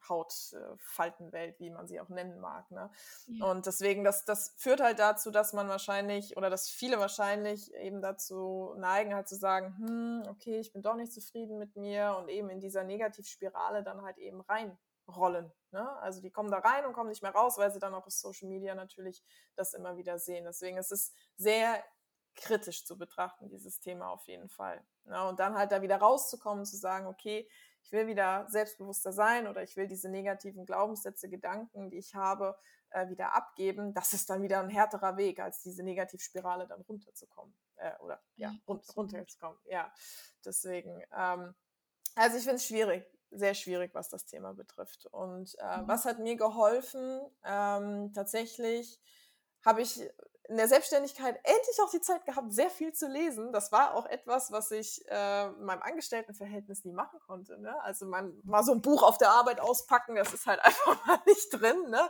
Hautfaltenwelt, 0.10 1.60
wie 1.60 1.70
man 1.70 1.88
sie 1.88 2.00
auch 2.00 2.10
nennen 2.10 2.39
mag. 2.39 2.70
Ne? 2.72 2.91
Ja. 3.28 3.46
Und 3.50 3.65
deswegen, 3.65 4.04
das, 4.04 4.26
das 4.26 4.54
führt 4.58 4.82
halt 4.82 5.00
dazu, 5.00 5.32
dass 5.32 5.54
man 5.54 5.70
wahrscheinlich 5.70 6.38
oder 6.38 6.50
dass 6.50 6.70
viele 6.70 7.00
wahrscheinlich 7.00 7.74
eben 7.76 8.02
dazu 8.02 8.74
neigen, 8.78 9.15
halt 9.15 9.28
zu 9.28 9.36
sagen, 9.36 9.76
hm, 9.78 10.24
okay, 10.30 10.60
ich 10.60 10.74
bin 10.74 10.82
doch 10.82 10.96
nicht 10.96 11.13
zufrieden 11.13 11.58
mit 11.58 11.76
mir 11.76 12.15
und 12.20 12.30
eben 12.30 12.50
in 12.50 12.60
dieser 12.60 12.84
Negativspirale 12.84 13.84
dann 13.84 14.02
halt 14.02 14.17
eben 14.17 14.41
reinrollen. 14.41 15.52
Ne? 15.72 15.89
Also 16.00 16.22
die 16.22 16.32
kommen 16.32 16.52
da 16.52 16.60
rein 16.60 16.86
und 16.86 16.93
kommen 16.93 17.10
nicht 17.10 17.24
mehr 17.24 17.34
raus, 17.34 17.58
weil 17.58 17.72
sie 17.72 17.80
dann 17.80 17.93
auch 17.93 18.06
auf 18.06 18.13
Social 18.13 18.50
Media 18.50 18.76
natürlich 18.76 19.24
das 19.56 19.74
immer 19.74 19.98
wieder 19.98 20.20
sehen. 20.20 20.46
Deswegen 20.46 20.78
es 20.78 20.91
ist 20.91 20.98
es 20.98 21.13
sehr 21.36 21.84
kritisch 22.36 22.86
zu 22.86 22.98
betrachten, 22.98 23.50
dieses 23.50 23.80
Thema 23.80 24.10
auf 24.10 24.28
jeden 24.28 24.50
Fall. 24.50 24.86
Ne? 25.06 25.24
und 25.28 25.39
dann 25.39 25.56
halt 25.56 25.72
da 25.72 25.82
wieder 25.82 25.98
rauszukommen 25.98 26.65
zu 26.65 26.78
sagen, 26.78 27.08
okay, 27.08 27.50
ich 27.88 27.93
will 27.93 28.08
wieder 28.08 28.45
selbstbewusster 28.50 29.13
sein 29.13 29.47
oder 29.47 29.63
ich 29.63 29.78
will 29.78 29.88
diese 29.88 30.10
negativen 30.10 30.65
Glaubenssätze, 30.65 31.30
Gedanken, 31.30 31.89
die 31.89 31.97
ich 31.97 32.15
habe, 32.15 32.58
äh, 32.89 33.08
wieder 33.08 33.34
abgeben. 33.34 33.93
Das 33.93 34.12
ist 34.12 34.30
dann 34.30 34.41
wieder 34.41 34.60
ein 34.60 34.69
härterer 34.69 35.15
Weg, 35.15 35.39
als 35.39 35.62
diese 35.62 35.84
Negativspirale 35.84 36.67
dann 36.67 36.82
runterzukommen. 36.82 37.54
Äh, 37.78 37.95
oder 38.00 38.21
ja, 38.36 38.54
run 38.67 38.82
runterzukommen. 38.93 39.58
Ja, 39.67 39.93
deswegen. 40.43 41.02
Ähm, 41.15 41.56
also 42.15 42.36
ich 42.36 42.43
finde 42.43 42.58
es 42.58 42.67
schwierig, 42.67 43.06
sehr 43.32 43.54
schwierig, 43.54 43.95
was 43.95 44.10
das 44.10 44.26
Thema 44.26 44.54
betrifft. 44.54 45.06
Und 45.06 45.56
äh, 45.60 45.78
mhm. 45.78 45.88
was 45.88 46.04
hat 46.04 46.19
mir 46.19 46.36
geholfen? 46.36 47.21
Ähm, 47.45 48.12
tatsächlich 48.13 49.00
habe 49.63 49.82
ich 49.82 50.02
in 50.49 50.55
der 50.55 50.67
Selbstständigkeit 50.67 51.36
endlich 51.43 51.77
auch 51.83 51.89
die 51.89 51.99
Zeit 51.99 52.25
gehabt, 52.25 52.53
sehr 52.53 52.69
viel 52.69 52.93
zu 52.93 53.07
lesen. 53.07 53.51
Das 53.51 53.71
war 53.71 53.95
auch 53.95 54.05
etwas, 54.05 54.51
was 54.51 54.71
ich 54.71 55.03
äh, 55.10 55.47
in 55.47 55.65
meinem 55.65 55.81
Angestelltenverhältnis 55.81 56.86
nie 56.86 56.93
machen 56.93 57.19
konnte. 57.25 57.60
Ne? 57.60 57.75
Also 57.83 58.05
man 58.05 58.39
mal 58.43 58.63
so 58.63 58.71
ein 58.71 58.81
Buch 58.81 59.03
auf 59.03 59.17
der 59.17 59.31
Arbeit 59.31 59.60
auspacken, 59.60 60.15
das 60.15 60.33
ist 60.33 60.45
halt 60.45 60.60
einfach 60.63 61.05
mal 61.05 61.19
nicht 61.25 61.49
drin. 61.51 61.89
Ne? 61.89 62.10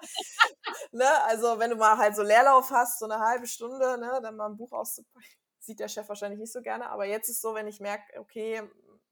ne? 0.91 1.23
Also 1.23 1.57
wenn 1.57 1.71
du 1.71 1.75
mal 1.77 1.97
halt 1.97 2.15
so 2.15 2.21
Leerlauf 2.21 2.69
hast, 2.69 2.99
so 2.99 3.05
eine 3.05 3.19
halbe 3.19 3.47
Stunde, 3.47 3.97
ne? 3.97 4.19
dann 4.21 4.35
mal 4.35 4.49
ein 4.49 4.57
Buch 4.57 4.71
auszupacken, 4.71 5.27
sieht 5.59 5.79
der 5.79 5.87
Chef 5.87 6.07
wahrscheinlich 6.07 6.39
nicht 6.39 6.53
so 6.53 6.61
gerne. 6.61 6.89
Aber 6.89 7.05
jetzt 7.05 7.29
ist 7.29 7.41
so, 7.41 7.55
wenn 7.55 7.67
ich 7.67 7.79
merke, 7.79 8.19
okay, 8.19 8.61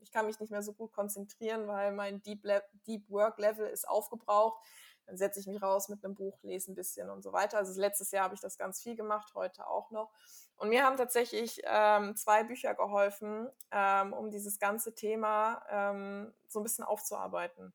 ich 0.02 0.12
kann 0.12 0.28
mich 0.28 0.40
nicht 0.40 0.52
mehr 0.52 0.62
so 0.62 0.74
gut 0.74 0.94
konzentrieren, 0.94 1.68
weil 1.68 1.92
mein 1.92 2.22
Deep, 2.22 2.44
Le 2.44 2.64
Deep 2.86 3.10
Work 3.10 3.40
Level 3.40 3.68
ist 3.68 3.90
aufgebraucht, 3.90 4.64
dann 5.06 5.18
setze 5.18 5.40
ich 5.40 5.48
mich 5.48 5.62
raus 5.62 5.90
mit 5.90 6.04
einem 6.04 6.16
Buch, 6.16 6.38
lese 6.42 6.72
ein 6.72 6.76
bisschen 6.76 7.10
und 7.10 7.22
so 7.22 7.32
weiter. 7.32 7.58
Also 7.58 7.80
letztes 7.80 8.12
Jahr 8.12 8.26
habe 8.26 8.36
ich 8.36 8.42
das 8.42 8.58
ganz 8.58 8.82
viel 8.82 8.96
gemacht, 8.96 9.34
heute 9.36 9.68
auch 9.68 9.92
noch. 9.92 10.12
Und 10.58 10.70
mir 10.70 10.84
haben 10.84 10.98
tatsächlich 10.98 11.62
ähm, 11.66 12.16
zwei 12.16 12.44
Bücher 12.44 12.74
geholfen, 12.76 13.50
ähm, 13.72 14.14
um 14.14 14.32
dieses 14.32 14.60
ganze 14.60 14.96
Thema 14.96 15.64
ähm, 15.70 16.34
so 16.48 16.60
ein 16.60 16.64
bisschen 16.64 16.86
aufzuarbeiten. 16.86 17.74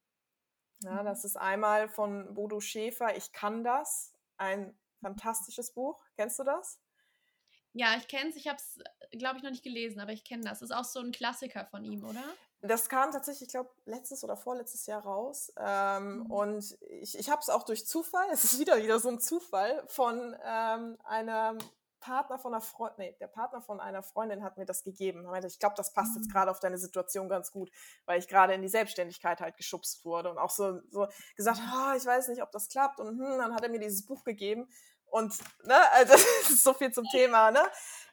Ja, 0.82 1.02
mhm. 1.02 1.04
das 1.04 1.24
ist 1.24 1.36
einmal 1.36 1.88
von 1.88 2.34
Bodo 2.34 2.60
Schäfer, 2.60 3.16
Ich 3.16 3.32
kann 3.32 3.62
das, 3.64 4.14
ein 4.36 4.78
fantastisches 5.00 5.72
Buch. 5.72 6.02
Kennst 6.16 6.38
du 6.38 6.44
das? 6.44 6.80
Ja, 7.72 7.94
ich 7.96 8.08
kenne 8.08 8.30
es. 8.30 8.36
Ich 8.36 8.48
habe 8.48 8.56
es, 8.56 8.80
glaube 9.12 9.36
ich, 9.36 9.42
noch 9.42 9.50
nicht 9.50 9.62
gelesen, 9.62 10.00
aber 10.00 10.12
ich 10.12 10.24
kenne 10.24 10.44
das. 10.44 10.62
Ist 10.62 10.72
auch 10.72 10.84
so 10.84 11.00
ein 11.00 11.12
Klassiker 11.12 11.66
von 11.66 11.84
ihm, 11.84 12.04
oder? 12.04 12.24
Das 12.62 12.88
kam 12.88 13.10
tatsächlich, 13.10 13.48
ich 13.48 13.52
glaube, 13.52 13.70
letztes 13.86 14.22
oder 14.22 14.36
vorletztes 14.36 14.86
Jahr 14.86 15.02
raus. 15.02 15.52
Ähm, 15.56 16.18
mhm. 16.18 16.26
Und 16.30 16.78
ich, 16.88 17.18
ich 17.18 17.30
habe 17.30 17.40
es 17.40 17.48
auch 17.48 17.62
durch 17.62 17.86
Zufall, 17.86 18.26
es 18.32 18.44
ist 18.44 18.58
wieder 18.58 18.76
wieder 18.82 18.98
so 18.98 19.08
ein 19.08 19.20
Zufall, 19.20 19.82
von 19.86 20.36
ähm, 20.44 20.98
einem 21.04 21.58
Partner 22.00 22.38
von 22.38 22.54
einer 22.54 22.62
Freundin, 22.62 22.96
nee, 22.98 23.16
der 23.20 23.28
Partner 23.28 23.60
von 23.60 23.78
einer 23.78 24.02
Freundin 24.02 24.42
hat 24.42 24.56
mir 24.56 24.64
das 24.64 24.82
gegeben. 24.82 25.24
Er 25.24 25.30
meinte, 25.30 25.48
ich 25.48 25.58
glaube, 25.58 25.74
das 25.76 25.92
passt 25.92 26.16
mhm. 26.16 26.22
jetzt 26.22 26.32
gerade 26.32 26.50
auf 26.50 26.58
deine 26.58 26.78
Situation 26.78 27.28
ganz 27.28 27.52
gut, 27.52 27.70
weil 28.06 28.18
ich 28.18 28.26
gerade 28.26 28.54
in 28.54 28.62
die 28.62 28.68
Selbstständigkeit 28.68 29.40
halt 29.40 29.56
geschubst 29.56 30.04
wurde 30.04 30.30
und 30.30 30.38
auch 30.38 30.50
so, 30.50 30.80
so 30.90 31.06
gesagt, 31.36 31.60
oh, 31.60 31.96
ich 31.96 32.04
weiß 32.04 32.28
nicht, 32.28 32.42
ob 32.42 32.50
das 32.52 32.68
klappt. 32.68 32.98
Und 33.00 33.18
hm, 33.18 33.38
dann 33.38 33.54
hat 33.54 33.62
er 33.62 33.68
mir 33.68 33.80
dieses 33.80 34.04
Buch 34.04 34.24
gegeben. 34.24 34.68
Und 35.10 35.36
ne, 35.64 35.92
also 35.92 36.12
das 36.12 36.50
ist 36.50 36.62
so 36.62 36.74
viel 36.74 36.92
zum 36.92 37.04
Thema, 37.06 37.50
ne? 37.50 37.62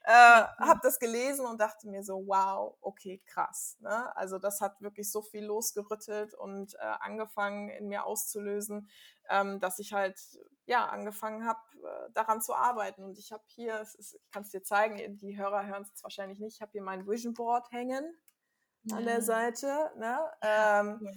Äh, 0.09 0.11
habe 0.11 0.79
das 0.83 0.99
gelesen 0.99 1.45
und 1.45 1.59
dachte 1.59 1.89
mir 1.89 2.01
so, 2.01 2.25
wow, 2.27 2.77
okay, 2.79 3.21
krass. 3.25 3.75
Ne? 3.81 4.15
Also 4.15 4.39
das 4.39 4.61
hat 4.61 4.79
wirklich 4.79 5.11
so 5.11 5.21
viel 5.21 5.43
losgerüttelt 5.43 6.33
und 6.33 6.75
äh, 6.75 6.77
angefangen 7.01 7.67
in 7.67 7.89
mir 7.89 8.05
auszulösen, 8.05 8.89
ähm, 9.29 9.59
dass 9.59 9.79
ich 9.79 9.91
halt 9.91 10.17
ja 10.65 10.85
angefangen 10.85 11.45
habe, 11.45 11.59
äh, 11.83 12.11
daran 12.13 12.41
zu 12.41 12.55
arbeiten. 12.55 13.03
Und 13.03 13.17
ich 13.17 13.33
habe 13.33 13.43
hier, 13.47 13.81
ist, 13.81 13.99
ich 13.99 14.31
kann 14.31 14.43
es 14.43 14.51
dir 14.51 14.63
zeigen, 14.63 15.17
die 15.17 15.37
Hörer 15.37 15.65
hören 15.65 15.83
es 15.93 16.01
wahrscheinlich 16.01 16.39
nicht, 16.39 16.55
ich 16.55 16.61
habe 16.61 16.71
hier 16.71 16.83
mein 16.83 17.05
Vision 17.05 17.33
Board 17.33 17.69
hängen 17.73 18.17
an 18.93 19.03
der 19.03 19.21
Seite. 19.21 19.91
Ne? 19.97 20.19
Ähm, 20.41 20.99
ja. 21.01 21.11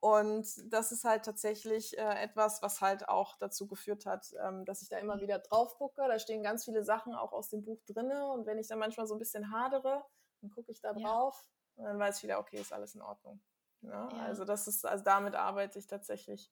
Und 0.00 0.46
das 0.72 0.92
ist 0.92 1.04
halt 1.04 1.24
tatsächlich 1.24 1.96
äh, 1.98 2.22
etwas, 2.22 2.62
was 2.62 2.80
halt 2.80 3.08
auch 3.08 3.36
dazu 3.38 3.66
geführt 3.66 4.06
hat, 4.06 4.32
ähm, 4.42 4.64
dass 4.64 4.82
ich 4.82 4.88
da 4.88 4.98
immer 4.98 5.16
mhm. 5.16 5.20
wieder 5.22 5.38
drauf 5.38 5.76
gucke. 5.76 6.06
Da 6.06 6.18
stehen 6.18 6.42
ganz 6.42 6.64
viele 6.64 6.84
Sachen 6.84 7.14
auch 7.14 7.32
aus 7.32 7.48
dem 7.48 7.64
Buch 7.64 7.82
drin. 7.86 8.12
Und 8.12 8.46
wenn 8.46 8.58
ich 8.58 8.68
dann 8.68 8.78
manchmal 8.78 9.06
so 9.06 9.14
ein 9.14 9.18
bisschen 9.18 9.50
hadere, 9.50 10.04
dann 10.40 10.50
gucke 10.50 10.70
ich 10.70 10.80
da 10.80 10.92
drauf 10.92 11.48
ja. 11.76 11.82
und 11.82 11.84
dann 11.84 11.98
weiß 11.98 12.18
ich 12.18 12.24
wieder, 12.24 12.38
okay, 12.38 12.58
ist 12.58 12.72
alles 12.72 12.94
in 12.94 13.02
Ordnung. 13.02 13.40
Ja, 13.82 14.08
ja. 14.10 14.18
Also 14.24 14.44
das 14.44 14.68
ist, 14.68 14.84
also 14.84 15.02
damit 15.04 15.34
arbeite 15.34 15.78
ich 15.78 15.86
tatsächlich. 15.86 16.50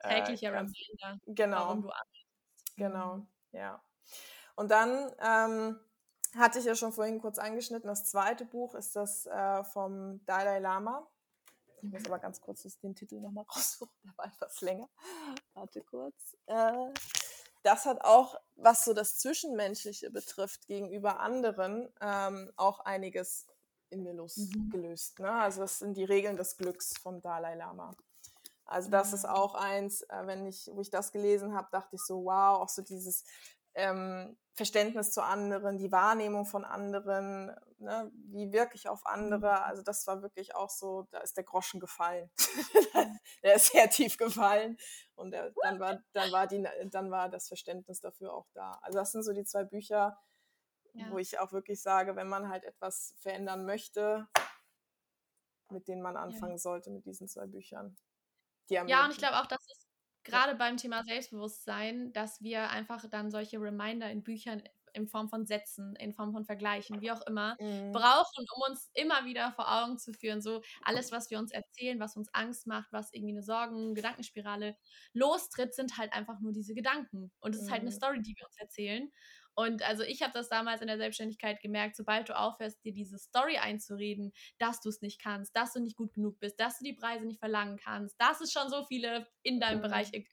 Äh, 0.00 0.22
Täglicher 0.22 0.52
Reminder, 0.52 1.20
genau. 1.26 1.82
Genau, 2.76 3.16
mhm. 3.16 3.28
ja. 3.52 3.82
Und 4.56 4.70
dann 4.70 5.12
ähm, 5.20 5.78
hatte 6.36 6.58
ich 6.58 6.64
ja 6.64 6.74
schon 6.74 6.92
vorhin 6.92 7.20
kurz 7.20 7.38
angeschnitten, 7.38 7.88
das 7.88 8.04
zweite 8.04 8.44
Buch 8.44 8.74
ist 8.74 8.96
das 8.96 9.26
äh, 9.26 9.64
vom 9.64 10.24
Dalai 10.24 10.58
Lama. 10.58 11.06
Ich 11.82 11.90
muss 11.90 12.06
aber 12.06 12.18
ganz 12.18 12.40
kurz 12.40 12.62
den 12.80 12.94
Titel 12.94 13.20
nochmal 13.20 13.44
raussuchen, 13.56 13.94
der 14.04 14.12
war 14.16 14.26
etwas 14.26 14.60
länger. 14.60 14.88
Warte 15.54 15.82
kurz. 15.82 16.36
Äh, 16.46 16.92
das 17.62 17.84
hat 17.84 18.02
auch, 18.02 18.36
was 18.56 18.84
so 18.84 18.94
das 18.94 19.18
Zwischenmenschliche 19.18 20.10
betrifft, 20.10 20.66
gegenüber 20.66 21.20
anderen, 21.20 21.92
ähm, 22.00 22.52
auch 22.56 22.80
einiges 22.80 23.46
in 23.90 24.02
mir 24.02 24.14
losgelöst. 24.14 25.18
Mhm. 25.18 25.24
Ne? 25.24 25.32
Also 25.32 25.60
das 25.60 25.78
sind 25.78 25.96
die 25.96 26.04
Regeln 26.04 26.36
des 26.36 26.56
Glücks 26.56 26.96
vom 26.98 27.20
Dalai 27.20 27.54
Lama. 27.56 27.94
Also 28.64 28.88
das 28.88 29.12
ist 29.12 29.28
auch 29.28 29.54
eins, 29.54 30.02
äh, 30.02 30.26
wenn 30.26 30.46
ich, 30.46 30.70
wo 30.72 30.80
ich 30.80 30.90
das 30.90 31.12
gelesen 31.12 31.54
habe, 31.54 31.68
dachte 31.72 31.96
ich 31.96 32.02
so, 32.02 32.24
wow, 32.24 32.60
auch 32.60 32.68
so 32.68 32.82
dieses 32.82 33.24
ähm, 33.74 34.36
Verständnis 34.60 35.10
zu 35.10 35.22
anderen, 35.24 35.78
die 35.78 35.90
Wahrnehmung 35.90 36.44
von 36.44 36.66
anderen, 36.66 37.46
ne, 37.78 38.12
wie 38.26 38.52
wirklich 38.52 38.90
auf 38.90 39.06
andere. 39.06 39.52
Mhm. 39.52 39.62
Also 39.64 39.82
das 39.82 40.06
war 40.06 40.20
wirklich 40.20 40.54
auch 40.54 40.68
so, 40.68 41.08
da 41.12 41.20
ist 41.20 41.38
der 41.38 41.44
Groschen 41.44 41.80
gefallen. 41.80 42.30
der 43.42 43.54
ist 43.54 43.72
sehr 43.72 43.88
tief 43.88 44.18
gefallen. 44.18 44.76
Und 45.14 45.30
der, 45.30 45.54
dann, 45.62 45.80
war, 45.80 46.02
dann, 46.12 46.30
war 46.30 46.46
die, 46.46 46.62
dann 46.90 47.10
war 47.10 47.30
das 47.30 47.48
Verständnis 47.48 48.00
dafür 48.00 48.34
auch 48.34 48.48
da. 48.52 48.78
Also 48.82 48.98
das 48.98 49.12
sind 49.12 49.22
so 49.22 49.32
die 49.32 49.44
zwei 49.44 49.64
Bücher, 49.64 50.20
ja. 50.92 51.10
wo 51.10 51.16
ich 51.16 51.38
auch 51.38 51.52
wirklich 51.52 51.80
sage, 51.80 52.14
wenn 52.14 52.28
man 52.28 52.50
halt 52.50 52.64
etwas 52.64 53.14
verändern 53.18 53.64
möchte, 53.64 54.28
mit 55.70 55.88
denen 55.88 56.02
man 56.02 56.18
anfangen 56.18 56.52
ja. 56.52 56.58
sollte, 56.58 56.90
mit 56.90 57.06
diesen 57.06 57.28
zwei 57.28 57.46
Büchern. 57.46 57.96
ja, 58.68 58.82
und 58.82 59.12
ich 59.12 59.16
glaube 59.16 59.40
auch, 59.40 59.46
das 59.46 59.62
ist 59.62 59.79
gerade 60.30 60.54
beim 60.54 60.76
Thema 60.76 61.02
Selbstbewusstsein, 61.04 62.12
dass 62.12 62.40
wir 62.40 62.70
einfach 62.70 63.04
dann 63.10 63.30
solche 63.30 63.60
Reminder 63.60 64.10
in 64.10 64.22
Büchern 64.22 64.62
in 64.92 65.06
Form 65.06 65.28
von 65.28 65.46
Sätzen, 65.46 65.94
in 65.96 66.12
Form 66.12 66.32
von 66.32 66.44
Vergleichen, 66.44 67.00
wie 67.00 67.10
auch 67.10 67.24
immer, 67.26 67.56
mhm. 67.60 67.92
brauchen, 67.92 68.44
um 68.54 68.70
uns 68.70 68.90
immer 68.94 69.24
wieder 69.24 69.52
vor 69.52 69.70
Augen 69.70 69.98
zu 69.98 70.12
führen. 70.12 70.42
So 70.42 70.62
alles, 70.82 71.12
was 71.12 71.30
wir 71.30 71.38
uns 71.38 71.52
erzählen, 71.52 72.00
was 72.00 72.16
uns 72.16 72.28
Angst 72.32 72.66
macht, 72.66 72.92
was 72.92 73.12
irgendwie 73.12 73.34
eine 73.34 73.42
Sorgen, 73.42 73.94
Gedankenspirale 73.94 74.76
lostritt, 75.12 75.74
sind 75.74 75.98
halt 75.98 76.12
einfach 76.12 76.40
nur 76.40 76.52
diese 76.52 76.74
Gedanken. 76.74 77.30
Und 77.40 77.54
es 77.54 77.60
mhm. 77.60 77.66
ist 77.66 77.70
halt 77.70 77.80
eine 77.82 77.90
mhm. 77.90 77.94
Story, 77.94 78.22
die 78.22 78.34
wir 78.36 78.46
uns 78.46 78.56
erzählen. 78.58 79.10
Und 79.54 79.82
also 79.82 80.02
ich 80.02 80.22
habe 80.22 80.32
das 80.32 80.48
damals 80.48 80.80
in 80.80 80.86
der 80.86 80.98
Selbstständigkeit 80.98 81.60
gemerkt, 81.60 81.96
sobald 81.96 82.28
du 82.28 82.38
aufhörst, 82.38 82.82
dir 82.84 82.92
diese 82.92 83.18
Story 83.18 83.58
einzureden, 83.58 84.32
dass 84.58 84.80
du 84.80 84.88
es 84.88 85.02
nicht 85.02 85.20
kannst, 85.20 85.54
dass 85.56 85.72
du 85.72 85.80
nicht 85.80 85.96
gut 85.96 86.12
genug 86.14 86.38
bist, 86.40 86.58
dass 86.60 86.78
du 86.78 86.84
die 86.84 86.94
Preise 86.94 87.26
nicht 87.26 87.40
verlangen 87.40 87.76
kannst, 87.76 88.20
dass 88.20 88.40
es 88.40 88.52
schon 88.52 88.68
so 88.70 88.84
viele 88.84 89.26
in 89.42 89.60
deinem 89.60 89.78
mhm. 89.78 89.82
Bereich 89.82 90.12
gibt. 90.12 90.28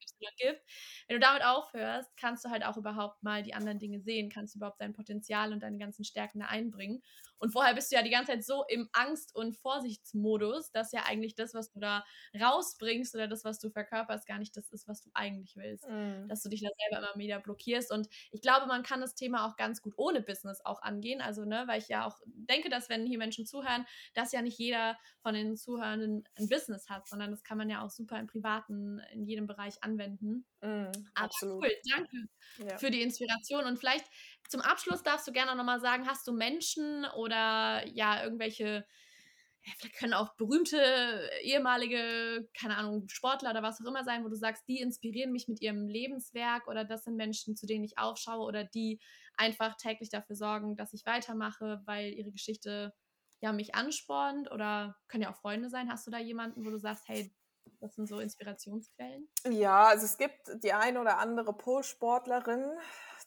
Wenn 1.08 1.16
du 1.16 1.20
damit 1.20 1.44
aufhörst, 1.44 2.16
kannst 2.18 2.46
du 2.46 2.50
halt 2.50 2.66
auch 2.66 2.78
überhaupt 2.78 3.24
mal 3.24 3.44
die 3.44 3.54
anderen 3.54 3.80
Dinge 3.80 4.02
sehen, 4.02 4.30
kannst 4.30 4.56
du 4.56 4.60
überhaupt 4.60 4.82
dein 4.82 4.94
Potenzial 4.94 5.54
und 5.54 5.62
deine 5.62 5.78
ganzen 5.78 6.04
Stärken 6.04 6.40
da 6.40 6.48
einbringen. 6.48 7.02
Und 7.40 7.52
vorher 7.52 7.74
bist 7.74 7.92
du 7.92 7.96
ja 7.96 8.04
die 8.04 8.10
ganze 8.10 8.32
Zeit 8.32 8.44
so 8.44 8.64
im 8.68 8.90
Angst- 8.94 9.36
und 9.36 9.56
Vorsichtsmodus, 9.58 10.72
dass 10.72 10.92
ja 10.92 11.04
eigentlich 11.06 11.36
das, 11.36 11.54
was 11.54 11.72
du 11.72 11.80
da 11.80 12.04
rausbringst 12.40 13.16
oder 13.16 13.28
das, 13.28 13.44
was 13.44 13.60
du 13.60 13.70
verkörperst, 13.70 14.28
gar 14.28 14.40
nicht 14.40 14.56
das 14.58 14.70
ist, 14.72 14.88
was 14.88 15.02
du 15.02 15.10
eigentlich 15.14 15.56
willst. 15.56 15.88
Mhm. 15.88 16.28
Dass 16.28 16.42
du 16.42 16.50
dich 16.50 16.62
da 16.62 16.70
selber 16.80 17.08
immer 17.08 17.20
wieder 17.20 17.40
blockierst. 17.40 17.92
Und 17.92 18.08
ich 18.32 18.42
glaube, 18.42 18.68
man 18.68 18.84
kann 18.84 19.02
das 19.02 19.16
Thema 19.16 19.48
auch 19.48 19.56
ganz 19.56 19.82
gut 19.82 19.94
ohne 19.98 20.22
Business 20.22 20.62
auch 20.64 20.82
angehen. 20.82 21.22
Also, 21.22 21.46
ne, 21.46 21.64
weil 21.68 21.80
ich 21.80 21.88
ja 21.88 22.06
auch 22.06 22.20
denke, 22.26 22.70
dass 22.70 22.90
wenn 22.90 23.06
hier 23.06 23.18
Menschen 23.18 23.46
zuhören, 23.46 23.86
dass 24.14 24.32
ja 24.32 24.42
nicht 24.42 24.58
jeder 24.58 24.98
von 25.22 25.34
den 25.34 25.58
Zuhörenden 25.58 26.24
ein 26.36 26.48
Business 26.48 26.90
hat, 26.90 27.08
sondern 27.08 27.32
das 27.32 27.44
kann 27.44 27.58
man 27.58 27.70
ja 27.70 27.84
auch 27.84 27.90
super 27.90 28.20
im 28.20 28.28
Privaten, 28.28 29.00
in 29.12 29.26
jedem 29.26 29.48
Bereich 29.48 29.84
anwenden. 29.84 30.46
Mhm, 30.62 30.92
Aber 31.14 31.26
absolut. 31.26 31.64
cool, 31.64 31.72
danke 31.90 32.18
ja. 32.60 32.78
für 32.78 32.92
die 32.92 33.02
Inspiration. 33.02 33.66
Und 33.66 33.78
vielleicht 33.78 34.06
zum 34.48 34.62
Abschluss 34.62 35.04
darfst 35.04 35.28
du 35.28 35.32
gerne 35.32 35.56
nochmal 35.56 35.80
sagen, 35.80 36.08
hast 36.08 36.28
du 36.28 36.34
Menschen 36.34 37.06
oder 37.16 37.86
ja, 37.88 38.24
irgendwelche, 38.24 38.86
vielleicht 39.78 39.96
können 39.96 40.14
auch 40.14 40.36
berühmte 40.36 41.30
ehemalige, 41.42 42.48
keine 42.58 42.78
Ahnung, 42.78 43.08
Sportler 43.10 43.52
oder 43.52 43.64
was 43.64 43.82
auch 43.82 43.88
immer 43.88 44.04
sein, 44.04 44.24
wo 44.24 44.30
du 44.30 44.36
sagst, 44.36 44.68
die 44.68 44.80
inspirieren 44.80 45.32
mich 45.32 45.48
mit 45.48 45.62
ihrem 45.62 45.88
Lebenswerk 45.88 46.68
oder 46.68 46.86
das 46.86 47.04
sind 47.04 47.16
Menschen, 47.16 47.56
zu 47.56 47.66
denen 47.66 47.84
ich 47.84 47.98
aufschaue 47.98 48.46
oder 48.46 48.64
die 48.64 49.00
einfach 49.36 49.76
täglich 49.76 50.10
dafür 50.10 50.36
sorgen, 50.36 50.76
dass 50.76 50.94
ich 50.94 51.06
weitermache, 51.06 51.82
weil 51.86 52.14
ihre 52.14 52.32
Geschichte 52.32 52.94
ja 53.40 53.52
mich 53.54 53.76
anspornt 53.76 54.52
oder 54.52 54.96
können 55.08 55.24
ja 55.24 55.32
auch 55.32 55.40
Freunde 55.40 55.70
sein. 55.70 55.92
Hast 55.92 56.08
du 56.08 56.12
da 56.12 56.18
jemanden, 56.18 56.66
wo 56.66 56.70
du 56.70 56.80
sagst, 56.80 57.08
hey, 57.08 57.34
das 57.80 57.96
sind 57.96 58.08
so 58.08 58.20
Inspirationsquellen? 58.20 59.28
Ja, 59.50 59.86
also 59.86 60.06
es 60.06 60.18
gibt 60.18 60.64
die 60.64 60.74
eine 60.74 61.00
oder 61.00 61.20
andere 61.20 61.54
Pole-Sportlerin, 61.54 62.66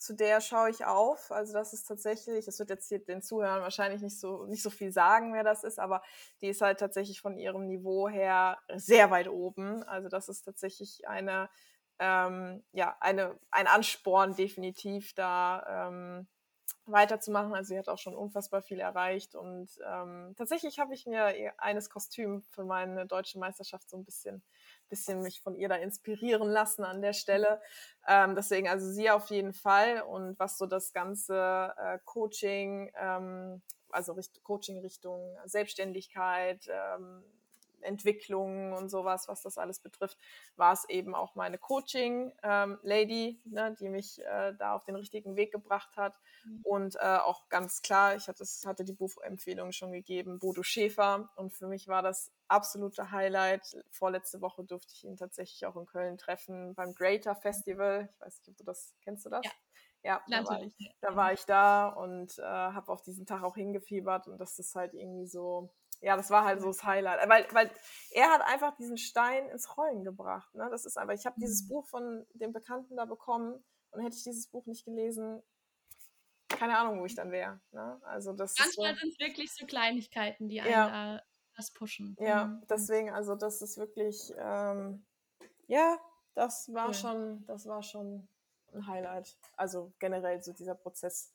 zu 0.01 0.15
der 0.15 0.41
schaue 0.41 0.71
ich 0.71 0.87
auf. 0.87 1.31
Also 1.31 1.53
das 1.53 1.75
ist 1.75 1.85
tatsächlich, 1.87 2.47
das 2.47 2.59
wird 2.59 2.71
jetzt 2.71 2.89
hier 2.89 3.05
den 3.05 3.21
Zuhörern 3.21 3.61
wahrscheinlich 3.63 4.01
nicht 4.01 4.19
so, 4.19 4.47
nicht 4.47 4.63
so 4.63 4.71
viel 4.71 4.93
sagen, 4.93 5.35
wer 5.35 5.45
das 5.45 5.63
ist, 5.63 5.79
aber 5.79 6.03
die 6.41 6.49
ist 6.49 6.63
halt 6.63 6.81
tatsächlich 6.81 7.21
von 7.21 7.37
ihrem 7.37 7.67
Niveau 7.67 8.09
her 8.09 8.59
sehr 8.75 9.11
weit 9.11 9.29
oben. 9.29 9.83
Also 9.85 10.09
das 10.09 10.31
ist 10.31 10.43
tatsächlich 10.43 11.07
eine, 11.07 11.51
ähm, 11.99 12.65
ja, 12.73 12.97
eine, 13.01 13.39
ein 13.51 13.67
Ansporn 13.67 14.35
definitiv 14.35 15.13
da 15.15 15.89
ähm, 15.89 16.27
weiterzumachen. 16.87 17.55
Also 17.55 17.69
sie 17.69 17.79
hat 17.79 17.91
auch 17.91 17.99
schon 17.99 18.17
unfassbar 18.17 18.63
viel 18.63 18.81
erreicht 18.81 19.35
und 19.35 19.69
ähm, 19.87 20.35
tatsächlich 20.39 20.79
habe 20.79 20.95
ich 20.95 21.05
mir 21.07 21.35
eines 21.59 21.91
Kostüm 21.91 22.41
für 22.41 22.65
meine 22.65 23.07
deutsche 23.07 23.39
Meisterschaft 23.39 23.91
so 23.91 23.99
ein 23.99 24.05
bisschen, 24.07 24.43
bisschen 24.91 25.23
mich 25.23 25.41
von 25.41 25.57
ihr 25.57 25.69
da 25.69 25.77
inspirieren 25.77 26.49
lassen 26.49 26.85
an 26.85 27.01
der 27.01 27.15
Stelle. 27.15 27.61
Ähm, 28.07 28.35
deswegen 28.35 28.69
also 28.69 28.91
sie 28.91 29.11
auf 29.11 29.31
jeden 29.31 29.55
Fall 29.55 30.03
und 30.03 30.39
was 30.39 30.59
so 30.59 30.67
das 30.67 30.93
ganze 30.93 31.73
äh, 31.79 31.99
Coaching, 32.05 32.91
ähm, 33.01 33.63
also 33.91 34.13
Richt 34.13 34.43
Coaching 34.43 34.81
Richtung 34.81 35.37
Selbstständigkeit, 35.47 36.67
ähm, 36.69 37.25
Entwicklung 37.83 38.73
und 38.73 38.89
sowas, 38.89 39.29
was 39.29 39.43
das 39.43 39.59
alles 39.59 39.81
betrifft, 39.81 40.19
war 40.57 40.73
es 40.73 40.89
eben 40.89 41.15
auch 41.15 41.35
meine 41.35 41.59
Coaching-Lady, 41.59 43.41
ähm, 43.45 43.53
ne, 43.53 43.77
die 43.79 43.89
mich 43.89 44.21
äh, 44.21 44.55
da 44.59 44.75
auf 44.75 44.85
den 44.85 44.97
richtigen 44.97 45.37
Weg 45.37 45.53
gebracht 45.53 45.97
hat. 45.97 46.19
Mhm. 46.45 46.61
Und 46.65 46.97
äh, 46.97 47.19
auch 47.19 47.49
ganz 47.49 47.83
klar, 47.83 48.17
ich 48.17 48.29
hatte, 48.29 48.45
hatte 48.67 48.85
die 48.85 48.93
Buchempfehlung 48.93 49.73
schon 49.73 49.93
gegeben, 49.93 50.39
Bodo 50.39 50.63
Schäfer. 50.63 51.31
Und 51.37 51.53
für 51.53 51.67
mich 51.67 51.89
war 51.89 52.03
das 52.03 52.33
absolute 52.49 53.11
Highlight. 53.11 53.77
Vorletzte 53.91 54.41
Woche 54.41 54.65
durfte 54.65 54.93
ich 54.95 55.05
ihn 55.05 55.17
tatsächlich 55.17 55.67
auch 55.67 55.77
in 55.77 55.87
Köln 55.87 56.19
treffen 56.19 56.75
beim 56.75 56.95
Greater 56.95 57.35
Festival. 57.35 58.09
Ich 58.13 58.21
weiß 58.21 58.39
nicht, 58.39 58.49
ob 58.49 58.57
du 58.57 58.65
das 58.65 58.95
kennst, 59.03 59.27
du 59.27 59.31
das? 59.31 59.45
Ja. 59.45 59.51
Ja, 60.03 60.23
da 60.29 60.45
war, 60.47 60.63
ich, 60.63 60.75
da 61.03 61.17
war 61.17 61.33
ich 61.35 61.45
da 61.45 61.89
und 61.89 62.39
äh, 62.39 62.43
habe 62.43 62.91
auf 62.91 63.03
diesen 63.03 63.27
Tag 63.27 63.43
auch 63.43 63.55
hingefiebert 63.55 64.29
und 64.29 64.39
das 64.39 64.59
ist 64.59 64.75
halt 64.75 64.95
irgendwie 64.95 65.27
so, 65.27 65.71
ja, 66.01 66.17
das 66.17 66.31
war 66.31 66.45
halt 66.45 66.61
so 66.61 66.69
das 66.69 66.85
Highlight. 66.85 67.29
Weil, 67.29 67.47
weil 67.53 67.71
er 68.13 68.31
hat 68.31 68.43
einfach 68.43 68.77
diesen 68.77 68.97
Stein 68.97 69.49
ins 69.51 69.77
Rollen 69.77 70.05
gebracht. 70.05 70.55
Ne? 70.55 70.69
Das 70.71 70.85
ist 70.85 70.97
einfach, 70.97 71.15
ich 71.15 71.27
habe 71.27 71.39
dieses 71.41 71.65
mhm. 71.65 71.69
Buch 71.69 71.87
von 71.87 72.27
dem 72.35 72.53
Bekannten 72.53 72.97
da 72.97 73.05
bekommen 73.05 73.63
und 73.91 74.03
hätte 74.03 74.17
ich 74.17 74.25
dieses 74.25 74.47
Buch 74.49 74.67
nicht 74.67 74.85
gelesen, 74.85 75.43
keine 76.49 76.79
Ahnung, 76.79 77.01
wo 77.01 77.07
ich 77.07 77.15
dann 77.15 77.31
wäre. 77.31 77.61
Ne? 77.73 78.01
Also 78.05 78.33
das 78.33 78.55
Manchmal 78.59 78.95
so, 78.95 79.01
sind 79.01 79.13
es 79.13 79.19
wirklich 79.19 79.55
so 79.55 79.67
Kleinigkeiten, 79.67 80.49
die 80.49 80.61
einen 80.61 80.71
ja. 80.71 80.89
da 80.89 81.23
das 81.57 81.71
pushen. 81.73 82.17
Ja, 82.19 82.47
mhm. 82.47 82.63
deswegen, 82.69 83.11
also 83.11 83.35
das 83.35 83.61
ist 83.61 83.77
wirklich, 83.77 84.33
ähm, 84.39 85.05
ja, 85.67 85.99
das 86.35 86.73
war 86.73 86.89
cool. 86.89 86.95
schon, 86.95 87.47
das 87.47 87.67
war 87.67 87.83
schon 87.83 88.27
ein 88.73 88.87
Highlight. 88.87 89.37
Also 89.57 89.93
generell 89.99 90.43
so 90.43 90.53
dieser 90.53 90.75
Prozess. 90.75 91.35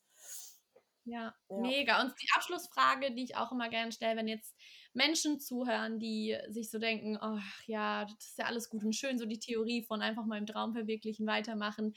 Ja, 1.05 1.35
ja, 1.49 1.75
mega. 1.75 2.01
Und 2.01 2.13
die 2.19 2.27
Abschlussfrage, 2.35 3.13
die 3.13 3.23
ich 3.23 3.35
auch 3.37 3.51
immer 3.51 3.69
gerne 3.69 3.91
stelle, 3.91 4.17
wenn 4.17 4.27
jetzt 4.27 4.55
Menschen 4.93 5.39
zuhören, 5.39 5.99
die 5.99 6.35
sich 6.49 6.71
so 6.71 6.79
denken, 6.79 7.17
ach 7.21 7.61
ja, 7.67 8.05
das 8.05 8.29
ist 8.29 8.37
ja 8.39 8.45
alles 8.45 8.69
gut 8.69 8.83
und 8.83 8.95
schön, 8.95 9.19
so 9.19 9.25
die 9.25 9.39
Theorie 9.39 9.83
von 9.83 10.01
einfach 10.01 10.25
mal 10.25 10.39
im 10.39 10.47
Traum 10.47 10.73
verwirklichen, 10.73 11.27
weitermachen, 11.27 11.93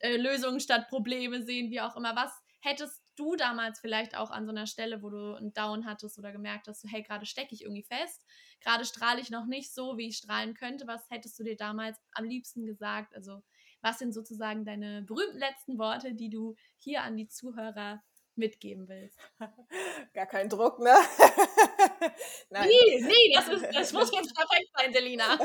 äh, 0.00 0.16
Lösungen 0.16 0.60
statt 0.60 0.88
Probleme 0.88 1.42
sehen, 1.42 1.70
wie 1.70 1.80
auch 1.80 1.96
immer. 1.96 2.14
Was 2.16 2.32
hättest 2.60 3.02
du 3.16 3.34
damals 3.36 3.80
vielleicht 3.80 4.14
auch 4.14 4.30
an 4.30 4.44
so 4.44 4.50
einer 4.50 4.66
Stelle, 4.66 5.02
wo 5.02 5.08
du 5.08 5.34
einen 5.34 5.54
Down 5.54 5.86
hattest 5.86 6.18
oder 6.18 6.30
gemerkt 6.32 6.68
hast, 6.68 6.82
so, 6.82 6.88
hey, 6.88 7.02
gerade 7.02 7.24
stecke 7.24 7.54
ich 7.54 7.62
irgendwie 7.62 7.84
fest, 7.84 8.26
gerade 8.60 8.84
strahle 8.84 9.20
ich 9.22 9.30
noch 9.30 9.46
nicht 9.46 9.72
so, 9.72 9.96
wie 9.96 10.08
ich 10.08 10.18
strahlen 10.18 10.52
könnte, 10.54 10.86
was 10.86 11.08
hättest 11.08 11.38
du 11.38 11.44
dir 11.44 11.56
damals 11.56 11.98
am 12.12 12.24
liebsten 12.24 12.66
gesagt? 12.66 13.14
Also, 13.14 13.42
was 13.80 13.98
sind 13.98 14.12
sozusagen 14.12 14.66
deine 14.66 15.02
berühmten 15.02 15.38
letzten 15.38 15.78
Worte, 15.78 16.14
die 16.14 16.28
du 16.28 16.54
hier 16.78 17.02
an 17.02 17.16
die 17.16 17.28
Zuhörer 17.28 18.02
mitgeben 18.36 18.88
willst. 18.88 19.18
Gar 20.14 20.26
kein 20.26 20.48
Druck, 20.48 20.78
ne? 20.78 20.94
Nein. 22.50 22.68
Nee, 22.68 23.00
nee, 23.02 23.34
das, 23.34 23.48
ist, 23.48 23.64
das 23.74 23.92
muss 23.92 24.12
jetzt 24.12 24.34
perfekt 24.34 24.70
sein, 24.76 24.92
Selina. 24.92 25.38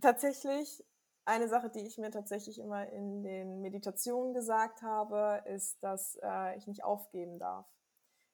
tatsächlich, 0.00 0.84
eine 1.24 1.48
Sache, 1.48 1.70
die 1.70 1.86
ich 1.86 1.98
mir 1.98 2.10
tatsächlich 2.10 2.58
immer 2.58 2.88
in 2.88 3.22
den 3.22 3.60
Meditationen 3.60 4.34
gesagt 4.34 4.82
habe, 4.82 5.42
ist, 5.46 5.82
dass 5.82 6.18
äh, 6.22 6.56
ich 6.56 6.66
nicht 6.66 6.82
aufgeben 6.82 7.38
darf. 7.38 7.66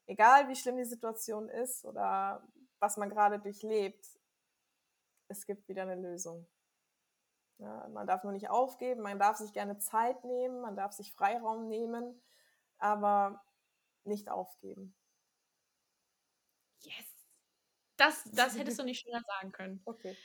Egal 0.06 0.48
wie 0.48 0.56
schlimm 0.56 0.78
die 0.78 0.84
Situation 0.84 1.50
ist 1.50 1.84
oder 1.84 2.42
was 2.80 2.96
man 2.96 3.10
gerade 3.10 3.38
durchlebt, 3.38 4.06
es 5.28 5.44
gibt 5.44 5.68
wieder 5.68 5.82
eine 5.82 5.96
Lösung. 5.96 6.46
Ja, 7.58 7.88
man 7.88 8.06
darf 8.06 8.22
nur 8.22 8.32
nicht 8.32 8.48
aufgeben, 8.48 9.02
man 9.02 9.18
darf 9.18 9.36
sich 9.36 9.52
gerne 9.52 9.78
Zeit 9.78 10.24
nehmen, 10.24 10.60
man 10.60 10.76
darf 10.76 10.92
sich 10.92 11.12
Freiraum 11.12 11.66
nehmen 11.66 12.22
aber 12.78 13.42
nicht 14.04 14.30
aufgeben. 14.30 14.94
Yes. 16.80 17.18
Das, 17.98 18.30
das 18.32 18.56
hättest 18.56 18.78
du 18.78 18.84
nicht 18.84 19.00
schneller 19.00 19.22
sagen 19.26 19.50
können. 19.50 19.82
Okay. 19.84 20.16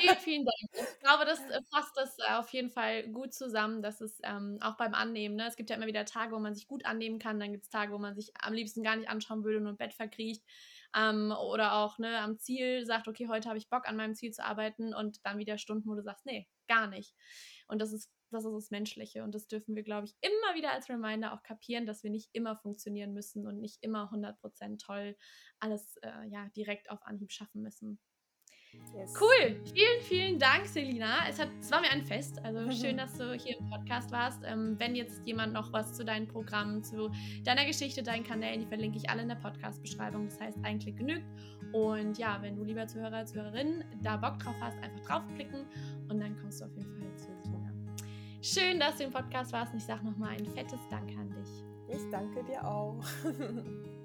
vielen, 0.00 0.16
vielen 0.18 0.44
Dank. 0.44 0.56
Ich 0.72 1.00
glaube, 1.00 1.24
das 1.24 1.38
äh, 1.38 1.60
fasst 1.72 1.96
das 1.96 2.18
äh, 2.18 2.32
auf 2.32 2.48
jeden 2.48 2.68
Fall 2.68 3.08
gut 3.10 3.32
zusammen, 3.32 3.80
dass 3.80 4.00
es 4.00 4.18
ähm, 4.24 4.58
auch 4.60 4.76
beim 4.76 4.92
Annehmen, 4.92 5.36
ne? 5.36 5.46
es 5.46 5.54
gibt 5.54 5.70
ja 5.70 5.76
immer 5.76 5.86
wieder 5.86 6.04
Tage, 6.04 6.34
wo 6.34 6.40
man 6.40 6.56
sich 6.56 6.66
gut 6.66 6.84
annehmen 6.84 7.20
kann, 7.20 7.38
dann 7.38 7.52
gibt 7.52 7.62
es 7.64 7.70
Tage, 7.70 7.92
wo 7.92 7.98
man 7.98 8.16
sich 8.16 8.32
am 8.40 8.52
liebsten 8.52 8.82
gar 8.82 8.96
nicht 8.96 9.08
anschauen 9.08 9.44
würde 9.44 9.58
und 9.58 9.68
im 9.68 9.76
Bett 9.76 9.94
verkriecht. 9.94 10.42
Ähm, 10.96 11.32
oder 11.32 11.74
auch 11.74 11.98
ne, 11.98 12.18
am 12.18 12.38
Ziel 12.38 12.84
sagt, 12.84 13.06
okay, 13.06 13.28
heute 13.28 13.48
habe 13.48 13.58
ich 13.58 13.70
Bock 13.70 13.86
an 13.86 13.96
meinem 13.96 14.16
Ziel 14.16 14.32
zu 14.32 14.44
arbeiten 14.44 14.92
und 14.92 15.24
dann 15.24 15.38
wieder 15.38 15.58
Stunden, 15.58 15.88
wo 15.88 15.94
du 15.94 16.02
sagst, 16.02 16.26
nee, 16.26 16.48
gar 16.66 16.88
nicht. 16.88 17.14
Und 17.68 17.80
das 17.80 17.92
ist 17.92 18.10
das 18.32 18.44
ist 18.44 18.52
das 18.52 18.70
Menschliche. 18.70 19.22
Und 19.22 19.34
das 19.34 19.46
dürfen 19.46 19.74
wir, 19.76 19.82
glaube 19.82 20.06
ich, 20.06 20.16
immer 20.20 20.56
wieder 20.56 20.72
als 20.72 20.88
Reminder 20.88 21.34
auch 21.34 21.42
kapieren, 21.42 21.86
dass 21.86 22.02
wir 22.02 22.10
nicht 22.10 22.30
immer 22.32 22.56
funktionieren 22.56 23.12
müssen 23.12 23.46
und 23.46 23.60
nicht 23.60 23.82
immer 23.82 24.10
100% 24.12 24.78
toll 24.78 25.16
alles 25.60 25.96
äh, 25.98 26.28
ja, 26.28 26.48
direkt 26.56 26.90
auf 26.90 27.02
Anhieb 27.04 27.32
schaffen 27.32 27.62
müssen. 27.62 28.00
Yes. 28.94 29.12
Cool. 29.20 29.60
Vielen, 29.74 30.00
vielen 30.02 30.38
Dank, 30.38 30.66
Selina. 30.66 31.28
Es, 31.28 31.38
hat, 31.38 31.48
es 31.60 31.70
war 31.70 31.80
mir 31.80 31.90
ein 31.90 32.04
Fest. 32.04 32.42
Also 32.42 32.70
schön, 32.86 32.96
dass 32.96 33.14
du 33.14 33.34
hier 33.34 33.58
im 33.58 33.68
Podcast 33.68 34.10
warst. 34.10 34.42
Ähm, 34.44 34.76
wenn 34.78 34.94
jetzt 34.94 35.26
jemand 35.26 35.52
noch 35.52 35.72
was 35.72 35.92
zu 35.94 36.04
deinen 36.04 36.26
Programmen, 36.26 36.82
zu 36.82 37.10
deiner 37.44 37.66
Geschichte, 37.66 38.02
deinen 38.02 38.24
Kanälen, 38.24 38.60
die 38.60 38.66
verlinke 38.66 38.98
ich 38.98 39.10
alle 39.10 39.22
in 39.22 39.28
der 39.28 39.36
Podcast-Beschreibung. 39.36 40.28
Das 40.28 40.40
heißt, 40.40 40.58
ein 40.62 40.78
Klick 40.78 40.96
genügt. 40.96 41.26
Und 41.72 42.18
ja, 42.18 42.40
wenn 42.40 42.56
du, 42.56 42.64
lieber 42.64 42.86
Zuhörer, 42.86 43.24
Zuhörerin, 43.26 43.84
da 44.02 44.16
Bock 44.16 44.38
drauf 44.38 44.56
hast, 44.60 44.78
einfach 44.78 45.00
draufklicken 45.00 45.66
und 46.08 46.20
dann 46.20 46.36
kommst 46.38 46.60
du 46.60 46.64
auf 46.66 46.74
jeden 46.74 46.92
Fall 46.98 47.16
zu 47.16 47.31
Schön, 48.44 48.80
dass 48.80 48.96
du 48.96 49.04
im 49.04 49.12
Podcast 49.12 49.52
warst 49.52 49.72
und 49.72 49.78
ich 49.78 49.84
sage 49.84 50.04
nochmal 50.04 50.30
ein 50.30 50.44
fettes 50.44 50.80
Danke 50.90 51.14
an 51.16 51.30
dich. 51.30 51.96
Ich 51.96 52.10
danke 52.10 52.42
dir 52.42 52.66
auch. 52.66 52.98